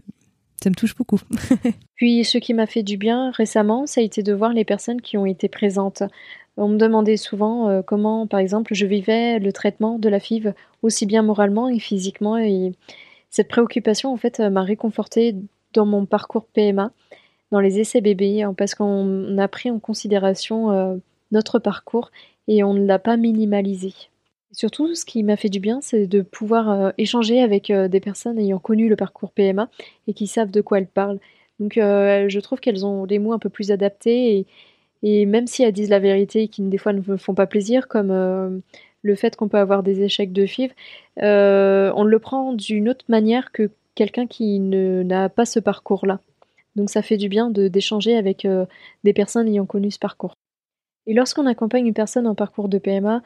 ça 0.61 0.69
me 0.69 0.75
touche 0.75 0.95
beaucoup. 0.95 1.19
Puis 1.95 2.23
ce 2.25 2.37
qui 2.37 2.53
m'a 2.53 2.65
fait 2.65 2.83
du 2.83 2.97
bien 2.97 3.31
récemment, 3.31 3.85
ça 3.85 4.01
a 4.01 4.03
été 4.03 4.23
de 4.23 4.33
voir 4.33 4.53
les 4.53 4.65
personnes 4.65 5.01
qui 5.01 5.17
ont 5.17 5.25
été 5.25 5.49
présentes. 5.49 6.03
On 6.57 6.67
me 6.67 6.77
demandait 6.77 7.17
souvent 7.17 7.69
euh, 7.69 7.81
comment, 7.83 8.25
par 8.25 8.39
exemple, 8.39 8.73
je 8.73 8.85
vivais 8.85 9.39
le 9.39 9.53
traitement 9.53 9.99
de 9.99 10.09
la 10.09 10.19
FIV, 10.19 10.53
aussi 10.81 11.05
bien 11.05 11.21
moralement 11.21 11.69
et 11.69 11.79
physiquement. 11.79 12.37
Et 12.37 12.71
cette 13.29 13.47
préoccupation, 13.47 14.11
en 14.11 14.17
fait, 14.17 14.39
m'a 14.39 14.63
réconfortée 14.63 15.35
dans 15.73 15.85
mon 15.85 16.05
parcours 16.05 16.45
PMA, 16.45 16.91
dans 17.51 17.59
les 17.59 17.79
essais 17.79 18.01
bébés, 18.01 18.43
hein, 18.43 18.53
parce 18.53 18.75
qu'on 18.75 19.37
a 19.37 19.47
pris 19.47 19.71
en 19.71 19.79
considération 19.79 20.71
euh, 20.71 20.95
notre 21.31 21.59
parcours 21.59 22.11
et 22.47 22.63
on 22.63 22.73
ne 22.73 22.85
l'a 22.85 22.99
pas 22.99 23.17
minimalisé. 23.17 23.93
Surtout, 24.51 24.95
ce 24.95 25.05
qui 25.05 25.23
m'a 25.23 25.35
fait 25.35 25.49
du 25.49 25.59
bien, 25.59 25.79
c'est 25.81 26.07
de 26.07 26.21
pouvoir 26.21 26.69
euh, 26.69 26.89
échanger 26.97 27.41
avec 27.41 27.71
des 27.71 27.99
personnes 27.99 28.39
ayant 28.39 28.59
connu 28.59 28.89
le 28.89 28.95
parcours 28.95 29.31
PMA 29.31 29.69
et 30.07 30.13
qui 30.13 30.27
savent 30.27 30.51
de 30.51 30.61
quoi 30.61 30.79
elles 30.79 30.87
parlent. 30.87 31.19
Donc, 31.59 31.73
je 31.75 32.39
trouve 32.39 32.59
qu'elles 32.59 32.85
ont 32.85 33.07
des 33.07 33.17
mots 33.17 33.33
un 33.33 33.39
peu 33.39 33.49
plus 33.49 33.71
adaptés 33.71 34.37
et, 34.37 34.45
et 35.03 35.25
même 35.25 35.47
si 35.47 35.63
elles 35.63 35.73
disent 35.73 35.89
la 35.89 35.99
vérité 35.99 36.47
qui 36.47 36.61
des 36.63 36.77
fois 36.77 36.93
ne 36.93 37.01
me 37.05 37.17
font 37.17 37.33
pas 37.33 37.47
plaisir, 37.47 37.87
comme 37.87 38.11
euh, 38.11 38.49
le 39.03 39.15
fait 39.15 39.35
qu'on 39.35 39.47
peut 39.47 39.57
avoir 39.57 39.83
des 39.83 40.01
échecs 40.01 40.33
de 40.33 40.45
FIV, 40.45 40.71
euh, 41.21 41.91
on 41.95 42.03
le 42.03 42.19
prend 42.19 42.53
d'une 42.53 42.89
autre 42.89 43.05
manière 43.07 43.51
que 43.51 43.69
quelqu'un 43.95 44.27
qui 44.27 44.59
n'a 44.59 45.29
pas 45.29 45.45
ce 45.45 45.59
parcours-là. 45.59 46.19
Donc 46.77 46.89
ça 46.89 47.01
fait 47.01 47.17
du 47.17 47.27
bien 47.27 47.49
d'échanger 47.49 48.15
avec 48.15 48.45
euh, 48.45 48.65
des 49.03 49.11
personnes 49.11 49.47
ayant 49.49 49.65
connu 49.65 49.91
ce 49.91 49.99
parcours. 49.99 50.33
Et 51.05 51.13
lorsqu'on 51.13 51.45
accompagne 51.45 51.87
une 51.87 51.93
personne 51.93 52.27
en 52.27 52.35
parcours 52.35 52.69
de 52.69 52.77
PMA, 52.77 53.21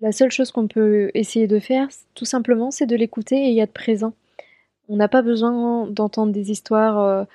la 0.00 0.12
seule 0.12 0.30
chose 0.30 0.50
qu'on 0.50 0.68
peut 0.68 1.10
essayer 1.14 1.46
de 1.46 1.58
faire, 1.58 1.88
tout 2.14 2.24
simplement, 2.24 2.70
c'est 2.70 2.86
de 2.86 2.96
l'écouter 2.96 3.36
et 3.36 3.52
y 3.52 3.60
être 3.60 3.72
présent. 3.72 4.14
On 4.88 4.96
n'a 4.96 5.08
pas 5.08 5.22
besoin 5.22 5.86
d'entendre 5.86 6.32
des 6.32 6.50
histoires 6.50 7.26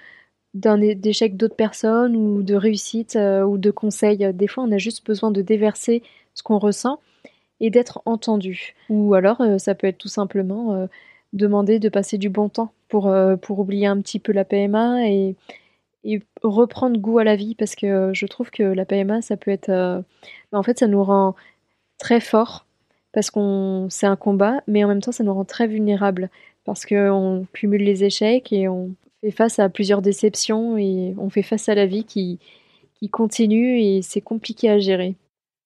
d'un 0.57 0.77
d'échec 0.77 1.37
d'autres 1.37 1.55
personnes 1.55 2.15
ou 2.15 2.41
de 2.41 2.55
réussite 2.55 3.15
euh, 3.15 3.43
ou 3.43 3.57
de 3.57 3.71
conseils. 3.71 4.33
Des 4.33 4.47
fois, 4.47 4.63
on 4.63 4.71
a 4.71 4.77
juste 4.77 5.05
besoin 5.05 5.31
de 5.31 5.41
déverser 5.41 6.03
ce 6.33 6.43
qu'on 6.43 6.57
ressent 6.57 6.99
et 7.59 7.69
d'être 7.69 8.01
entendu. 8.05 8.75
Ou 8.89 9.13
alors, 9.13 9.41
euh, 9.41 9.57
ça 9.57 9.75
peut 9.75 9.87
être 9.87 9.97
tout 9.97 10.07
simplement 10.07 10.73
euh, 10.73 10.87
demander 11.33 11.79
de 11.79 11.89
passer 11.89 12.17
du 12.17 12.29
bon 12.29 12.49
temps 12.49 12.71
pour, 12.87 13.13
pour 13.41 13.59
oublier 13.59 13.87
un 13.87 14.01
petit 14.01 14.19
peu 14.19 14.31
la 14.31 14.45
PMA 14.45 15.09
et, 15.09 15.35
reprendre 16.41 16.97
goût 16.99 17.19
à 17.19 17.25
la 17.25 17.35
vie 17.35 17.53
parce 17.53 17.75
que 17.75 18.11
je 18.13 18.25
trouve 18.27 18.49
que 18.49 18.63
la 18.63 18.85
PMA, 18.85 19.21
ça 19.21 19.35
peut 19.35 19.51
être... 19.51 20.03
en 20.53 20.63
fait, 20.63 20.79
ça 20.79 20.87
nous 20.87 21.03
rend 21.03 21.35
très 21.97 22.21
fort 22.21 22.65
parce 23.11 23.29
qu'on 23.31 23.87
c'est 23.89 24.05
un 24.05 24.15
combat, 24.15 24.61
mais 24.67 24.83
en 24.83 24.87
même 24.87 25.01
temps, 25.01 25.11
ça 25.11 25.23
nous 25.23 25.33
rend 25.33 25.43
très 25.43 25.67
vulnérables 25.67 26.29
parce 26.65 26.85
qu'on 26.85 27.45
cumule 27.53 27.83
les 27.83 28.03
échecs 28.03 28.53
et 28.53 28.67
on, 28.67 28.91
fait 29.21 29.31
face 29.31 29.57
à 29.57 29.69
plusieurs 29.69 30.01
déceptions 30.01 30.77
et 30.77 31.15
on 31.17 31.29
fait 31.29 31.41
face 31.41 31.69
à 31.69 31.75
la 31.75 31.87
vie 31.87 32.03
qui, 32.03 32.39
qui 32.93 33.09
continue 33.09 33.79
et 33.79 34.01
c'est 34.01 34.21
compliqué 34.21 34.69
à 34.69 34.77
gérer. 34.77 35.15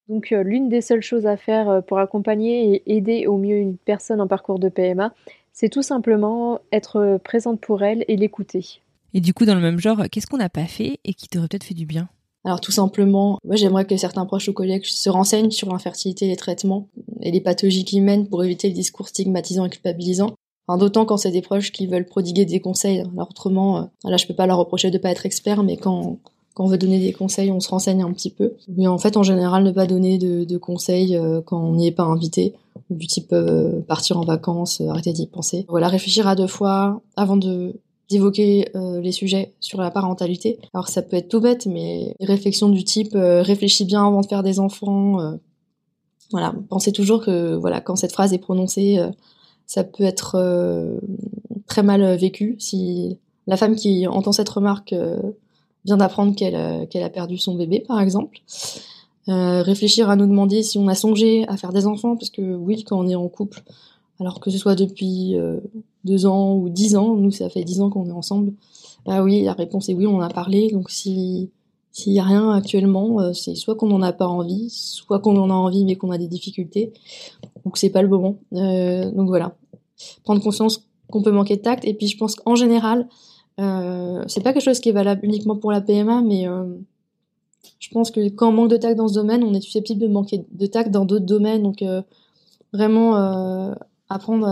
Donc 0.07 0.31
euh, 0.31 0.43
l'une 0.43 0.69
des 0.69 0.81
seules 0.81 1.01
choses 1.01 1.25
à 1.25 1.37
faire 1.37 1.69
euh, 1.69 1.81
pour 1.81 1.99
accompagner 1.99 2.75
et 2.75 2.95
aider 2.95 3.27
au 3.27 3.37
mieux 3.37 3.57
une 3.57 3.77
personne 3.77 4.21
en 4.21 4.27
parcours 4.27 4.59
de 4.59 4.69
PMA, 4.69 5.13
c'est 5.53 5.69
tout 5.69 5.81
simplement 5.81 6.59
être 6.71 7.19
présente 7.23 7.59
pour 7.61 7.83
elle 7.83 8.05
et 8.07 8.17
l'écouter. 8.17 8.81
Et 9.13 9.21
du 9.21 9.33
coup, 9.33 9.45
dans 9.45 9.55
le 9.55 9.61
même 9.61 9.79
genre, 9.79 10.03
qu'est-ce 10.11 10.27
qu'on 10.27 10.37
n'a 10.37 10.49
pas 10.49 10.65
fait 10.65 10.99
et 11.03 11.13
qui 11.13 11.27
t'aurait 11.27 11.47
peut-être 11.47 11.65
fait 11.65 11.73
du 11.73 11.85
bien? 11.85 12.07
Alors 12.43 12.59
tout 12.59 12.71
simplement, 12.71 13.37
moi 13.43 13.55
j'aimerais 13.55 13.85
que 13.85 13.97
certains 13.97 14.25
proches 14.25 14.47
ou 14.47 14.53
collègues 14.53 14.85
se 14.85 15.09
renseignent 15.09 15.51
sur 15.51 15.69
l'infertilité, 15.69 16.27
les 16.27 16.35
traitements 16.35 16.87
et 17.21 17.29
les 17.29 17.41
pathologies 17.41 17.85
qui 17.85 18.01
mènent 18.01 18.27
pour 18.27 18.43
éviter 18.43 18.67
le 18.67 18.73
discours 18.73 19.09
stigmatisant 19.09 19.65
et 19.65 19.69
culpabilisant. 19.69 20.33
D'autant 20.79 21.05
quand 21.05 21.17
c'est 21.17 21.31
des 21.31 21.41
proches 21.41 21.73
qui 21.73 21.85
veulent 21.85 22.05
prodiguer 22.05 22.45
des 22.45 22.61
conseils. 22.61 23.01
Alors 23.01 23.29
autrement, 23.29 23.77
euh, 23.77 23.83
là 24.05 24.15
je 24.15 24.25
peux 24.25 24.33
pas 24.33 24.47
leur 24.47 24.57
reprocher 24.57 24.89
de 24.89 24.97
pas 24.97 25.11
être 25.11 25.25
expert, 25.25 25.63
mais 25.63 25.75
quand 25.75 26.19
quand 26.53 26.65
on 26.65 26.67
veut 26.67 26.77
donner 26.77 26.99
des 26.99 27.13
conseils, 27.13 27.51
on 27.51 27.59
se 27.59 27.69
renseigne 27.69 28.03
un 28.03 28.11
petit 28.11 28.29
peu. 28.29 28.53
Mais 28.69 28.87
en 28.87 28.97
fait, 28.97 29.17
en 29.17 29.23
général, 29.23 29.63
ne 29.63 29.71
pas 29.71 29.87
donner 29.87 30.17
de, 30.17 30.57
conseils 30.57 31.15
euh, 31.15 31.41
quand 31.41 31.61
on 31.61 31.75
n'y 31.75 31.87
est 31.87 31.91
pas 31.91 32.03
invité, 32.03 32.53
du 32.89 33.07
type 33.07 33.31
euh, 33.31 33.81
partir 33.81 34.17
en 34.17 34.25
vacances, 34.25 34.81
arrêter 34.81 35.13
d'y 35.13 35.27
penser. 35.27 35.65
Voilà, 35.69 35.87
réfléchir 35.87 36.27
à 36.27 36.35
deux 36.35 36.47
fois 36.47 37.01
avant 37.15 37.37
de 37.37 37.75
d'évoquer 38.09 38.67
les 38.75 39.13
sujets 39.13 39.53
sur 39.61 39.79
la 39.79 39.89
parentalité. 39.89 40.59
Alors 40.73 40.89
ça 40.89 41.01
peut 41.01 41.15
être 41.15 41.29
tout 41.29 41.39
bête, 41.39 41.65
mais 41.65 42.13
réflexions 42.19 42.67
du 42.67 42.83
type 42.83 43.13
réfléchis 43.13 43.85
bien 43.85 44.05
avant 44.05 44.19
de 44.19 44.25
faire 44.25 44.43
des 44.43 44.59
enfants. 44.59 45.37
voilà, 46.29 46.53
pensez 46.67 46.91
toujours 46.91 47.23
que 47.23 47.55
voilà 47.55 47.79
quand 47.79 47.95
cette 47.95 48.11
phrase 48.11 48.33
est 48.33 48.37
prononcée 48.37 48.99
ça 49.71 49.85
peut 49.85 50.03
être 50.03 50.35
euh, 50.35 50.99
très 51.65 51.81
mal 51.81 52.17
vécu 52.17 52.57
si 52.59 53.17
la 53.47 53.55
femme 53.55 53.77
qui 53.77 54.05
entend 54.05 54.33
cette 54.33 54.49
remarque 54.49 54.91
euh, 54.91 55.21
vient 55.85 55.97
d'apprendre 55.97 56.35
qu'elle 56.35 57.03
a 57.03 57.09
perdu 57.09 57.37
son 57.37 57.55
bébé, 57.55 57.83
par 57.87 57.99
exemple. 57.99 58.39
Euh, 59.29 59.61
réfléchir 59.61 60.09
à 60.09 60.15
nous 60.15 60.25
demander 60.25 60.63
si 60.63 60.77
on 60.77 60.87
a 60.87 60.95
songé 60.95 61.47
à 61.47 61.57
faire 61.57 61.73
des 61.73 61.85
enfants, 61.85 62.15
parce 62.15 62.29
que 62.29 62.55
oui, 62.55 62.83
quand 62.83 62.99
on 62.99 63.07
est 63.07 63.15
en 63.15 63.27
couple, 63.27 63.63
alors 64.19 64.39
que 64.39 64.51
ce 64.51 64.57
soit 64.57 64.75
depuis 64.75 65.35
deux 66.03 66.25
ans 66.25 66.55
ou 66.55 66.69
dix 66.69 66.95
ans, 66.95 67.15
nous 67.15 67.31
ça 67.31 67.49
fait 67.49 67.63
dix 67.63 67.81
ans 67.81 67.89
qu'on 67.89 68.07
est 68.07 68.11
ensemble, 68.11 68.53
bah 69.05 69.23
oui, 69.23 69.43
la 69.43 69.53
réponse 69.53 69.89
est 69.89 69.93
oui, 69.93 70.05
on 70.05 70.17
en 70.17 70.21
a 70.21 70.29
parlé, 70.29 70.71
donc 70.71 70.89
si 70.89 71.49
s'il 71.91 72.13
y 72.13 72.19
a 72.19 72.23
rien 72.23 72.51
actuellement, 72.51 73.33
c'est 73.33 73.55
soit 73.55 73.75
qu'on 73.75 73.87
n'en 73.87 74.01
a 74.01 74.13
pas 74.13 74.27
envie, 74.27 74.69
soit 74.69 75.19
qu'on 75.19 75.35
en 75.37 75.49
a 75.49 75.53
envie 75.53 75.85
mais 75.85 75.95
qu'on 75.95 76.11
a 76.11 76.17
des 76.17 76.27
difficultés, 76.27 76.93
ou 77.65 77.69
que 77.69 77.79
c'est 77.79 77.89
pas 77.89 78.01
le 78.01 78.07
moment. 78.07 78.37
donc 78.51 79.27
voilà 79.27 79.55
prendre 80.23 80.41
conscience 80.41 80.83
qu'on 81.09 81.21
peut 81.21 81.31
manquer 81.31 81.57
de 81.57 81.61
tact. 81.61 81.85
Et 81.85 81.93
puis 81.93 82.07
je 82.07 82.17
pense 82.17 82.35
qu'en 82.35 82.55
général, 82.55 83.07
euh, 83.59 84.23
c'est 84.27 84.41
pas 84.41 84.53
quelque 84.53 84.63
chose 84.63 84.79
qui 84.79 84.89
est 84.89 84.93
valable 84.93 85.25
uniquement 85.25 85.55
pour 85.55 85.71
la 85.71 85.81
PMA, 85.81 86.21
mais 86.21 86.47
euh, 86.47 86.65
je 87.79 87.89
pense 87.89 88.11
que 88.11 88.29
quand 88.29 88.49
on 88.49 88.53
manque 88.53 88.69
de 88.69 88.77
tact 88.77 88.97
dans 88.97 89.07
ce 89.07 89.13
domaine, 89.13 89.43
on 89.43 89.53
est 89.53 89.61
susceptible 89.61 90.01
de 90.01 90.07
manquer 90.07 90.45
de 90.51 90.65
tact 90.65 90.91
dans 90.91 91.05
d'autres 91.05 91.25
domaines. 91.25 91.63
Donc 91.63 91.81
euh, 91.81 92.01
vraiment 92.73 93.15
apprendre 94.09 94.47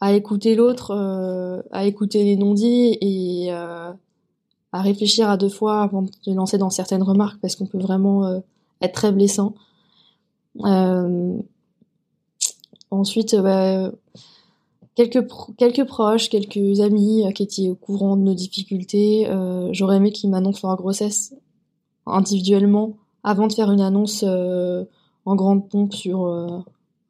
à, 0.00 0.12
écouter 0.12 0.56
l'autre, 0.56 0.92
à 1.70 1.84
écouter 1.84 2.24
les 2.24 2.36
non-dits 2.36 2.98
et 3.00 3.52
à 3.52 3.96
réfléchir 4.72 5.30
à 5.30 5.36
deux 5.36 5.48
fois 5.48 5.82
avant 5.82 6.02
de 6.02 6.34
lancer 6.34 6.58
dans 6.58 6.70
certaines 6.70 7.04
remarques 7.04 7.38
parce 7.40 7.54
qu'on 7.54 7.66
peut 7.66 7.78
vraiment 7.78 8.42
être 8.80 8.92
très 8.92 9.12
blessant. 9.12 9.54
Ensuite, 12.90 13.36
bah, 13.36 13.92
quelques, 14.96 15.24
quelques 15.56 15.84
proches, 15.84 16.28
quelques 16.28 16.80
amis 16.80 17.24
euh, 17.24 17.30
qui 17.30 17.44
étaient 17.44 17.68
au 17.68 17.76
courant 17.76 18.16
de 18.16 18.22
nos 18.22 18.34
difficultés. 18.34 19.28
Euh, 19.28 19.68
j'aurais 19.72 19.98
aimé 19.98 20.10
qu'ils 20.10 20.30
m'annoncent 20.30 20.66
leur 20.66 20.76
grossesse 20.76 21.34
individuellement 22.06 22.96
avant 23.22 23.46
de 23.46 23.52
faire 23.52 23.70
une 23.70 23.80
annonce 23.80 24.24
en 24.24 25.34
grande 25.34 25.68
pompe 25.68 25.92
sur 25.92 26.26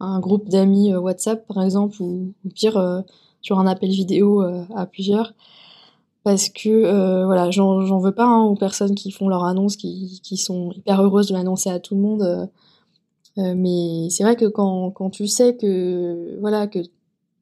un 0.01 0.21
groupe 0.21 0.49
d'amis 0.49 0.95
WhatsApp, 0.95 1.47
par 1.47 1.63
exemple, 1.63 2.01
ou, 2.01 2.33
pire, 2.55 3.05
sur 3.43 3.59
un 3.59 3.67
appel 3.67 3.91
vidéo 3.91 4.41
à 4.75 4.87
plusieurs. 4.87 5.35
parce 6.27 6.49
que 6.49 6.69
euh, 6.69 7.25
voilà, 7.25 7.53
j'en 7.53 8.01
veux 8.01 8.11
pas 8.11 8.25
hein, 8.25 8.43
aux 8.43 8.57
personnes 8.57 8.97
qui 8.97 9.13
font 9.13 9.29
leur 9.29 9.45
annonce, 9.45 9.77
qui, 9.77 10.21
qui 10.25 10.37
sont 10.37 10.73
hyper 10.73 11.01
heureuses 11.01 11.29
de 11.29 11.35
l'annoncer 11.35 11.71
à 11.71 11.79
tout 11.79 11.95
le 11.95 12.01
monde. 12.01 12.23
Euh, 12.23 12.47
euh, 13.39 13.55
mais 13.57 14.11
c'est 14.11 14.25
vrai 14.25 14.35
que 14.35 14.47
quand, 14.47 14.91
quand 14.91 15.09
tu 15.11 15.29
sais 15.29 15.57
que 15.57 16.37
voilà 16.41 16.67
que 16.67 16.81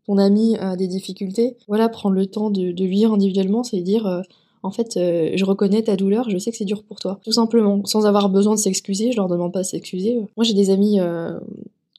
ton 0.06 0.18
ami 0.18 0.56
a 0.56 0.76
des 0.76 0.86
difficultés, 0.86 1.56
voilà, 1.68 1.88
prendre 1.88 2.14
le 2.14 2.26
temps 2.26 2.50
de, 2.50 2.72
de 2.72 2.84
lui 2.84 2.96
dire 2.96 3.12
individuellement, 3.12 3.62
c'est 3.62 3.80
dire 3.80 4.22
en 4.62 4.70
fait, 4.70 4.92
je 4.94 5.44
reconnais 5.44 5.82
ta 5.82 5.96
douleur, 5.96 6.30
je 6.30 6.38
sais 6.38 6.50
que 6.50 6.56
c'est 6.56 6.64
dur 6.64 6.84
pour 6.84 6.98
toi, 6.98 7.20
tout 7.22 7.32
simplement, 7.32 7.84
sans 7.84 8.06
avoir 8.06 8.28
besoin 8.30 8.54
de 8.54 8.58
s'excuser. 8.58 9.12
Je 9.12 9.16
leur 9.16 9.28
demande 9.28 9.52
pas 9.52 9.60
de 9.60 9.66
s'excuser. 9.66 10.16
Moi, 10.36 10.44
j'ai 10.44 10.54
des 10.54 10.70
amis 10.70 11.00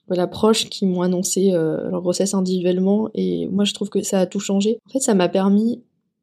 voilà 0.07 0.27
proches 0.27 0.69
qui 0.69 0.85
m'ont 0.85 1.01
annoncé 1.01 1.51
leur 1.51 2.01
grossesse 2.01 2.33
individuellement 2.33 3.09
et 3.13 3.47
moi 3.47 3.65
je 3.65 3.73
trouve 3.73 3.89
que 3.89 4.03
ça 4.03 4.19
a 4.19 4.25
tout 4.25 4.39
changé. 4.39 4.79
En 4.87 4.91
fait, 4.91 4.99
ça 4.99 5.13
m'a 5.13 5.29
permis 5.29 5.81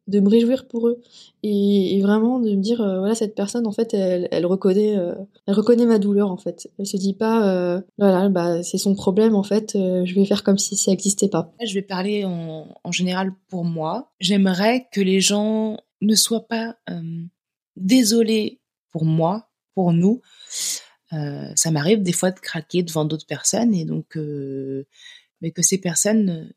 de 0.09 0.21
me 0.21 0.29
réjouir 0.29 0.67
pour 0.67 0.88
eux 0.88 1.01
et, 1.43 2.01
vraiment 2.03 2.41
de 2.41 2.51
me 2.51 2.61
dire 2.61 2.81
euh, 2.81 2.99
voilà 2.99 3.15
cette 3.15 3.35
personne 3.35 3.67
en 3.67 3.73
fait 3.73 3.95
elle, 3.95 4.47
reconnaît 4.47 4.97
euh, 4.97 5.15
elle 5.47 5.55
reconnaît 5.55 5.87
ma 5.87 5.99
douleur 5.99 6.31
en 6.31 6.37
fait. 6.37 6.69
Elle 6.79 6.87
se 6.87 6.97
dit 6.97 7.15
pas 7.15 7.49
euh, 7.49 7.81
voilà 7.99 8.29
bah 8.29 8.62
c'est 8.62 8.79
son 8.79 8.95
problème 8.95 9.35
en 9.35 9.45
fait 9.45 9.73
je 9.75 10.15
vais 10.15 10.25
faire 10.25 10.43
comme 10.43 10.59
si 10.59 10.77
ça 10.77 10.91
n'existait 10.91 11.29
pas. 11.29 11.53
Je 11.65 11.75
vais 11.75 11.83
parler 11.83 12.25
en, 12.25 12.67
en 12.83 12.93
général 12.93 13.33
pour 13.49 13.65
moi. 13.65 14.12
J'aimerais 14.19 14.88
que 14.93 15.01
les 15.01 15.21
gens 15.21 15.77
ne 16.01 16.15
soient 16.15 16.49
pas 16.49 16.77
désolés 17.77 18.61
pour 18.91 19.05
moi 19.05 19.49
pour 19.75 19.93
nous. 19.93 20.21
Ça 21.11 21.71
m'arrive 21.71 22.03
des 22.03 22.12
fois 22.12 22.33
de 22.33 22.41
craquer 22.41 22.83
devant 22.83 23.05
d'autres 23.05 23.27
personnes 23.27 23.75
et 23.75 23.85
donc 23.85 24.19
mais 25.41 25.51
que 25.53 25.62
ces 25.62 25.79
personnes 25.79 26.53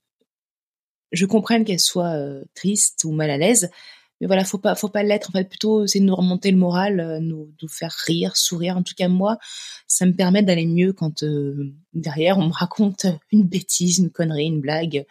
je 1.11 1.25
comprenne 1.25 1.63
qu'elle 1.63 1.79
soit 1.79 2.15
euh, 2.15 2.43
triste 2.53 3.03
ou 3.05 3.11
mal 3.11 3.29
à 3.29 3.37
l'aise, 3.37 3.69
mais 4.21 4.27
voilà, 4.27 4.45
faut 4.45 4.57
pas, 4.57 4.75
faut 4.75 4.89
pas 4.89 5.03
l'être. 5.03 5.29
En 5.29 5.33
fait, 5.33 5.49
plutôt, 5.49 5.87
c'est 5.87 5.99
de 5.99 6.05
nous 6.05 6.15
remonter 6.15 6.51
le 6.51 6.57
moral, 6.57 6.99
euh, 6.99 7.19
nous, 7.19 7.51
faire 7.69 7.93
rire, 8.05 8.37
sourire. 8.37 8.77
En 8.77 8.83
tout 8.83 8.93
cas, 8.95 9.09
moi, 9.09 9.37
ça 9.87 10.05
me 10.05 10.13
permet 10.13 10.41
d'aller 10.41 10.65
mieux 10.65 10.93
quand 10.93 11.23
euh, 11.23 11.73
derrière 11.93 12.37
on 12.37 12.47
me 12.47 12.53
raconte 12.53 13.05
une 13.31 13.43
bêtise, 13.43 13.99
une 13.99 14.11
connerie, 14.11 14.45
une 14.45 14.61
blague. 14.61 15.05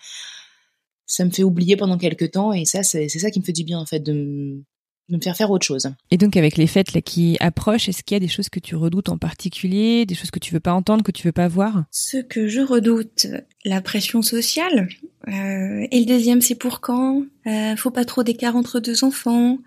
Ça 1.07 1.25
me 1.25 1.31
fait 1.31 1.43
oublier 1.43 1.77
pendant 1.77 1.99
quelques 1.99 2.31
temps, 2.31 2.53
et 2.53 2.65
ça, 2.65 2.83
c'est 2.83 3.09
ça 3.09 3.31
qui 3.31 3.41
me 3.41 3.45
fait 3.45 3.53
du 3.53 3.65
bien 3.65 3.79
en 3.79 3.87
fait 3.87 4.01
de 4.01 4.63
de 5.09 5.17
me 5.17 5.21
faire 5.21 5.37
faire 5.37 5.51
autre 5.51 5.67
chose. 5.67 5.91
Et 6.11 6.17
donc 6.17 6.37
avec 6.37 6.57
les 6.57 6.67
fêtes 6.67 6.95
là 6.95 7.01
qui 7.01 7.37
approchent, 7.41 7.89
est-ce 7.89 8.03
qu'il 8.03 8.15
y 8.15 8.17
a 8.17 8.21
des 8.21 8.29
choses 8.29 8.49
que 8.49 8.61
tu 8.61 8.75
redoutes 8.75 9.09
en 9.11 9.19
particulier, 9.19 10.07
des 10.07 10.15
choses 10.15 10.31
que 10.31 10.39
tu 10.39 10.55
veux 10.55 10.61
pas 10.61 10.73
entendre, 10.73 11.05
que 11.05 11.13
tu 11.13 11.27
veux 11.27 11.33
pas 11.33 11.49
voir? 11.49 11.85
Ce 11.91 12.17
que 12.19 12.49
je 12.49 12.61
redoute, 12.61 13.27
la 13.65 13.81
pression 13.81 14.23
sociale. 14.23 14.89
Euh, 15.29 15.87
et 15.91 16.01
le 16.01 16.07
deuxième, 16.07 16.41
c'est 16.41 16.55
pour 16.55 16.81
quand? 16.81 17.25
Euh, 17.47 17.77
Faut 17.77 17.91
pas 17.91 18.05
trop 18.05 18.23
d'écart 18.23 18.57
entre 18.57 18.81
deux 18.81 19.05
enfants. 19.05 19.59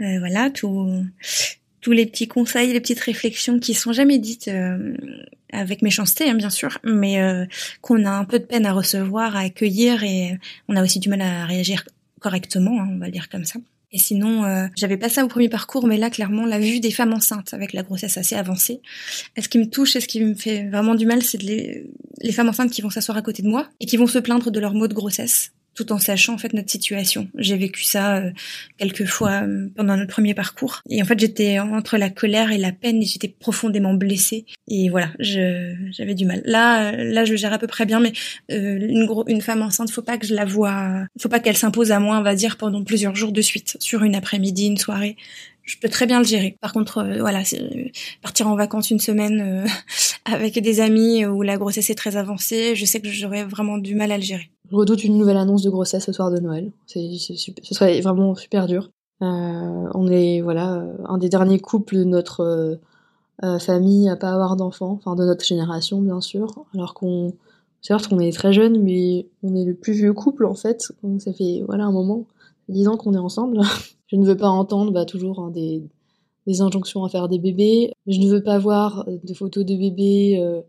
Euh, 0.00 0.18
voilà, 0.18 0.50
tout, 0.50 1.04
tous 1.80 1.92
les 1.92 2.06
petits 2.06 2.26
conseils, 2.26 2.72
les 2.72 2.80
petites 2.80 3.00
réflexions 3.00 3.60
qui 3.60 3.74
sont 3.74 3.92
jamais 3.92 4.18
dites 4.18 4.48
euh, 4.48 4.96
avec 5.52 5.82
méchanceté, 5.82 6.28
hein, 6.28 6.34
bien 6.34 6.50
sûr, 6.50 6.78
mais 6.82 7.20
euh, 7.20 7.44
qu'on 7.80 8.04
a 8.04 8.10
un 8.10 8.24
peu 8.24 8.40
de 8.40 8.44
peine 8.44 8.66
à 8.66 8.72
recevoir, 8.72 9.36
à 9.36 9.40
accueillir, 9.40 10.02
et 10.02 10.38
on 10.68 10.74
a 10.74 10.82
aussi 10.82 10.98
du 10.98 11.08
mal 11.08 11.20
à 11.20 11.46
réagir 11.46 11.84
correctement, 12.20 12.80
hein, 12.80 12.88
on 12.90 12.98
va 12.98 13.06
le 13.06 13.12
dire 13.12 13.28
comme 13.28 13.44
ça. 13.44 13.60
Et 13.94 13.98
sinon, 13.98 14.44
euh, 14.44 14.66
j'avais 14.76 14.96
pas 14.96 15.08
ça 15.08 15.24
au 15.24 15.28
premier 15.28 15.48
parcours, 15.48 15.86
mais 15.86 15.96
là, 15.96 16.10
clairement, 16.10 16.46
la 16.46 16.58
vue 16.58 16.80
des 16.80 16.90
femmes 16.90 17.12
enceintes 17.12 17.54
avec 17.54 17.72
la 17.72 17.84
grossesse 17.84 18.16
assez 18.18 18.34
avancée. 18.34 18.80
ce 19.40 19.48
qui 19.48 19.56
me 19.56 19.70
touche 19.70 19.94
et 19.94 20.00
ce 20.00 20.08
qui 20.08 20.20
me 20.20 20.34
fait 20.34 20.68
vraiment 20.68 20.96
du 20.96 21.06
mal, 21.06 21.22
c'est 21.22 21.40
les, 21.40 21.86
les 22.20 22.32
femmes 22.32 22.48
enceintes 22.48 22.72
qui 22.72 22.82
vont 22.82 22.90
s'asseoir 22.90 23.16
à 23.16 23.22
côté 23.22 23.44
de 23.44 23.48
moi 23.48 23.68
et 23.78 23.86
qui 23.86 23.96
vont 23.96 24.08
se 24.08 24.18
plaindre 24.18 24.50
de 24.50 24.58
leurs 24.58 24.74
maux 24.74 24.88
de 24.88 24.94
grossesse 24.94 25.52
tout 25.74 25.92
en 25.92 25.98
sachant 25.98 26.34
en 26.34 26.38
fait 26.38 26.52
notre 26.52 26.70
situation. 26.70 27.28
J'ai 27.36 27.56
vécu 27.56 27.82
ça 27.82 28.16
euh, 28.16 28.30
quelques 28.78 29.04
fois 29.04 29.42
euh, 29.42 29.68
pendant 29.76 29.96
notre 29.96 30.12
premier 30.12 30.34
parcours 30.34 30.82
et 30.88 31.02
en 31.02 31.04
fait 31.04 31.18
j'étais 31.18 31.58
entre 31.58 31.96
la 31.96 32.10
colère 32.10 32.52
et 32.52 32.58
la 32.58 32.72
peine 32.72 33.02
et 33.02 33.06
j'étais 33.06 33.28
profondément 33.28 33.94
blessée 33.94 34.46
et 34.68 34.88
voilà, 34.88 35.10
j'avais 35.18 36.14
du 36.14 36.26
mal. 36.26 36.42
Là 36.44 36.92
euh, 36.92 37.04
là 37.04 37.24
je 37.24 37.34
gère 37.36 37.52
à 37.52 37.58
peu 37.58 37.66
près 37.66 37.86
bien 37.86 38.00
mais 38.00 38.12
une 38.48 39.08
une 39.26 39.40
femme 39.40 39.62
enceinte, 39.62 39.90
faut 39.90 40.02
pas 40.02 40.18
que 40.18 40.26
je 40.26 40.34
la 40.34 40.44
vois, 40.44 41.06
faut 41.20 41.28
pas 41.28 41.40
qu'elle 41.40 41.56
s'impose 41.56 41.92
à 41.92 42.00
moi, 42.00 42.18
on 42.18 42.22
va 42.22 42.34
dire 42.34 42.56
pendant 42.56 42.82
plusieurs 42.84 43.14
jours 43.14 43.32
de 43.32 43.40
suite 43.40 43.76
sur 43.80 44.02
une 44.02 44.14
après-midi, 44.14 44.66
une 44.66 44.78
soirée 44.78 45.16
je 45.64 45.76
peux 45.78 45.88
très 45.88 46.06
bien 46.06 46.18
le 46.18 46.24
gérer. 46.24 46.56
Par 46.60 46.72
contre, 46.72 46.98
euh, 46.98 47.20
voilà, 47.20 47.42
euh, 47.54 47.84
partir 48.22 48.48
en 48.48 48.56
vacances 48.56 48.90
une 48.90 49.00
semaine 49.00 49.64
euh, 49.64 49.68
avec 50.24 50.58
des 50.58 50.80
amis 50.80 51.24
où 51.26 51.42
la 51.42 51.56
grossesse 51.56 51.90
est 51.90 51.94
très 51.94 52.16
avancée, 52.16 52.76
je 52.76 52.84
sais 52.84 53.00
que 53.00 53.08
j'aurais 53.08 53.44
vraiment 53.44 53.78
du 53.78 53.94
mal 53.94 54.12
à 54.12 54.18
le 54.18 54.22
gérer. 54.22 54.50
Je 54.70 54.76
redoute 54.76 55.04
une 55.04 55.18
nouvelle 55.18 55.36
annonce 55.36 55.62
de 55.62 55.70
grossesse 55.70 56.04
ce 56.04 56.12
soir 56.12 56.30
de 56.30 56.38
Noël. 56.38 56.72
C'est, 56.86 57.16
ce 57.18 57.74
serait 57.74 58.00
vraiment 58.00 58.34
super 58.34 58.66
dur. 58.66 58.90
on 59.20 60.08
est 60.08 60.40
voilà 60.40 60.84
un 61.04 61.18
des 61.18 61.28
derniers 61.28 61.60
couples 61.60 61.96
de 61.96 62.04
notre 62.04 62.80
famille 63.60 64.08
à 64.08 64.16
pas 64.16 64.30
avoir 64.30 64.56
d'enfants, 64.56 64.92
enfin 64.92 65.14
de 65.14 65.24
notre 65.24 65.44
génération 65.44 66.00
bien 66.00 66.20
sûr, 66.20 66.64
alors 66.74 66.94
qu'on 66.94 67.34
certes 67.82 68.08
on 68.10 68.18
est 68.18 68.32
très 68.32 68.52
jeune, 68.52 68.82
mais 68.82 69.28
on 69.42 69.54
est 69.54 69.64
le 69.64 69.74
plus 69.74 69.92
vieux 69.92 70.12
couple 70.12 70.46
en 70.46 70.54
fait. 70.54 70.92
Ça 71.18 71.32
fait 71.32 71.62
voilà 71.66 71.84
un 71.84 71.92
moment, 71.92 72.26
dix 72.68 72.88
ans 72.88 72.96
qu'on 72.96 73.14
est 73.14 73.18
ensemble. 73.18 73.60
Je 74.06 74.16
ne 74.16 74.24
veux 74.24 74.36
pas 74.36 74.48
entendre 74.48 74.92
bah, 74.92 75.04
toujours 75.04 75.40
hein, 75.40 75.50
des, 75.50 75.82
des, 76.46 76.60
injonctions 76.60 77.04
à 77.04 77.08
faire 77.08 77.28
des 77.28 77.38
bébés. 77.38 77.92
Je 78.06 78.20
ne 78.20 78.28
veux 78.28 78.42
pas 78.42 78.58
voir 78.58 79.08
euh, 79.08 79.18
de 79.22 79.34
photos 79.34 79.64
de 79.64 79.74
bébés 79.74 80.38
euh, 80.40 80.60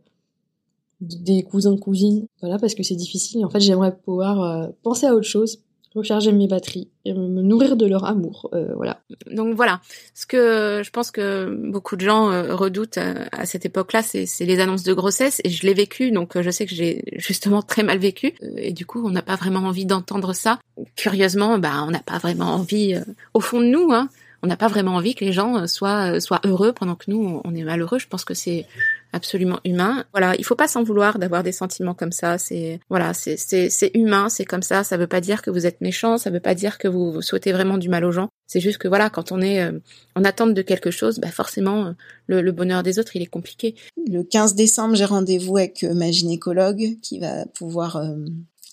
des 1.02 1.44
cousins 1.44 1.78
cousines. 1.78 2.28
Voilà, 2.42 2.58
parce 2.58 2.76
que 2.76 2.84
c'est 2.84 2.96
difficile. 2.96 3.46
en 3.46 3.50
fait, 3.50 3.60
j'aimerais 3.60 3.96
pouvoir 3.96 4.42
euh, 4.42 4.68
penser 4.84 5.06
à 5.06 5.14
autre 5.14 5.28
chose, 5.28 5.60
recharger 5.94 6.32
mes 6.32 6.48
batteries 6.48 6.90
et 7.06 7.14
me 7.14 7.42
nourrir 7.42 7.78
de 7.78 7.86
leur 7.86 8.04
amour. 8.06 8.50
voilà. 8.76 9.00
Donc 9.32 9.56
voilà, 9.56 9.80
ce 10.14 10.26
que 10.26 10.82
je 10.84 10.90
pense 10.90 11.10
que 11.12 11.56
beaucoup 11.70 11.96
de 11.96 12.02
gens 12.02 12.28
redoutent 12.54 12.98
à, 12.98 13.46
cette 13.46 13.66
époque-là, 13.66 14.02
c'est 14.02 14.46
les 14.46 14.60
annonces 14.60 14.84
de 14.84 14.94
grossesse 14.94 15.40
et 15.46 15.50
je 15.50 15.66
l'ai 15.66 15.74
vécu, 15.74 16.12
donc 16.12 16.38
je 16.38 16.50
sais 16.50 16.66
que 16.66 16.76
j'ai 16.76 17.04
justement 17.16 17.62
très 17.62 17.84
mal 17.84 17.98
vécu 17.98 18.34
et 18.58 18.74
du 18.74 18.86
coup 18.86 19.06
on 19.06 19.12
n'a 19.12 19.22
pas 19.22 19.38
vraiment 19.38 19.62
envie 19.62 19.86
d'entendre 19.86 20.34
ça 20.34 20.60
curieusement, 20.96 21.58
bah, 21.58 21.84
on 21.86 21.92
n'a 21.92 22.00
pas 22.00 22.18
vraiment 22.18 22.54
envie, 22.54 22.96
euh, 22.96 23.04
au 23.34 23.40
fond 23.40 23.60
de 23.60 23.66
nous, 23.66 23.92
hein, 23.92 24.10
on 24.46 24.48
n'a 24.48 24.58
pas 24.58 24.68
vraiment 24.68 24.94
envie 24.94 25.16
que 25.16 25.26
les 25.26 25.34
gens 25.34 25.58
euh, 25.58 25.66
soient 25.66 26.14
euh, 26.14 26.20
soient 26.20 26.40
heureux 26.46 26.72
pendant 26.72 26.96
que 26.96 27.10
nous 27.10 27.42
on 27.44 27.56
est 27.56 27.64
malheureux. 27.64 27.98
Je 27.98 28.08
pense 28.08 28.24
que 28.24 28.36
c'est 28.36 28.68
absolument 29.12 29.60
humain. 29.66 30.06
Voilà, 30.14 30.36
il 30.38 30.46
faut 30.46 30.56
pas 30.56 30.68
s'en 30.68 30.84
vouloir 30.84 31.18
d'avoir 31.18 31.42
des 31.42 31.52
sentiments 31.52 31.96
comme 31.96 32.12
ça. 32.12 32.38
C'est 32.38 32.80
voilà, 32.88 33.16
c'est 33.16 33.38
c'est 33.38 33.92
humain, 33.96 34.30
c'est 34.30 34.46
comme 34.46 34.62
ça. 34.62 34.84
Ça 34.84 34.98
veut 34.98 35.08
pas 35.08 35.20
dire 35.20 35.42
que 35.42 35.50
vous 35.50 35.66
êtes 35.66 35.82
méchant, 35.82 36.20
ça 36.20 36.30
veut 36.30 36.40
pas 36.40 36.54
dire 36.54 36.78
que 36.78 36.88
vous, 36.88 37.24
souhaitez 37.24 37.52
vraiment 37.54 37.80
du 37.80 37.90
mal 37.90 38.06
aux 38.06 38.12
gens. 38.12 38.30
C'est 38.46 38.60
juste 38.60 38.78
que 38.78 38.88
voilà, 38.88 39.10
quand 39.10 39.32
on 39.32 39.42
est 39.42 39.68
en 40.16 40.24
attente 40.24 40.54
de 40.54 40.62
quelque 40.62 40.92
chose, 40.92 41.18
bah 41.18 41.32
forcément 41.32 41.96
le, 42.28 42.42
le, 42.42 42.52
bonheur 42.52 42.84
des 42.84 43.00
autres 43.00 43.16
il 43.16 43.24
est 43.24 43.26
compliqué. 43.26 43.74
Le 44.08 44.22
15 44.22 44.54
décembre, 44.54 44.96
j'ai 44.96 45.06
rendez-vous 45.06 45.58
avec 45.58 45.82
ma 45.84 46.12
gynécologue 46.12 46.98
qui 47.02 47.20
va 47.20 47.46
pouvoir 47.48 48.00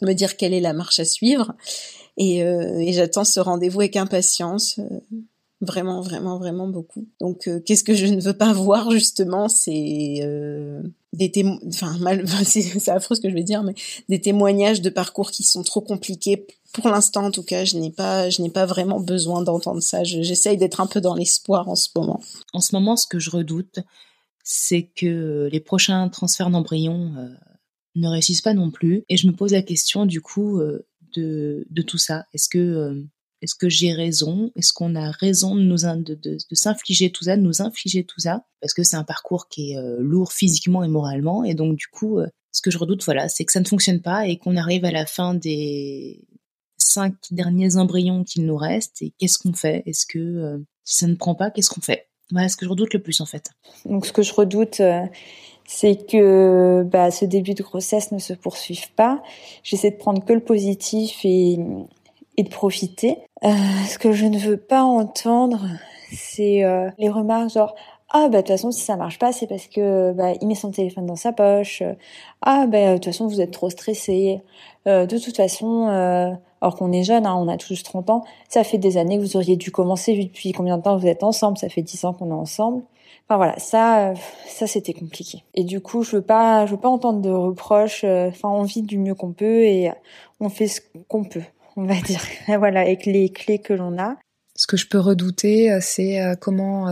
me 0.03 0.13
dire 0.13 0.37
quelle 0.37 0.53
est 0.53 0.61
la 0.61 0.73
marche 0.73 0.99
à 0.99 1.05
suivre. 1.05 1.55
Et, 2.17 2.45
euh, 2.45 2.79
et 2.79 2.93
j'attends 2.93 3.25
ce 3.25 3.41
rendez-vous 3.41 3.81
avec 3.81 3.97
impatience. 3.97 4.79
Euh, 5.63 5.67
vraiment, 5.67 6.01
vraiment, 6.01 6.39
vraiment 6.39 6.69
beaucoup. 6.69 7.07
Donc, 7.21 7.47
euh, 7.49 7.61
qu'est-ce 7.61 7.85
que 7.85 7.95
je 7.95 8.07
ne 8.07 8.21
veux 8.21 8.37
pas 8.37 8.53
voir 8.53 8.91
justement, 8.91 9.49
c'est 9.49 10.21
euh, 10.23 10.83
des 11.13 11.33
enfin, 11.67 11.97
mal, 11.99 12.25
affreux 12.89 13.15
ce 13.15 13.21
que 13.21 13.31
je 13.31 13.35
vais 13.35 13.45
dire, 13.45 13.63
mais 13.63 13.75
des 14.09 14.21
témoignages 14.21 14.83
de 14.83 14.91
parcours 14.91 15.31
qui 15.31 15.43
sont 15.43 15.63
trop 15.63 15.81
compliqués. 15.81 16.47
Pour 16.73 16.89
l'instant, 16.89 17.27
en 17.27 17.31
tout 17.31 17.43
cas, 17.45 17.65
je 17.65 17.77
n'ai 17.77 17.91
pas, 17.91 18.31
je 18.31 18.43
n'ai 18.43 18.51
pas 18.51 18.67
vraiment 18.67 19.01
besoin 19.01 19.43
d'entendre 19.43 19.83
ça. 19.83 20.05
J'essaye 20.05 20.57
d'être 20.57 20.81
un 20.81 20.87
peu 20.87 21.01
dans 21.01 21.15
l'espoir 21.15 21.69
en 21.69 21.77
ce 21.77 21.89
moment. 21.95 22.21
En 22.55 22.61
ce 22.61 22.75
moment, 22.75 22.97
ce 22.97 23.07
que 23.07 23.19
je 23.19 23.31
redoute, 23.31 23.81
c'est 24.43 24.91
que 24.97 25.49
les 25.53 25.61
prochains 25.61 26.09
transferts 26.09 26.51
d'embryons 26.51 27.13
ne 27.95 28.09
réussissent 28.09 28.43
pas 28.43 28.55
non 28.55 28.71
plus. 28.71 29.05
Et 29.09 29.17
je 29.17 29.27
me 29.27 29.33
pose 29.33 29.53
la 29.53 29.63
question 29.63 30.07
du 30.07 30.21
coup 30.21 30.59
euh, 30.59 30.87
de, 31.15 31.67
de 31.71 31.83
tout 31.83 31.99
ça. 31.99 32.27
Est-ce 32.33 32.49
que 32.49 32.59
euh, 32.59 33.03
est-ce 33.43 33.55
que 33.55 33.69
j'ai 33.69 33.93
raison? 33.93 34.51
Est-ce 34.57 34.73
qu'on 34.73 34.95
a 34.95 35.11
raison 35.11 35.55
de 35.55 35.63
nous 35.63 35.79
de, 35.79 36.15
de, 36.15 36.39
s'infliger 36.53 37.11
tout 37.11 37.25
ça, 37.25 37.37
de 37.37 37.43
nous 37.43 37.61
infliger 37.61 38.05
tout 38.05 38.21
ça? 38.21 38.45
Parce 38.61 38.73
que 38.73 38.83
c'est 38.83 38.97
un 38.97 39.05
parcours 39.05 39.49
qui 39.49 39.73
est 39.73 39.77
euh, 39.77 39.99
lourd 40.01 40.33
physiquement 40.33 40.83
et 40.83 40.89
moralement. 40.89 41.45
Et 41.45 41.55
donc 41.55 41.77
du 41.77 41.89
coup, 41.89 42.21
ce 42.53 42.63
que 42.63 42.71
je 42.71 42.79
redoute, 42.79 43.05
voilà, 43.05 43.29
c'est 43.29 43.45
que 43.45 43.53
ça 43.53 43.61
ne 43.61 43.67
fonctionne 43.67 44.01
pas 44.01 44.27
et 44.27 44.39
qu'on 44.39 44.57
arrive 44.57 44.85
à 44.85 44.91
la 44.91 45.05
fin 45.07 45.35
des 45.35 46.25
cinq 46.79 47.15
derniers 47.31 47.77
embryons 47.77 48.25
qu'il 48.25 48.47
nous 48.47 48.57
reste. 48.57 49.03
Et 49.03 49.13
qu'est-ce 49.19 49.39
qu'on 49.39 49.53
fait? 49.53 49.83
Est-ce 49.87 50.07
que 50.07 50.63
si 50.85 50.99
ça 50.99 51.07
ne 51.07 51.15
prend 51.15 51.35
pas, 51.35 51.51
qu'est-ce 51.51 51.71
qu'on 51.71 51.81
fait? 51.81 52.09
Voilà 52.31 52.49
ce 52.49 52.57
que 52.57 52.65
je 52.65 52.71
redoute 52.71 52.95
le 52.95 53.03
plus 53.03 53.21
en 53.21 53.27
fait. 53.27 53.51
Donc 53.85 54.07
ce 54.07 54.13
que 54.13 54.23
je 54.23 54.33
redoute 54.33 54.81
c'est 55.67 56.07
que 56.07 56.83
bah, 56.85 57.11
ce 57.11 57.25
début 57.25 57.55
de 57.55 57.63
grossesse 57.63 58.13
ne 58.13 58.19
se 58.19 58.33
poursuive 58.33 58.93
pas. 58.93 59.23
J'essaie 59.63 59.91
de 59.91 59.97
prendre 59.97 60.25
que 60.25 60.33
le 60.33 60.41
positif 60.41 61.21
et, 61.25 61.59
et 62.37 62.43
de 62.43 62.49
profiter. 62.49 63.19
Euh, 63.45 63.51
ce 63.89 63.99
que 63.99 64.13
je 64.13 64.27
ne 64.27 64.39
veux 64.39 64.57
pas 64.57 64.83
entendre, 64.83 65.67
c'est 66.13 66.65
euh, 66.65 66.91
les 66.99 67.09
remarques 67.09 67.51
genre 67.51 67.75
ah 68.15 68.29
bah 68.29 68.43
de 68.43 68.43
toute 68.43 68.49
façon 68.49 68.71
si 68.71 68.83
ça 68.83 68.97
marche 68.97 69.19
pas 69.19 69.33
c'est 69.33 69.47
parce 69.47 69.69
que 69.69 70.13
bah 70.13 70.33
il 70.41 70.47
met 70.47 70.55
son 70.55 70.71
téléphone 70.71 71.07
dans 71.07 71.17
sa 71.17 71.33
poche. 71.33 71.83
Ah 72.43 72.67
bah 72.67 72.93
de 72.93 72.95
toute 72.95 73.07
façon 73.07 73.27
vous 73.27 73.41
êtes 73.41 73.53
trop 73.53 73.71
stressé. 73.71 74.43
Euh, 74.87 75.07
de 75.07 75.19
toute 75.19 75.37
façon 75.37 75.89
euh, 75.89 76.31
alors 76.61 76.77
qu'on 76.77 76.93
est 76.93 77.05
jeune 77.05 77.25
hein, 77.27 77.35
on 77.37 77.49
a 77.49 77.57
tous 77.57 77.83
30 77.83 78.11
ans 78.11 78.25
ça 78.49 78.65
fait 78.65 78.79
des 78.79 78.99
années 78.99 79.17
que 79.17 79.23
vous 79.23 79.37
auriez 79.37 79.57
dû 79.57 79.71
commencer. 79.71 80.15
Depuis 80.17 80.53
combien 80.53 80.77
de 80.77 80.83
temps 80.83 80.97
vous 80.97 81.07
êtes 81.07 81.23
ensemble? 81.23 81.57
Ça 81.57 81.69
fait 81.71 81.83
10 81.83 82.05
ans 82.05 82.13
qu'on 82.13 82.31
est 82.31 82.35
ensemble 82.35 82.83
enfin 83.29 83.37
voilà 83.37 83.59
ça 83.59 84.11
euh, 84.11 84.15
ça 84.47 84.67
c'était 84.67 84.93
compliqué. 84.93 85.45
Et 85.55 85.65
du 85.65 85.81
coup 85.81 86.03
je 86.03 86.17
veux 86.17 86.23
pas 86.23 86.67
je 86.67 86.73
veux 86.73 86.81
pas 86.81 86.91
entendre 86.91 87.21
de 87.21 87.31
reproches 87.31 88.05
euh, 88.05 88.29
enfin 88.29 88.51
on 88.51 88.63
vit 88.63 88.83
du 88.83 88.99
mieux 88.99 89.15
qu'on 89.15 89.33
peut 89.33 89.63
et 89.65 89.91
on 90.41 90.49
fait 90.49 90.69
ce 90.69 90.81
qu'on 91.09 91.25
peut 91.25 91.43
on 91.77 91.85
va 91.85 92.01
dire. 92.01 92.21
Voilà 92.47 92.81
avec 92.81 93.07
les 93.07 93.31
clés 93.31 93.59
que 93.59 93.73
l'on 93.73 93.99
a. 93.99 94.17
Ce 94.57 94.67
que 94.67 94.77
je 94.77 94.87
peux 94.87 94.99
redouter 94.99 95.79
c'est 95.81 96.21
comment 96.41 96.89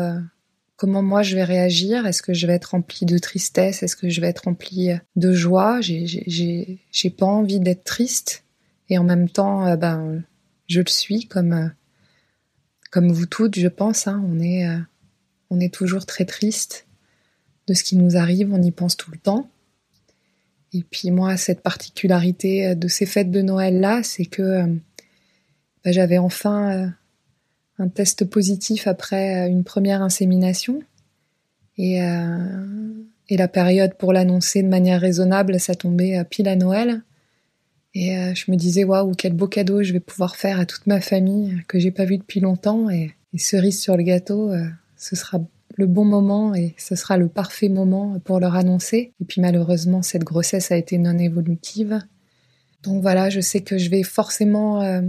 comment 0.76 1.02
moi 1.02 1.22
je 1.22 1.36
vais 1.36 1.44
réagir. 1.44 2.06
Est-ce 2.06 2.22
que 2.22 2.32
je 2.32 2.46
vais 2.46 2.54
être 2.54 2.70
remplie 2.70 3.04
de 3.04 3.18
tristesse? 3.18 3.82
Est-ce 3.82 3.96
que 3.96 4.08
je 4.08 4.20
vais 4.22 4.28
être 4.28 4.44
remplie 4.44 4.90
de 5.14 5.32
joie? 5.32 5.80
J'ai 5.82 7.10
pas 7.16 7.26
envie 7.26 7.60
d'être 7.60 7.84
triste. 7.84 8.44
Et 8.90 8.98
en 8.98 9.04
même 9.04 9.28
temps, 9.28 9.66
euh, 9.66 9.76
ben, 9.76 10.22
je 10.66 10.80
le 10.80 10.88
suis 10.88 11.26
comme 11.26 11.52
euh, 11.52 11.68
comme 12.90 13.12
vous 13.12 13.26
toutes, 13.26 13.58
je 13.58 13.68
pense. 13.68 14.08
Hein, 14.08 14.22
on 14.26 14.40
est 14.40 14.66
euh, 14.66 14.78
on 15.48 15.60
est 15.60 15.72
toujours 15.72 16.06
très 16.06 16.24
triste 16.24 16.86
de 17.68 17.74
ce 17.74 17.84
qui 17.84 17.96
nous 17.96 18.16
arrive. 18.16 18.52
On 18.52 18.60
y 18.60 18.72
pense 18.72 18.96
tout 18.96 19.12
le 19.12 19.18
temps. 19.18 19.48
Et 20.72 20.84
puis 20.88 21.10
moi, 21.10 21.36
cette 21.36 21.62
particularité 21.62 22.74
de 22.74 22.88
ces 22.88 23.06
fêtes 23.06 23.30
de 23.30 23.42
Noël 23.42 23.80
là, 23.80 24.02
c'est 24.02 24.24
que 24.24 24.64
ben, 25.84 25.92
j'avais 25.92 26.18
enfin 26.18 26.92
un 27.78 27.88
test 27.88 28.24
positif 28.24 28.86
après 28.86 29.48
une 29.48 29.64
première 29.64 30.02
insémination. 30.02 30.82
Et, 31.76 32.02
euh, 32.02 32.38
la 33.30 33.48
période 33.48 33.94
pour 33.94 34.12
l'annoncer 34.12 34.62
de 34.62 34.68
manière 34.68 35.00
raisonnable, 35.00 35.60
ça 35.60 35.76
tombait 35.76 36.24
pile 36.24 36.48
à 36.48 36.56
Noël. 36.56 37.02
Et 37.94 38.16
euh, 38.16 38.34
je 38.34 38.50
me 38.50 38.56
disais, 38.56 38.84
waouh, 38.84 39.14
quel 39.14 39.32
beau 39.32 39.48
cadeau 39.48 39.82
je 39.82 39.92
vais 39.92 40.00
pouvoir 40.00 40.36
faire 40.36 40.60
à 40.60 40.66
toute 40.66 40.86
ma 40.86 41.00
famille 41.00 41.62
que 41.66 41.78
j'ai 41.78 41.90
pas 41.90 42.04
vu 42.04 42.18
depuis 42.18 42.40
longtemps. 42.40 42.88
Et, 42.90 43.12
cerise 43.36 43.80
sur 43.80 43.96
le 43.96 44.02
gâteau, 44.02 44.50
euh, 44.50 44.66
ce 44.96 45.16
sera 45.16 45.40
le 45.76 45.86
bon 45.86 46.04
moment 46.04 46.54
et 46.54 46.74
ce 46.78 46.96
sera 46.96 47.16
le 47.16 47.28
parfait 47.28 47.68
moment 47.68 48.18
pour 48.24 48.40
leur 48.40 48.56
annoncer. 48.56 49.12
Et 49.20 49.24
puis 49.24 49.40
malheureusement, 49.40 50.02
cette 50.02 50.24
grossesse 50.24 50.70
a 50.70 50.76
été 50.76 50.98
non 50.98 51.18
évolutive. 51.18 52.00
Donc 52.82 53.02
voilà, 53.02 53.30
je 53.30 53.40
sais 53.40 53.60
que 53.60 53.78
je 53.78 53.90
vais 53.90 54.02
forcément, 54.02 55.02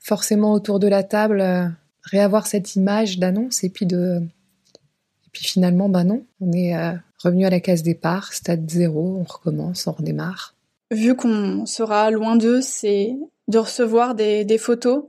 forcément 0.00 0.52
autour 0.52 0.78
de 0.78 0.88
la 0.88 1.02
table 1.02 1.74
réavoir 2.08 2.46
cette 2.46 2.76
image 2.76 3.18
d'annonce 3.18 3.64
et 3.64 3.70
puis 3.70 3.86
de 3.86 4.20
et 4.20 5.30
puis 5.32 5.44
finalement 5.44 5.88
bah 5.88 6.04
non 6.04 6.24
on 6.40 6.52
est 6.52 6.76
euh, 6.76 6.92
revenu 7.22 7.44
à 7.46 7.50
la 7.50 7.60
case 7.60 7.82
départ 7.82 8.32
stade 8.32 8.68
zéro 8.68 9.18
on 9.20 9.24
recommence 9.24 9.86
on 9.86 9.92
redémarre 9.92 10.54
vu 10.90 11.14
qu'on 11.14 11.66
sera 11.66 12.10
loin 12.10 12.36
d'eux 12.36 12.62
c'est 12.62 13.16
de 13.48 13.58
recevoir 13.58 14.14
des, 14.14 14.58
photos 14.58 15.04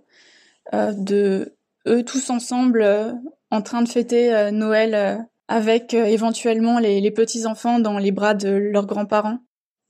euh, 0.73 0.93
de 0.93 1.55
eux 1.87 2.03
tous 2.03 2.29
ensemble 2.29 2.81
euh, 2.81 3.13
en 3.51 3.61
train 3.61 3.81
de 3.81 3.89
fêter 3.89 4.51
Noël 4.51 5.27
avec 5.47 5.93
éventuellement 5.93 6.79
les, 6.79 7.01
les 7.01 7.11
petits 7.11 7.45
enfants 7.45 7.79
dans 7.79 7.97
les 7.97 8.11
bras 8.11 8.33
de 8.33 8.49
leurs 8.49 8.85
grands-parents 8.85 9.39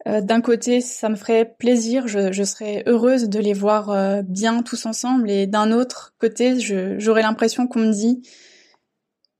euh, 0.08 0.22
d'un 0.22 0.42
côté, 0.42 0.80
ça 0.82 1.10
me 1.10 1.16
ferait 1.16 1.56
plaisir, 1.58 2.08
je, 2.08 2.32
je 2.32 2.44
serais 2.44 2.84
heureuse 2.86 3.28
de 3.28 3.40
les 3.40 3.54
voir 3.54 3.90
euh, 3.90 4.22
bien 4.22 4.64
tous 4.64 4.86
ensemble, 4.86 5.30
et 5.30 5.46
d'un 5.46 5.72
autre 5.72 6.16
côté, 6.20 6.60
j'aurais 7.00 7.22
l'impression 7.22 7.68
qu'on 7.68 7.80
me 7.80 7.92
dit, 7.92 8.22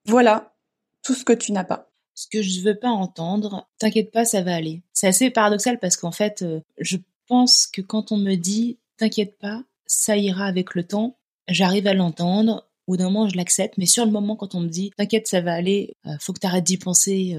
voilà, 0.06 0.54
tout 1.02 1.14
ce 1.14 1.24
que 1.24 1.34
tu 1.34 1.54
n'as 1.54 1.64
pas. 1.64 1.92
Ce 2.14 2.28
que 2.30 2.42
je 2.42 2.62
veux 2.62 2.78
pas 2.78 2.90
entendre, 2.90 3.70
t'inquiète 3.78 4.12
pas, 4.12 4.26
ça 4.26 4.42
va 4.42 4.54
aller. 4.54 4.84
C'est 4.92 5.08
assez 5.08 5.30
paradoxal 5.30 5.80
parce 5.80 5.96
qu'en 5.96 6.12
fait, 6.12 6.42
euh, 6.42 6.60
je 6.78 6.98
pense 7.28 7.66
que 7.66 7.82
quand 7.82 8.12
on 8.12 8.18
me 8.18 8.36
dit, 8.36 8.80
t'inquiète 8.98 9.38
pas, 9.40 9.64
ça 9.86 10.18
ira 10.18 10.46
avec 10.46 10.76
le 10.76 10.84
temps, 10.84 11.18
j'arrive 11.48 11.88
à 11.88 11.94
l'entendre, 11.94 12.69
au 12.90 12.98
d'un 12.98 13.06
moment 13.06 13.30
je 13.30 13.38
l'accepte, 13.38 13.78
mais 13.78 13.86
sur 13.86 14.06
le 14.06 14.12
moment 14.12 14.36
quand 14.36 14.56
on 14.56 14.62
me 14.62 14.68
dit 14.68 14.92
t'inquiète 14.98 15.28
ça 15.28 15.42
va 15.42 15.54
aller, 15.54 15.94
faut 16.20 16.34
que 16.34 16.40
t'arrêtes 16.40 16.66
d'y 16.66 16.78
penser, 16.78 17.36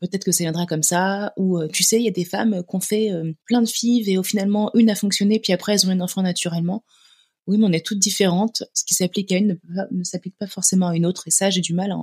peut-être 0.00 0.24
que 0.24 0.32
ça 0.32 0.44
viendra 0.44 0.66
comme 0.66 0.82
ça, 0.82 1.32
ou 1.36 1.58
euh, 1.58 1.68
tu 1.68 1.82
sais, 1.82 1.98
il 1.98 2.04
y 2.04 2.08
a 2.08 2.12
des 2.12 2.24
femmes 2.24 2.62
qui 2.68 2.76
ont 2.76 2.80
fait 2.80 3.12
euh, 3.12 3.32
plein 3.46 3.62
de 3.62 3.68
fives 3.68 4.08
et 4.08 4.18
au 4.18 4.22
finalement 4.22 4.70
une 4.74 4.90
a 4.90 4.94
fonctionné, 4.94 5.40
puis 5.40 5.52
après 5.52 5.74
elles 5.74 5.86
ont 5.86 5.90
un 5.90 6.00
enfant 6.00 6.22
naturellement. 6.22 6.84
Oui, 7.46 7.58
mais 7.58 7.66
on 7.66 7.72
est 7.72 7.84
toutes 7.84 7.98
différentes. 7.98 8.64
Ce 8.74 8.84
qui 8.84 8.94
s'applique 8.94 9.30
à 9.30 9.36
une 9.36 9.58
ne, 9.92 10.04
s'applique 10.04 10.36
pas 10.36 10.48
forcément 10.48 10.88
à 10.88 10.96
une 10.96 11.06
autre, 11.06 11.28
et 11.28 11.30
ça, 11.30 11.50
j'ai 11.50 11.60
du 11.60 11.74
mal 11.74 11.92
à, 11.92 11.96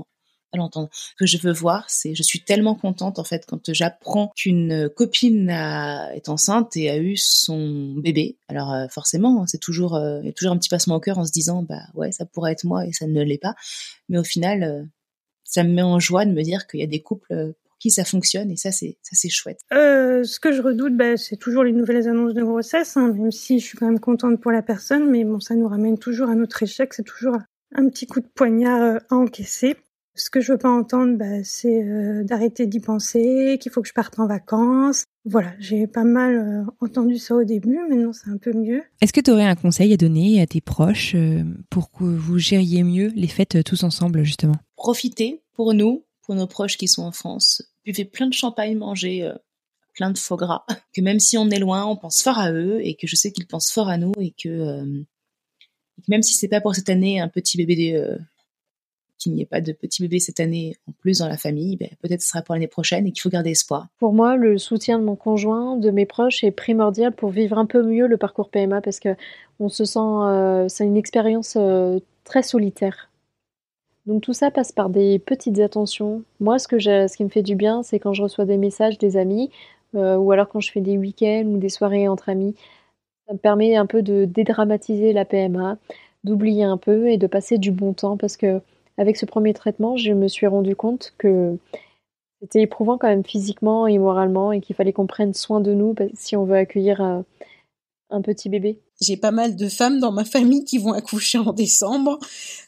l'entendre. 0.57 0.89
Ce 0.91 1.15
que 1.17 1.25
je 1.25 1.37
veux 1.37 1.51
voir, 1.51 1.85
c'est, 1.89 2.15
je 2.15 2.23
suis 2.23 2.43
tellement 2.43 2.75
contente 2.75 3.19
en 3.19 3.23
fait 3.23 3.45
quand 3.47 3.73
j'apprends 3.73 4.31
qu'une 4.35 4.89
copine 4.95 5.49
est 5.49 6.29
enceinte 6.29 6.75
et 6.77 6.89
a 6.89 6.97
eu 6.97 7.17
son 7.17 7.93
bébé. 7.97 8.37
Alors 8.47 8.73
euh, 8.73 8.87
forcément, 8.89 9.45
c'est 9.47 9.59
toujours, 9.59 9.99
il 10.21 10.25
y 10.25 10.29
a 10.29 10.33
toujours 10.33 10.53
un 10.53 10.57
petit 10.57 10.69
passement 10.69 10.95
au 10.95 10.99
cœur 10.99 11.17
en 11.17 11.25
se 11.25 11.31
disant, 11.31 11.63
bah 11.63 11.81
ouais, 11.93 12.11
ça 12.11 12.25
pourrait 12.25 12.51
être 12.51 12.63
moi 12.63 12.85
et 12.85 12.93
ça 12.93 13.07
ne 13.07 13.23
l'est 13.23 13.37
pas. 13.37 13.55
Mais 14.09 14.17
au 14.17 14.23
final, 14.23 14.89
ça 15.43 15.63
me 15.63 15.69
met 15.69 15.81
en 15.81 15.99
joie 15.99 16.25
de 16.25 16.31
me 16.31 16.41
dire 16.43 16.67
qu'il 16.67 16.79
y 16.79 16.83
a 16.83 16.87
des 16.87 17.01
couples 17.01 17.53
qui 17.83 17.91
ça 17.91 18.05
fonctionne 18.05 18.49
et 18.49 18.55
ça 18.55 18.71
c'est 18.71 18.97
ça 19.01 19.11
c'est 19.11 19.27
chouette. 19.27 19.59
Euh, 19.73 20.23
ce 20.23 20.39
que 20.39 20.53
je 20.53 20.61
redoute, 20.61 20.95
bah, 20.95 21.17
c'est 21.17 21.35
toujours 21.35 21.65
les 21.65 21.73
nouvelles 21.73 22.07
annonces 22.07 22.33
de 22.33 22.41
grossesse, 22.41 22.95
hein, 22.95 23.11
même 23.11 23.29
si 23.29 23.59
je 23.59 23.65
suis 23.65 23.77
quand 23.77 23.87
même 23.87 23.99
contente 23.99 24.39
pour 24.39 24.51
la 24.51 24.61
personne, 24.61 25.11
mais 25.11 25.25
bon, 25.25 25.41
ça 25.41 25.53
nous 25.53 25.67
ramène 25.67 25.97
toujours 25.97 26.29
à 26.29 26.35
notre 26.35 26.63
échec, 26.63 26.93
c'est 26.93 27.03
toujours 27.03 27.35
un 27.75 27.89
petit 27.89 28.07
coup 28.07 28.21
de 28.21 28.27
poignard 28.33 28.81
euh, 28.81 28.99
à 29.09 29.15
encaisser. 29.15 29.75
Ce 30.15 30.29
que 30.29 30.41
je 30.41 30.51
veux 30.51 30.57
pas 30.57 30.69
entendre, 30.69 31.17
bah, 31.17 31.43
c'est 31.43 31.83
euh, 31.83 32.23
d'arrêter 32.23 32.67
d'y 32.67 32.79
penser, 32.79 33.57
qu'il 33.59 33.71
faut 33.71 33.81
que 33.81 33.87
je 33.87 33.93
parte 33.93 34.19
en 34.19 34.27
vacances. 34.27 35.05
Voilà, 35.25 35.53
j'ai 35.59 35.87
pas 35.87 36.03
mal 36.03 36.35
euh, 36.35 36.71
entendu 36.81 37.17
ça 37.17 37.35
au 37.35 37.43
début, 37.43 37.79
maintenant 37.89 38.13
c'est 38.13 38.29
un 38.29 38.37
peu 38.37 38.53
mieux. 38.53 38.83
Est-ce 39.01 39.13
que 39.13 39.21
tu 39.21 39.31
aurais 39.31 39.45
un 39.45 39.55
conseil 39.55 39.93
à 39.93 39.97
donner 39.97 40.41
à 40.41 40.47
tes 40.47 40.61
proches 40.61 41.15
pour 41.69 41.91
que 41.91 42.03
vous 42.03 42.37
gériez 42.37 42.83
mieux 42.83 43.11
les 43.15 43.27
fêtes 43.27 43.63
tous 43.63 43.83
ensemble, 43.83 44.23
justement? 44.23 44.55
Profitez 44.75 45.41
pour 45.53 45.73
nous, 45.73 46.03
pour 46.23 46.35
nos 46.35 46.47
proches 46.47 46.77
qui 46.77 46.87
sont 46.87 47.03
en 47.03 47.11
France, 47.11 47.63
buvez 47.85 48.05
plein 48.05 48.27
de 48.27 48.33
champagne, 48.33 48.77
mangez 48.77 49.23
euh, 49.23 49.33
plein 49.93 50.11
de 50.11 50.17
foie 50.17 50.37
gras, 50.37 50.65
que 50.93 51.01
même 51.01 51.19
si 51.19 51.37
on 51.37 51.49
est 51.49 51.59
loin, 51.59 51.85
on 51.85 51.95
pense 51.95 52.21
fort 52.21 52.39
à 52.39 52.51
eux 52.51 52.79
et 52.81 52.95
que 52.95 53.07
je 53.07 53.15
sais 53.15 53.31
qu'ils 53.31 53.47
pensent 53.47 53.71
fort 53.71 53.89
à 53.89 53.97
nous 53.97 54.13
et 54.19 54.31
que, 54.31 54.49
euh, 54.49 55.03
même 56.07 56.23
si 56.23 56.33
c'est 56.33 56.47
pas 56.47 56.61
pour 56.61 56.75
cette 56.75 56.89
année 56.89 57.19
un 57.19 57.27
petit 57.27 57.57
bébé, 57.57 57.95
euh, 57.95 58.17
qu'il 59.23 59.33
n'y 59.33 59.41
ait 59.41 59.45
pas 59.45 59.61
de 59.61 59.71
petit 59.71 60.01
bébé 60.01 60.19
cette 60.19 60.39
année 60.39 60.75
en 60.87 60.93
plus 61.01 61.19
dans 61.19 61.27
la 61.27 61.37
famille, 61.37 61.77
ben, 61.77 61.89
peut-être 62.01 62.21
ce 62.21 62.29
sera 62.29 62.41
pour 62.41 62.55
l'année 62.55 62.67
prochaine 62.67 63.07
et 63.07 63.11
qu'il 63.11 63.21
faut 63.21 63.29
garder 63.29 63.51
espoir. 63.51 63.87
Pour 63.99 64.13
moi, 64.13 64.35
le 64.35 64.57
soutien 64.57 64.99
de 64.99 65.03
mon 65.03 65.15
conjoint, 65.15 65.77
de 65.77 65.91
mes 65.91 66.05
proches 66.05 66.43
est 66.43 66.51
primordial 66.51 67.13
pour 67.13 67.29
vivre 67.29 67.57
un 67.57 67.65
peu 67.65 67.83
mieux 67.83 68.07
le 68.07 68.17
parcours 68.17 68.49
PMA 68.49 68.81
parce 68.81 68.99
que 68.99 69.15
on 69.59 69.69
se 69.69 69.85
sent, 69.85 70.69
c'est 70.69 70.85
une 70.85 70.97
expérience 70.97 71.57
très 72.23 72.43
solitaire 72.43 73.09
donc 74.05 74.21
tout 74.21 74.33
ça 74.33 74.51
passe 74.51 74.71
par 74.71 74.89
des 74.89 75.19
petites 75.19 75.59
attentions. 75.59 76.23
Moi, 76.39 76.59
ce, 76.59 76.67
que 76.67 76.79
ce 76.79 77.15
qui 77.15 77.23
me 77.23 77.29
fait 77.29 77.41
du 77.41 77.55
bien, 77.55 77.83
c'est 77.83 77.99
quand 77.99 78.13
je 78.13 78.23
reçois 78.23 78.45
des 78.45 78.57
messages 78.57 78.97
des 78.97 79.15
amis, 79.17 79.49
euh, 79.95 80.17
ou 80.17 80.31
alors 80.31 80.49
quand 80.49 80.59
je 80.59 80.71
fais 80.71 80.81
des 80.81 80.97
week-ends 80.97 81.45
ou 81.45 81.57
des 81.57 81.69
soirées 81.69 82.07
entre 82.07 82.29
amis. 82.29 82.55
Ça 83.27 83.33
me 83.33 83.39
permet 83.39 83.75
un 83.75 83.85
peu 83.85 84.01
de 84.01 84.25
dédramatiser 84.25 85.13
la 85.13 85.25
PMA, 85.25 85.77
d'oublier 86.25 86.63
un 86.65 86.77
peu 86.77 87.09
et 87.09 87.17
de 87.17 87.27
passer 87.27 87.57
du 87.57 87.71
bon 87.71 87.93
temps, 87.93 88.17
parce 88.17 88.35
que 88.37 88.61
avec 88.97 89.17
ce 89.17 89.25
premier 89.25 89.53
traitement, 89.53 89.97
je 89.97 90.11
me 90.13 90.27
suis 90.27 90.47
rendu 90.47 90.75
compte 90.75 91.13
que 91.17 91.57
c'était 92.41 92.61
éprouvant 92.61 92.97
quand 92.97 93.07
même 93.07 93.23
physiquement 93.23 93.87
et 93.87 93.97
moralement, 93.97 94.51
et 94.51 94.61
qu'il 94.61 94.75
fallait 94.75 94.93
qu'on 94.93 95.07
prenne 95.07 95.33
soin 95.33 95.61
de 95.61 95.73
nous 95.73 95.95
si 96.13 96.35
on 96.35 96.45
veut 96.45 96.57
accueillir 96.57 97.01
euh, 97.01 97.21
un 98.09 98.21
petit 98.21 98.49
bébé 98.49 98.79
j'ai 99.03 99.17
pas 99.17 99.31
mal 99.31 99.55
de 99.55 99.69
femmes 99.69 99.99
dans 99.99 100.11
ma 100.11 100.25
famille 100.25 100.65
qui 100.65 100.77
vont 100.77 100.93
accoucher 100.93 101.37
en 101.37 101.53
décembre. 101.53 102.19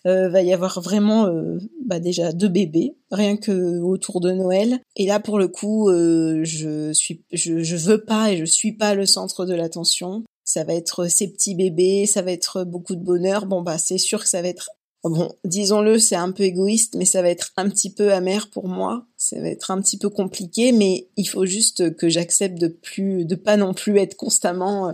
Euh, 0.05 0.29
va 0.29 0.41
y 0.41 0.53
avoir 0.53 0.81
vraiment 0.81 1.25
euh, 1.25 1.57
bah 1.85 1.99
déjà 1.99 2.31
deux 2.31 2.47
bébés, 2.47 2.95
rien 3.11 3.37
que 3.37 3.79
autour 3.79 4.21
de 4.21 4.31
Noël. 4.31 4.79
Et 4.95 5.07
là, 5.07 5.19
pour 5.19 5.39
le 5.39 5.47
coup, 5.47 5.89
euh, 5.89 6.41
je 6.43 6.93
suis, 6.93 7.23
je, 7.31 7.75
veux 7.75 8.03
pas 8.03 8.31
et 8.31 8.37
je 8.37 8.45
suis 8.45 8.73
pas 8.73 8.93
le 8.93 9.05
centre 9.05 9.45
de 9.45 9.53
l'attention. 9.53 10.23
Ça 10.43 10.63
va 10.63 10.73
être 10.73 11.09
ces 11.09 11.31
petits 11.31 11.55
bébés, 11.55 12.05
ça 12.05 12.21
va 12.21 12.31
être 12.31 12.63
beaucoup 12.63 12.95
de 12.95 13.03
bonheur. 13.03 13.45
Bon 13.47 13.61
bah 13.61 13.77
c'est 13.77 13.97
sûr 13.97 14.21
que 14.21 14.29
ça 14.29 14.41
va 14.41 14.47
être 14.47 14.69
Bon, 15.07 15.35
disons-le, 15.43 15.99
c'est 15.99 16.15
un 16.15 16.31
peu 16.31 16.41
égoïste, 16.41 16.95
mais 16.95 17.05
ça 17.05 17.21
va 17.21 17.29
être 17.29 17.51
un 17.57 17.69
petit 17.69 17.91
peu 17.91 18.11
amer 18.11 18.49
pour 18.49 18.67
moi. 18.67 19.05
Ça 19.17 19.39
va 19.39 19.49
être 19.49 19.69
un 19.69 19.79
petit 19.79 19.99
peu 19.99 20.09
compliqué, 20.09 20.71
mais 20.71 21.05
il 21.15 21.25
faut 21.25 21.45
juste 21.45 21.95
que 21.95 22.09
j'accepte 22.09 22.59
de 22.59 22.67
plus, 22.67 23.23
de 23.23 23.35
pas 23.35 23.55
non 23.55 23.75
plus 23.75 23.99
être 23.99 24.15
constamment 24.15 24.89
euh, 24.89 24.93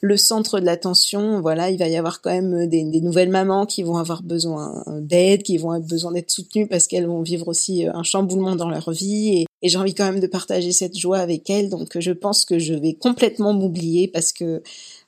le 0.00 0.16
centre 0.16 0.58
de 0.58 0.66
l'attention. 0.66 1.40
Voilà, 1.40 1.70
il 1.70 1.78
va 1.78 1.86
y 1.86 1.96
avoir 1.96 2.20
quand 2.22 2.32
même 2.32 2.66
des, 2.66 2.82
nouvelles 2.82 3.28
mamans 3.28 3.64
qui 3.64 3.84
vont 3.84 3.98
avoir 3.98 4.24
besoin 4.24 4.82
d'aide, 4.88 5.44
qui 5.44 5.58
vont 5.58 5.70
avoir 5.70 5.88
besoin 5.88 6.10
d'être 6.10 6.32
soutenues 6.32 6.66
parce 6.66 6.88
qu'elles 6.88 7.06
vont 7.06 7.22
vivre 7.22 7.46
aussi 7.46 7.86
euh, 7.86 7.92
un 7.94 8.02
chamboulement 8.02 8.56
dans 8.56 8.68
leur 8.68 8.90
vie. 8.90 9.46
Et 9.62 9.68
j'ai 9.68 9.78
envie 9.78 9.94
quand 9.94 10.04
même 10.04 10.20
de 10.20 10.26
partager 10.26 10.72
cette 10.72 10.96
joie 10.96 11.18
avec 11.18 11.48
elles. 11.48 11.70
Donc 11.70 11.98
je 11.98 12.12
pense 12.12 12.44
que 12.44 12.58
je 12.58 12.74
vais 12.74 12.94
complètement 12.94 13.54
m'oublier 13.54 14.08
parce 14.08 14.32
que 14.32 14.62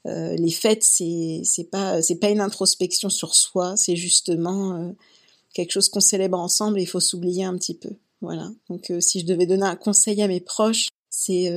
euh, 0.06 0.36
les 0.36 0.50
fêtes, 0.50 0.84
c'est 0.84 1.40
c'est 1.44 1.70
pas 1.70 2.00
c'est 2.02 2.18
pas 2.18 2.30
une 2.30 2.40
introspection 2.40 3.10
sur 3.10 3.34
soi, 3.34 3.76
c'est 3.76 3.96
justement 3.96 4.76
euh, 4.76 4.92
quelque 5.52 5.72
chose 5.72 5.88
qu'on 5.88 6.00
célèbre 6.00 6.38
ensemble 6.38 6.78
et 6.78 6.82
il 6.82 6.88
faut 6.88 7.00
s'oublier 7.00 7.44
un 7.44 7.56
petit 7.56 7.74
peu. 7.74 7.90
Voilà. 8.20 8.50
Donc 8.70 8.90
si 9.00 9.20
je 9.20 9.26
devais 9.26 9.46
donner 9.46 9.66
un 9.66 9.76
conseil 9.76 10.22
à 10.22 10.28
mes 10.28 10.40
proches, 10.40 10.88
c'est 11.10 11.52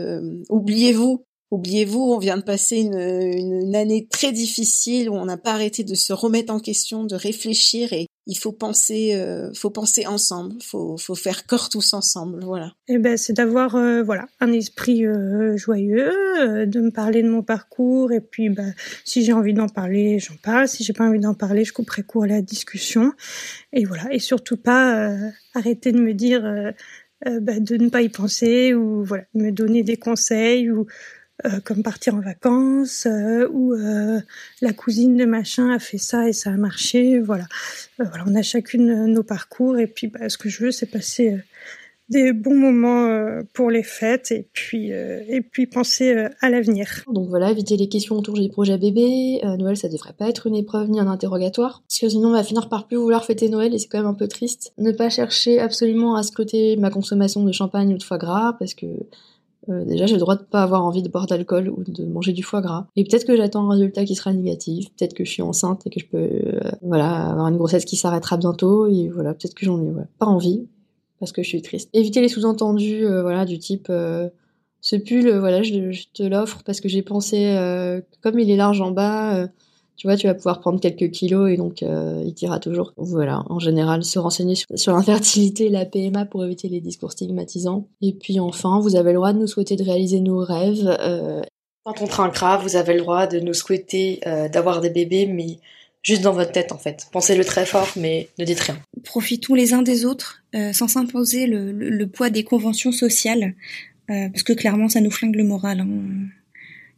oubliez-vous, 0.50 1.24
Oubliez-vous, 1.50 2.00
on 2.00 2.18
vient 2.18 2.38
de 2.38 2.44
passer 2.44 2.78
une, 2.78 3.00
une, 3.00 3.76
année 3.76 4.08
très 4.10 4.34
difficile 4.34 5.10
où 5.10 5.14
on 5.14 5.26
n'a 5.26 5.38
pas 5.38 5.54
arrêté 5.54 5.86
de 5.86 5.96
se 5.96 6.12
remettre 6.12 6.54
en 6.54 6.60
question, 6.60 7.06
de 7.06 7.16
réfléchir 7.16 7.94
et 7.94 8.08
il 8.28 8.38
faut 8.38 8.52
penser, 8.52 9.16
euh, 9.16 9.50
faut 9.54 9.70
penser 9.70 10.06
ensemble, 10.06 10.62
faut, 10.62 10.98
faut 10.98 11.16
faire 11.16 11.46
corps 11.46 11.70
tous 11.70 11.94
ensemble, 11.94 12.44
voilà. 12.44 12.74
Et 12.90 12.96
eh 12.96 12.98
ben 12.98 13.16
c'est 13.16 13.32
d'avoir 13.32 13.76
euh, 13.76 14.04
voilà 14.04 14.28
un 14.42 14.52
esprit 14.52 15.06
euh, 15.06 15.56
joyeux, 15.56 16.12
de 16.68 16.82
me 16.82 16.92
parler 16.92 17.24
de 17.24 17.30
mon 17.30 17.42
parcours 17.42 18.12
et 18.12 18.20
puis 18.20 18.50
bah, 18.50 18.64
si 19.06 19.24
j'ai 19.24 19.32
envie 19.32 19.54
d'en 19.54 19.70
parler, 19.70 20.20
j'en 20.20 20.36
parle. 20.44 20.68
Si 20.68 20.84
j'ai 20.84 20.94
pas 20.94 21.06
envie 21.06 21.20
d'en 21.20 21.34
parler, 21.34 21.64
je 21.64 21.72
couperai 21.72 22.04
court 22.04 22.26
à 22.26 22.28
la 22.28 22.42
discussion 22.42 23.14
et 23.72 23.86
voilà 23.86 24.14
et 24.14 24.20
surtout 24.20 24.58
pas 24.58 25.16
arrêter 25.54 25.94
de 25.94 26.00
me 26.00 26.14
dire 26.14 26.42
bah, 27.26 27.60
de 27.60 27.78
ne 27.78 27.90
pas 27.90 28.02
y 28.02 28.10
penser 28.10 28.74
ou 28.74 29.04
voilà 29.06 29.24
me 29.34 29.52
donner 29.52 29.84
des 29.84 29.98
conseils 29.98 30.70
ou 30.70 30.86
euh, 31.46 31.60
comme 31.64 31.84
partir 31.84 32.16
en 32.16 32.20
vacances 32.20 33.06
euh, 33.06 33.48
ou 33.52 33.74
euh, 33.74 34.20
la 34.60 34.74
cousine 34.74 35.16
de 35.16 35.26
machin 35.26 35.70
a 35.70 35.78
fait 35.78 36.00
ça 36.00 36.28
et 36.28 36.34
ça 36.34 36.50
a 36.50 36.58
marché 36.58 37.20
voilà 37.20 37.46
voilà 38.00 38.24
on 38.26 38.34
a 38.34 38.42
chacune 38.42 39.06
nos 39.06 39.22
parcours 39.22 39.78
et 39.78 39.86
puis 39.86 40.08
bah, 40.08 40.30
ce 40.30 40.38
que 40.40 40.50
je 40.50 40.64
veux 40.64 40.72
c'est 40.72 40.88
passer 40.88 41.38
des 42.10 42.34
bons 42.34 42.56
moments 42.56 43.44
pour 43.54 43.70
les 43.70 43.84
fêtes 43.84 44.32
et 44.32 44.48
puis 44.52 44.92
et 44.92 45.42
puis 45.42 45.68
penser 45.68 46.28
à 46.40 46.50
l'avenir. 46.50 47.04
Donc 47.12 47.28
voilà, 47.28 47.52
éviter 47.52 47.76
les 47.76 47.90
questions 47.90 48.16
autour 48.16 48.36
du 48.36 48.48
projet 48.48 48.78
bébé. 48.78 49.42
Noël, 49.60 49.76
ça 49.76 49.90
devrait 49.90 50.14
pas 50.14 50.30
être 50.30 50.48
une 50.48 50.56
épreuve 50.56 50.90
ni 50.90 51.02
un 51.02 51.08
interrogatoire, 51.08 51.84
parce 51.86 52.00
que 52.00 52.08
sinon 52.08 52.30
on 52.30 52.32
va 52.32 52.46
finir 52.46 52.70
par 52.70 52.88
plus 52.88 52.96
vouloir 52.96 53.26
fêter 53.26 53.50
Noël 53.50 53.76
et 53.76 53.78
c'est 53.78 53.90
quand 53.90 53.98
même 53.98 54.08
un 54.08 54.14
peu 54.14 54.30
triste. 54.30 54.72
Ne 54.78 54.94
pas 54.94 55.10
chercher 55.10 55.60
absolument 55.60 56.16
à 56.16 56.24
scruter 56.24 56.78
ma 56.78 56.90
consommation 56.90 57.44
de 57.44 57.52
champagne 57.52 57.94
ou 57.94 57.98
de 57.98 58.04
foie 58.04 58.18
gras, 58.18 58.56
parce 58.58 58.74
que 58.74 58.86
euh, 59.70 59.86
déjà, 59.86 60.06
j'ai 60.06 60.14
le 60.14 60.20
droit 60.20 60.36
de 60.36 60.44
pas 60.44 60.64
avoir 60.64 60.84
envie 60.86 61.02
de 61.02 61.10
boire 61.10 61.28
d'alcool 61.28 61.70
ou 61.70 61.84
de 61.86 62.06
manger 62.06 62.34
du 62.34 62.44
foie 62.44 62.62
gras. 62.62 62.88
Et 62.96 63.04
peut-être 63.04 63.26
que 63.26 63.36
j'attends 63.36 63.70
un 63.70 63.74
résultat 63.74 64.06
qui 64.06 64.16
sera 64.16 64.34
négatif. 64.34 64.88
Peut-être 64.96 65.14
que 65.14 65.26
je 65.26 65.32
suis 65.32 65.42
enceinte 65.42 65.86
et 65.86 65.90
que 65.90 66.00
je 66.00 66.06
peux, 66.06 66.18
euh, 66.18 66.60
voilà, 66.82 67.30
avoir 67.30 67.48
une 67.48 67.58
grossesse 67.58 67.86
qui 67.86 67.96
s'arrêtera 67.96 68.38
bientôt. 68.38 68.88
Et 68.88 69.10
voilà, 69.10 69.34
peut-être 69.34 69.54
que 69.54 69.66
j'en 69.66 69.82
ai 69.82 69.92
pas 70.20 70.26
envie 70.26 70.68
parce 71.20 71.32
que 71.32 71.42
je 71.42 71.50
suis 71.50 71.62
triste. 71.62 71.90
Éviter 71.94 72.22
les 72.22 72.30
sous-entendus, 72.30 73.06
euh, 73.06 73.22
voilà, 73.22 73.46
du 73.46 73.58
type 73.58 73.92
ce 74.80 74.96
pull, 74.96 75.30
voilà, 75.38 75.64
je, 75.64 75.92
je 75.92 76.06
te 76.14 76.24
l'offre 76.24 76.62
parce 76.64 76.80
que 76.80 76.88
j'ai 76.88 77.02
pensé, 77.02 77.58
comme 78.22 78.40
il 78.40 78.50
est 78.50 78.56
large 78.56 78.80
en 78.80 78.92
bas 78.92 79.48
tu 79.98 80.06
vois, 80.06 80.16
tu 80.16 80.28
vas 80.28 80.36
pouvoir 80.36 80.60
prendre 80.60 80.80
quelques 80.80 81.10
kilos 81.10 81.50
et 81.52 81.58
donc 81.58 81.82
euh, 81.82 82.22
il 82.24 82.36
t'ira 82.36 82.60
toujours. 82.60 82.94
Voilà, 82.98 83.44
en 83.50 83.58
général, 83.58 84.04
se 84.04 84.20
renseigner 84.20 84.54
sur, 84.56 84.94
l'infertilité 84.94 85.66
et 85.66 85.70
la 85.70 85.86
PMA 85.86 86.26
pour 86.26 86.46
éviter 86.46 86.70
les 86.70 86.82
discours 86.82 87.12
stigmatisants. 87.12 87.88
Et 88.02 88.14
puis 88.14 88.40
enfin, 88.40 88.80
vous 88.80 88.96
avez 88.96 89.10
le 89.10 89.16
droit 89.16 89.34
de 89.34 89.40
nous 89.40 89.48
souhaiter 89.48 89.76
de 89.76 89.84
réaliser 89.84 90.20
nos 90.20 90.38
rêves. 90.38 90.96
Euh, 91.02 91.42
quand 91.84 92.00
on 92.02 92.06
trinquera, 92.06 92.58
vous 92.58 92.76
avez 92.76 92.94
le 92.94 93.00
droit 93.00 93.26
de 93.26 93.40
nous 93.40 93.56
souhaiter 93.56 94.20
euh, 94.28 94.48
d'avoir 94.48 94.82
des 94.82 94.92
bébés, 94.92 95.26
mais 95.26 95.58
juste 96.04 96.22
dans 96.22 96.34
votre 96.34 96.52
tête 96.52 96.72
en 96.72 96.78
fait. 96.78 97.08
Pensez-le 97.12 97.44
très 97.44 97.66
fort, 97.66 97.90
mais 97.96 98.30
ne 98.38 98.46
dites 98.46 98.60
rien. 98.60 98.78
Profitons 99.04 99.56
les 99.56 99.74
uns 99.74 99.82
des 99.82 100.06
autres 100.06 100.44
sans 100.74 100.88
s'imposer 100.88 101.46
le, 101.48 102.06
poids 102.06 102.30
des 102.30 102.44
conventions 102.44 102.92
sociales, 102.92 103.54
parce 104.08 104.42
que 104.42 104.54
clairement, 104.54 104.90
ça 104.90 105.02
nous 105.02 105.12
flingue 105.12 105.36
le 105.36 105.44
moral. 105.44 105.82
Hein 105.82 106.30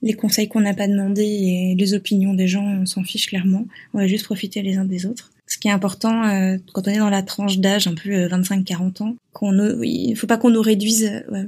les 0.02 0.14
conseils 0.14 0.48
qu'on 0.48 0.62
n'a 0.62 0.74
pas 0.74 0.88
demandé 0.88 1.24
et 1.24 1.76
les 1.78 1.94
opinions 1.94 2.34
des 2.34 2.48
gens, 2.48 2.64
on 2.64 2.86
s'en 2.86 3.04
fiche 3.04 3.28
clairement. 3.28 3.66
On 3.94 4.00
va 4.00 4.08
juste 4.08 4.26
profiter 4.26 4.62
les 4.62 4.78
uns 4.78 4.86
des 4.86 5.06
autres. 5.06 5.32
Ce 5.48 5.58
qui 5.58 5.68
est 5.68 5.72
important 5.72 6.26
euh, 6.26 6.58
quand 6.74 6.88
on 6.88 6.92
est 6.92 7.00
dans 7.00 7.10
la 7.10 7.24
tranche 7.24 7.58
d'âge, 7.58 7.88
un 7.88 7.96
peu 7.96 8.28
25-40 8.28 9.02
euh, 9.02 9.04
ans, 9.04 9.16
qu'on 9.34 9.82
il 9.82 10.16
faut 10.16 10.28
pas 10.28 10.38
qu'on 10.38 10.52
nous 10.52 10.62
réduise 10.62 11.06
euh, 11.32 11.46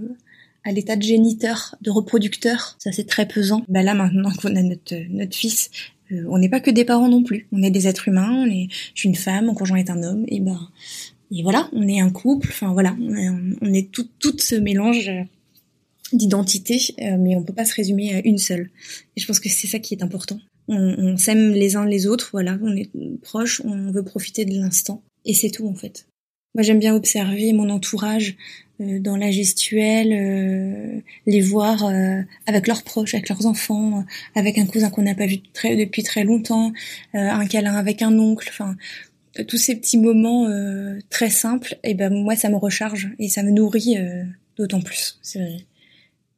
à 0.63 0.71
l'état 0.71 0.95
de 0.95 1.03
géniteur, 1.03 1.75
de 1.81 1.91
reproducteur. 1.91 2.75
Ça 2.79 2.91
c'est 2.91 3.07
très 3.07 3.27
pesant. 3.27 3.63
Bah 3.67 3.83
là 3.83 3.93
maintenant 3.93 4.31
qu'on 4.41 4.55
a 4.55 4.61
notre 4.63 4.95
notre 5.11 5.35
fils, 5.35 5.69
on 6.09 6.39
n'est 6.39 6.49
pas 6.49 6.59
que 6.59 6.71
des 6.71 6.83
parents 6.83 7.07
non 7.09 7.23
plus. 7.23 7.47
On 7.51 7.61
est 7.61 7.69
des 7.69 7.87
êtres 7.87 8.07
humains. 8.07 8.31
On 8.31 8.47
est, 8.47 8.67
je 8.95 8.99
suis 8.99 9.07
une 9.07 9.15
femme, 9.15 9.45
mon 9.45 9.53
conjoint 9.53 9.77
est 9.77 9.91
un 9.91 10.01
homme. 10.01 10.25
Et 10.27 10.39
ben 10.39 10.59
et 11.33 11.43
voilà, 11.43 11.69
on 11.71 11.87
est 11.87 12.01
un 12.01 12.09
couple. 12.09 12.49
Enfin 12.49 12.73
voilà, 12.73 12.97
on 12.99 13.15
est, 13.15 13.29
on 13.61 13.73
est 13.73 13.91
tout 13.91 14.07
tout 14.19 14.35
ce 14.39 14.55
mélange 14.55 15.11
d'identité, 16.14 16.80
euh, 17.01 17.18
mais 17.18 17.36
on 17.36 17.43
peut 17.43 17.53
pas 17.53 17.66
se 17.66 17.76
résumer 17.76 18.14
à 18.14 18.22
une 18.26 18.38
seule. 18.38 18.70
Et 19.16 19.22
je 19.22 19.28
pense 19.28 19.39
que 19.39 19.49
c'est 19.49 19.68
ça 19.68 19.80
qui 19.80 19.93
est 19.93 20.03
important. 20.03 20.39
On, 20.68 21.18
s'aime 21.18 21.51
les 21.51 21.76
uns 21.76 21.86
les 21.86 22.07
autres, 22.07 22.30
voilà, 22.32 22.57
on 22.62 22.74
est 22.76 22.89
proches, 23.22 23.62
on 23.66 23.91
veut 23.91 24.03
profiter 24.03 24.45
de 24.45 24.53
l'instant, 24.53 25.03
et 25.26 25.34
c'est 25.34 25.49
tout 25.49 25.68
en 25.68 25.74
fait. 25.74 26.07
Moi, 26.55 26.64
j'aime 26.64 26.80
bien 26.80 26.95
observer 26.95 27.51
mon 27.51 27.70
entourage 27.70 28.38
euh, 28.80 28.99
dans 28.99 29.18
la 29.18 29.32
gestuelle, 29.32 30.14
euh, 30.14 31.01
les 31.26 31.41
voir 31.41 31.91
avec 32.45 32.68
leurs 32.68 32.84
proches, 32.84 33.16
avec 33.16 33.28
leurs 33.28 33.45
enfants, 33.47 34.05
avec 34.36 34.57
un 34.57 34.66
cousin 34.66 34.89
qu'on 34.89 35.01
n'a 35.01 35.16
pas 35.16 35.26
vu 35.26 35.39
très, 35.53 35.76
depuis 35.76 36.03
très 36.03 36.24
longtemps, 36.24 36.72
un 37.14 37.45
câlin 37.47 37.76
avec 37.76 38.01
un 38.01 38.18
oncle, 38.18 38.47
enfin 38.49 38.76
tous 39.47 39.57
ces 39.57 39.76
petits 39.76 39.97
moments 39.97 40.47
très 41.09 41.30
simples. 41.30 41.78
Et 41.84 41.95
ben 41.95 42.14
moi, 42.14 42.36
ça 42.36 42.49
me 42.49 42.55
recharge 42.55 43.09
et 43.20 43.28
ça 43.28 43.43
me 43.43 43.51
nourrit 43.51 43.97
d'autant 44.57 44.82
plus. 44.82 45.20
C'est 45.22 45.66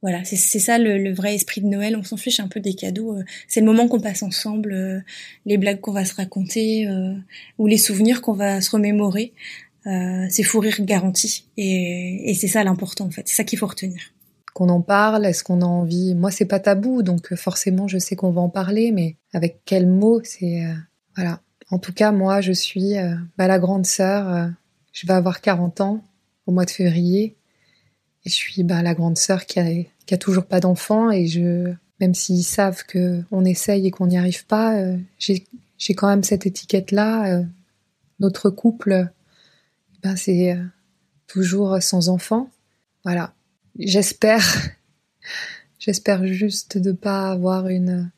voilà, 0.04 0.26
c'est 0.26 0.36
ça 0.36 0.78
le, 0.78 1.14
vrai 1.14 1.34
esprit 1.34 1.62
de 1.62 1.68
Noël. 1.68 1.96
On 1.96 2.04
s'en 2.04 2.18
fiche 2.18 2.42
un 2.42 2.50
peu 2.50 2.60
des 2.60 2.74
cadeaux. 2.74 3.16
Euh, 3.16 3.24
c'est 3.48 3.62
le 3.62 3.66
moment 3.66 3.88
qu'on 3.88 4.02
passe 4.02 4.22
ensemble, 4.22 4.74
euh, 4.74 5.00
les 5.46 5.58
blagues 5.58 5.80
qu'on 5.80 5.94
va 5.94 6.04
se 6.04 6.14
raconter 6.14 6.86
euh, 6.90 7.14
ou 7.58 7.68
les 7.68 7.78
souvenirs 7.78 8.22
qu'on 8.22 8.34
va 8.34 8.60
se 8.60 8.70
remémorer. 8.70 9.32
c'est 9.86 10.44
fou 10.44 10.60
rire 10.60 10.76
garanti. 10.82 11.46
Et, 11.56 12.36
c'est 12.38 12.50
ça 12.50 12.66
l'important 12.66 13.06
en 13.06 13.12
fait. 13.12 13.30
C'est 13.30 13.36
ça 13.36 13.46
qu'il 13.46 13.58
faut 13.58 13.66
retenir. 13.66 14.02
Qu'on 14.54 14.68
en 14.68 14.82
parle, 14.82 15.26
est-ce 15.26 15.42
qu'on 15.42 15.62
a 15.62 15.66
envie? 15.66 16.16
Moi, 16.16 16.32
c'est 16.32 16.46
pas 16.46 16.60
tabou, 16.60 17.02
donc 17.02 17.34
forcément, 17.36 17.88
je 17.88 17.98
sais 17.98 18.18
qu'on 18.18 18.32
va 18.32 18.42
en 18.42 18.50
parler, 18.50 18.92
mais 18.92 19.16
avec 19.32 19.62
quels 19.64 19.88
mots 19.88 20.22
C'est 20.26 20.64
voilà. 21.16 21.40
En 21.72 21.80
tout 21.80 21.94
cas, 21.94 22.12
moi, 22.12 22.42
je 22.42 22.52
suis 22.52 22.96
bah, 23.38 23.48
la 23.48 23.58
grande 23.58 23.86
sœur. 23.86 24.52
je 24.92 25.08
vais 25.08 25.14
avoir 25.14 25.40
40 25.40 25.80
ans 25.80 26.04
au 26.46 26.52
mois 26.52 26.66
de 26.66 26.72
février. 26.72 27.38
Et 28.26 28.30
je 28.30 28.36
suis 28.36 28.64
bah, 28.64 28.82
la 28.82 28.94
grande 28.94 29.18
sœur 29.18 29.46
qui 29.46 29.60
a, 29.60 29.66
qui 30.06 30.14
a 30.14 30.18
toujours 30.18 30.46
pas 30.46 30.60
d'enfant 30.60 31.12
et 31.12 31.28
je, 31.28 31.74
même 32.00 32.14
s'ils 32.14 32.44
savent 32.44 32.84
que 32.86 33.24
on 33.32 33.46
essaye 33.46 33.88
et 33.88 33.92
qu'on 33.92 34.08
n'y 34.08 34.18
arrive 34.18 34.46
pas, 34.46 34.78
euh, 34.78 34.98
j'ai, 35.18 35.46
quand 35.96 36.08
même 36.08 36.24
cette 36.24 36.46
étiquette-là. 36.46 37.34
Euh, 37.34 37.44
notre 38.20 38.50
couple, 38.50 39.10
ben 40.02 40.16
c'est 40.16 40.54
euh, 40.54 40.64
toujours 41.28 41.82
sans 41.82 42.10
enfant. 42.10 42.50
Voilà. 43.04 43.34
J'espère, 43.80 44.46
j'espère 45.80 46.26
juste 46.28 46.78
de 46.78 46.92
pas 46.92 47.32
avoir 47.32 47.68
une 47.68 48.12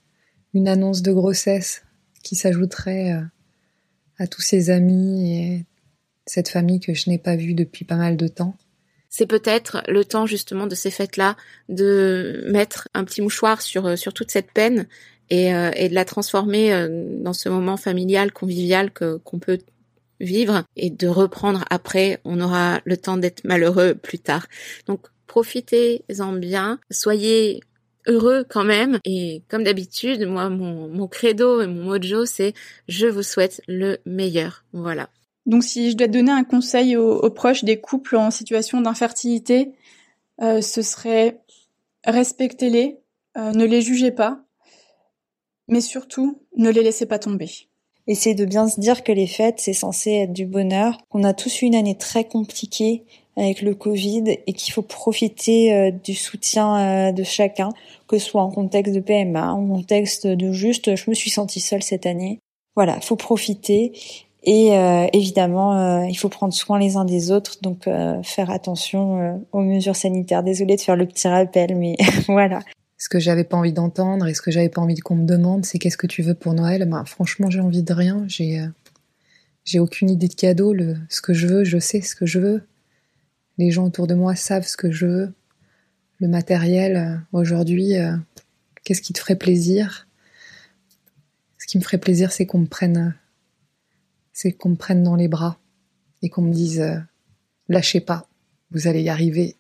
une 0.54 0.68
annonce 0.70 1.02
de 1.02 1.12
grossesse 1.12 1.84
qui 2.24 2.38
s'ajouterait 2.38 3.20
à 4.18 4.28
tous 4.28 4.42
ces 4.42 4.70
amis 4.70 5.38
et 5.38 5.66
cette 6.26 6.48
famille 6.48 6.80
que 6.80 6.94
je 6.94 7.10
n'ai 7.10 7.18
pas 7.18 7.36
vue 7.36 7.54
depuis 7.54 7.84
pas 7.84 7.98
mal 7.98 8.16
de 8.16 8.30
temps 8.30 8.56
c'est 9.18 9.28
peut-être 9.28 9.82
le 9.88 10.04
temps 10.04 10.26
justement 10.26 10.68
de 10.68 10.76
ces 10.76 10.92
fêtes-là 10.92 11.38
de 11.70 12.44
mettre 12.48 12.90
un 12.94 13.06
petit 13.06 13.22
mouchoir 13.22 13.62
sur 13.62 13.86
euh, 13.86 13.96
sur 13.96 14.14
toute 14.14 14.30
cette 14.30 14.52
peine 14.52 14.88
et, 15.30 15.56
euh, 15.56 15.72
et 15.78 15.88
de 15.88 15.96
la 15.96 16.04
transformer 16.04 16.74
euh, 16.74 16.90
dans 17.22 17.32
ce 17.32 17.48
moment 17.48 17.78
familial, 17.78 18.34
convivial 18.34 18.92
que 18.92 19.16
qu'on 19.24 19.40
peut 19.40 19.60
vivre 20.20 20.64
et 20.76 20.90
de 20.90 21.08
reprendre 21.08 21.64
après. 21.70 22.20
On 22.26 22.42
aura 22.42 22.82
le 22.84 22.98
temps 22.98 23.16
d'être 23.16 23.46
malheureux 23.46 23.96
plus 23.96 24.20
tard. 24.20 24.48
Donc 24.86 25.08
profitez-en 25.28 26.34
bien, 26.34 26.80
soyez 26.92 27.62
heureux 28.08 28.44
quand 28.50 28.66
même. 28.66 29.00
Et 29.06 29.44
comme 29.48 29.64
d'habitude, 29.64 30.28
moi, 30.28 30.50
mon, 30.50 30.90
mon 30.90 31.08
credo 31.08 31.62
et 31.62 31.68
mon 31.68 31.86
mojo, 31.86 32.26
c'est 32.26 32.54
je 32.90 33.08
vous 33.08 33.24
souhaite 33.24 33.62
le 33.70 33.98
meilleur. 34.06 34.66
Voilà. 34.74 35.10
Donc 35.46 35.64
si 35.64 35.92
je 35.92 35.96
dois 35.96 36.08
donner 36.08 36.32
un 36.32 36.44
conseil 36.44 36.98
aux, 36.98 37.30
proches 37.30 37.64
des 37.64 37.80
couples 37.80 38.16
en 38.16 38.32
situation 38.32 38.82
d'infertilité, 38.82 39.74
euh, 40.42 40.62
ce 40.62 40.82
serait 40.82 41.40
respectez-les, 42.04 42.98
euh, 43.38 43.52
ne 43.52 43.66
les 43.66 43.82
jugez 43.82 44.12
pas, 44.12 44.40
mais 45.68 45.82
surtout 45.82 46.42
ne 46.58 46.70
les 46.70 46.84
laissez 46.84 47.06
pas 47.06 47.20
tomber. 47.20 47.50
Essayez 48.08 48.36
de 48.36 48.46
bien 48.46 48.68
se 48.68 48.80
dire 48.80 49.04
que 49.04 49.12
les 49.12 49.26
fêtes, 49.28 49.60
c'est 49.60 49.74
censé 49.74 50.12
être 50.12 50.34
du 50.34 50.46
bonheur, 50.46 50.98
qu'on 51.10 51.24
a 51.24 51.34
tous 51.34 51.62
eu 51.62 51.66
une 51.66 51.76
année 51.76 51.98
très 51.98 52.28
compliquée 52.28 53.04
avec 53.36 53.62
le 53.62 53.74
Covid 53.76 54.24
et 54.46 54.54
qu'il 54.54 54.74
faut 54.74 54.84
profiter 54.84 55.74
euh, 55.74 55.92
du 55.92 56.14
soutien 56.16 57.12
de 57.12 57.24
chacun, 57.24 57.70
que 58.08 58.18
ce 58.18 58.30
soit 58.30 58.42
en 58.42 58.52
contexte 58.52 58.94
de 58.94 59.00
PMA, 59.00 59.52
en 59.52 59.68
contexte 59.68 60.26
de 60.26 60.52
juste 60.52 60.96
je 60.96 61.10
me 61.10 61.16
suis 61.16 61.30
sentie 61.30 61.60
seule 61.60 61.84
cette 61.84 62.06
année. 62.06 62.40
Voilà, 62.76 63.00
faut 63.00 63.16
profiter 63.16 63.94
et 64.46 64.78
euh, 64.78 65.08
évidemment, 65.14 65.78
euh, 65.78 66.06
il 66.08 66.16
faut 66.16 66.30
prendre 66.30 66.54
soin 66.54 66.80
les 66.80 66.98
uns 66.98 67.06
des 67.06 67.32
autres, 67.32 67.58
donc 67.62 67.88
euh, 67.88 68.22
faire 68.24 68.50
attention 68.50 69.46
aux 69.52 69.62
mesures 69.62 69.96
sanitaires. 69.96 70.44
Désolée 70.44 70.76
de 70.76 70.82
faire 70.82 70.96
le 70.96 71.06
petit 71.06 71.28
rappel, 71.28 71.76
mais 71.76 71.96
voilà. 72.28 72.60
Ce 72.98 73.10
que 73.10 73.20
j'avais 73.20 73.44
pas 73.44 73.58
envie 73.58 73.74
d'entendre 73.74 74.28
et 74.28 74.34
ce 74.34 74.42
que 74.42 74.52
j'avais 74.52 74.70
pas 74.70 74.82
envie 74.82 75.00
qu'on 75.00 75.16
me 75.16 75.26
demande, 75.26 75.66
c'est 75.66 75.80
qu'est-ce 75.80 75.98
que 75.98 76.08
tu 76.08 76.22
veux 76.22 76.34
pour 76.34 76.54
Noël? 76.54 76.88
Ben 76.88 77.04
franchement, 77.06 77.50
j'ai 77.50 77.60
envie 77.60 77.84
de 77.84 77.94
rien. 77.94 78.24
J'ai 78.28 78.64
J'ai 79.66 79.80
aucune 79.80 80.10
idée 80.10 80.30
de 80.30 80.34
cadeau. 80.34 80.74
Le, 80.74 80.96
ce 81.10 81.22
que 81.22 81.34
je 81.34 81.48
veux, 81.48 81.64
je 81.64 81.78
sais 81.78 82.02
ce 82.02 82.16
que 82.16 82.26
je 82.26 82.40
veux. 82.40 82.64
Les 83.58 83.72
gens 83.72 83.86
autour 83.86 84.08
de 84.08 84.16
moi 84.16 84.36
savent 84.36 84.68
ce 84.68 84.78
que 84.78 84.92
je 84.92 85.06
veux. 85.06 85.34
Le 86.20 86.28
matériel, 86.28 86.96
euh, 86.96 87.18
aujourd'hui, 87.34 87.98
euh, 87.98 88.16
qu'est-ce 88.84 89.02
qui 89.02 89.14
te 89.14 89.20
ferait 89.20 89.36
plaisir? 89.36 90.08
Ce 91.58 91.68
qui 91.68 91.78
me 91.78 91.84
ferait 91.84 91.98
plaisir, 91.98 92.32
c'est 92.32 92.46
qu'on 92.46 92.60
me 92.60 92.68
prenne, 92.68 93.16
c'est 94.36 94.52
qu'on 94.52 94.70
me 94.70 94.76
prenne 94.76 95.02
dans 95.02 95.16
les 95.16 95.30
bras 95.30 95.58
et 96.22 96.30
qu'on 96.30 96.42
me 96.42 96.54
dise, 96.54 96.82
euh, 96.82 97.00
lâchez 97.70 98.02
pas, 98.02 98.28
vous 98.70 98.88
allez 98.88 99.02
y 99.02 99.10
arriver, 99.10 99.56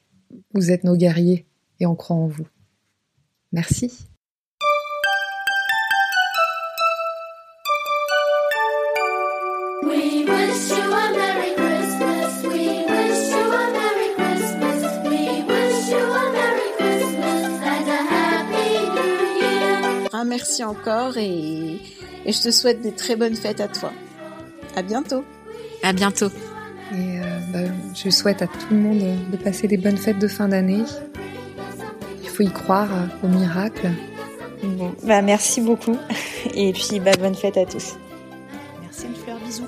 vous 0.53 0.69
êtes 0.69 0.83
nos 0.83 0.97
guerriers 0.97 1.45
et 1.79 1.85
on 1.85 1.95
croit 1.95 2.17
en 2.17 2.27
vous. 2.27 2.47
Merci. 3.51 4.05
merci 20.27 20.63
encore 20.63 21.17
et, 21.17 21.75
et, 22.25 22.31
je 22.31 22.41
te 22.41 22.51
souhaite 22.51 22.81
des 22.81 22.91
très 22.91 23.15
bonnes 23.15 23.35
fêtes 23.35 23.61
à 23.61 23.67
toi. 23.67 23.93
À 24.75 24.81
bientôt. 24.81 25.23
À 25.83 25.93
bientôt. 25.93 26.29
Et 26.91 27.19
euh, 27.19 27.23
bah, 27.51 27.71
je 27.95 28.09
souhaite 28.09 28.41
à 28.41 28.47
tout 28.47 28.67
le 28.71 28.77
monde 28.77 29.31
de 29.31 29.37
passer 29.37 29.67
des 29.67 29.77
bonnes 29.77 29.97
fêtes 29.97 30.19
de 30.19 30.27
fin 30.27 30.47
d'année. 30.47 30.83
Il 32.21 32.29
faut 32.29 32.43
y 32.43 32.51
croire 32.51 32.89
au 33.23 33.27
miracle. 33.27 33.89
Bon, 34.63 34.93
bah 35.03 35.21
merci 35.21 35.61
beaucoup 35.61 35.97
et 36.53 36.73
puis 36.73 36.99
bah, 36.99 37.11
bonne 37.19 37.35
fête 37.35 37.57
à 37.57 37.65
tous. 37.65 37.95
Merci 38.81 39.05
une 39.07 39.15
fleur, 39.15 39.37
bisous. 39.45 39.67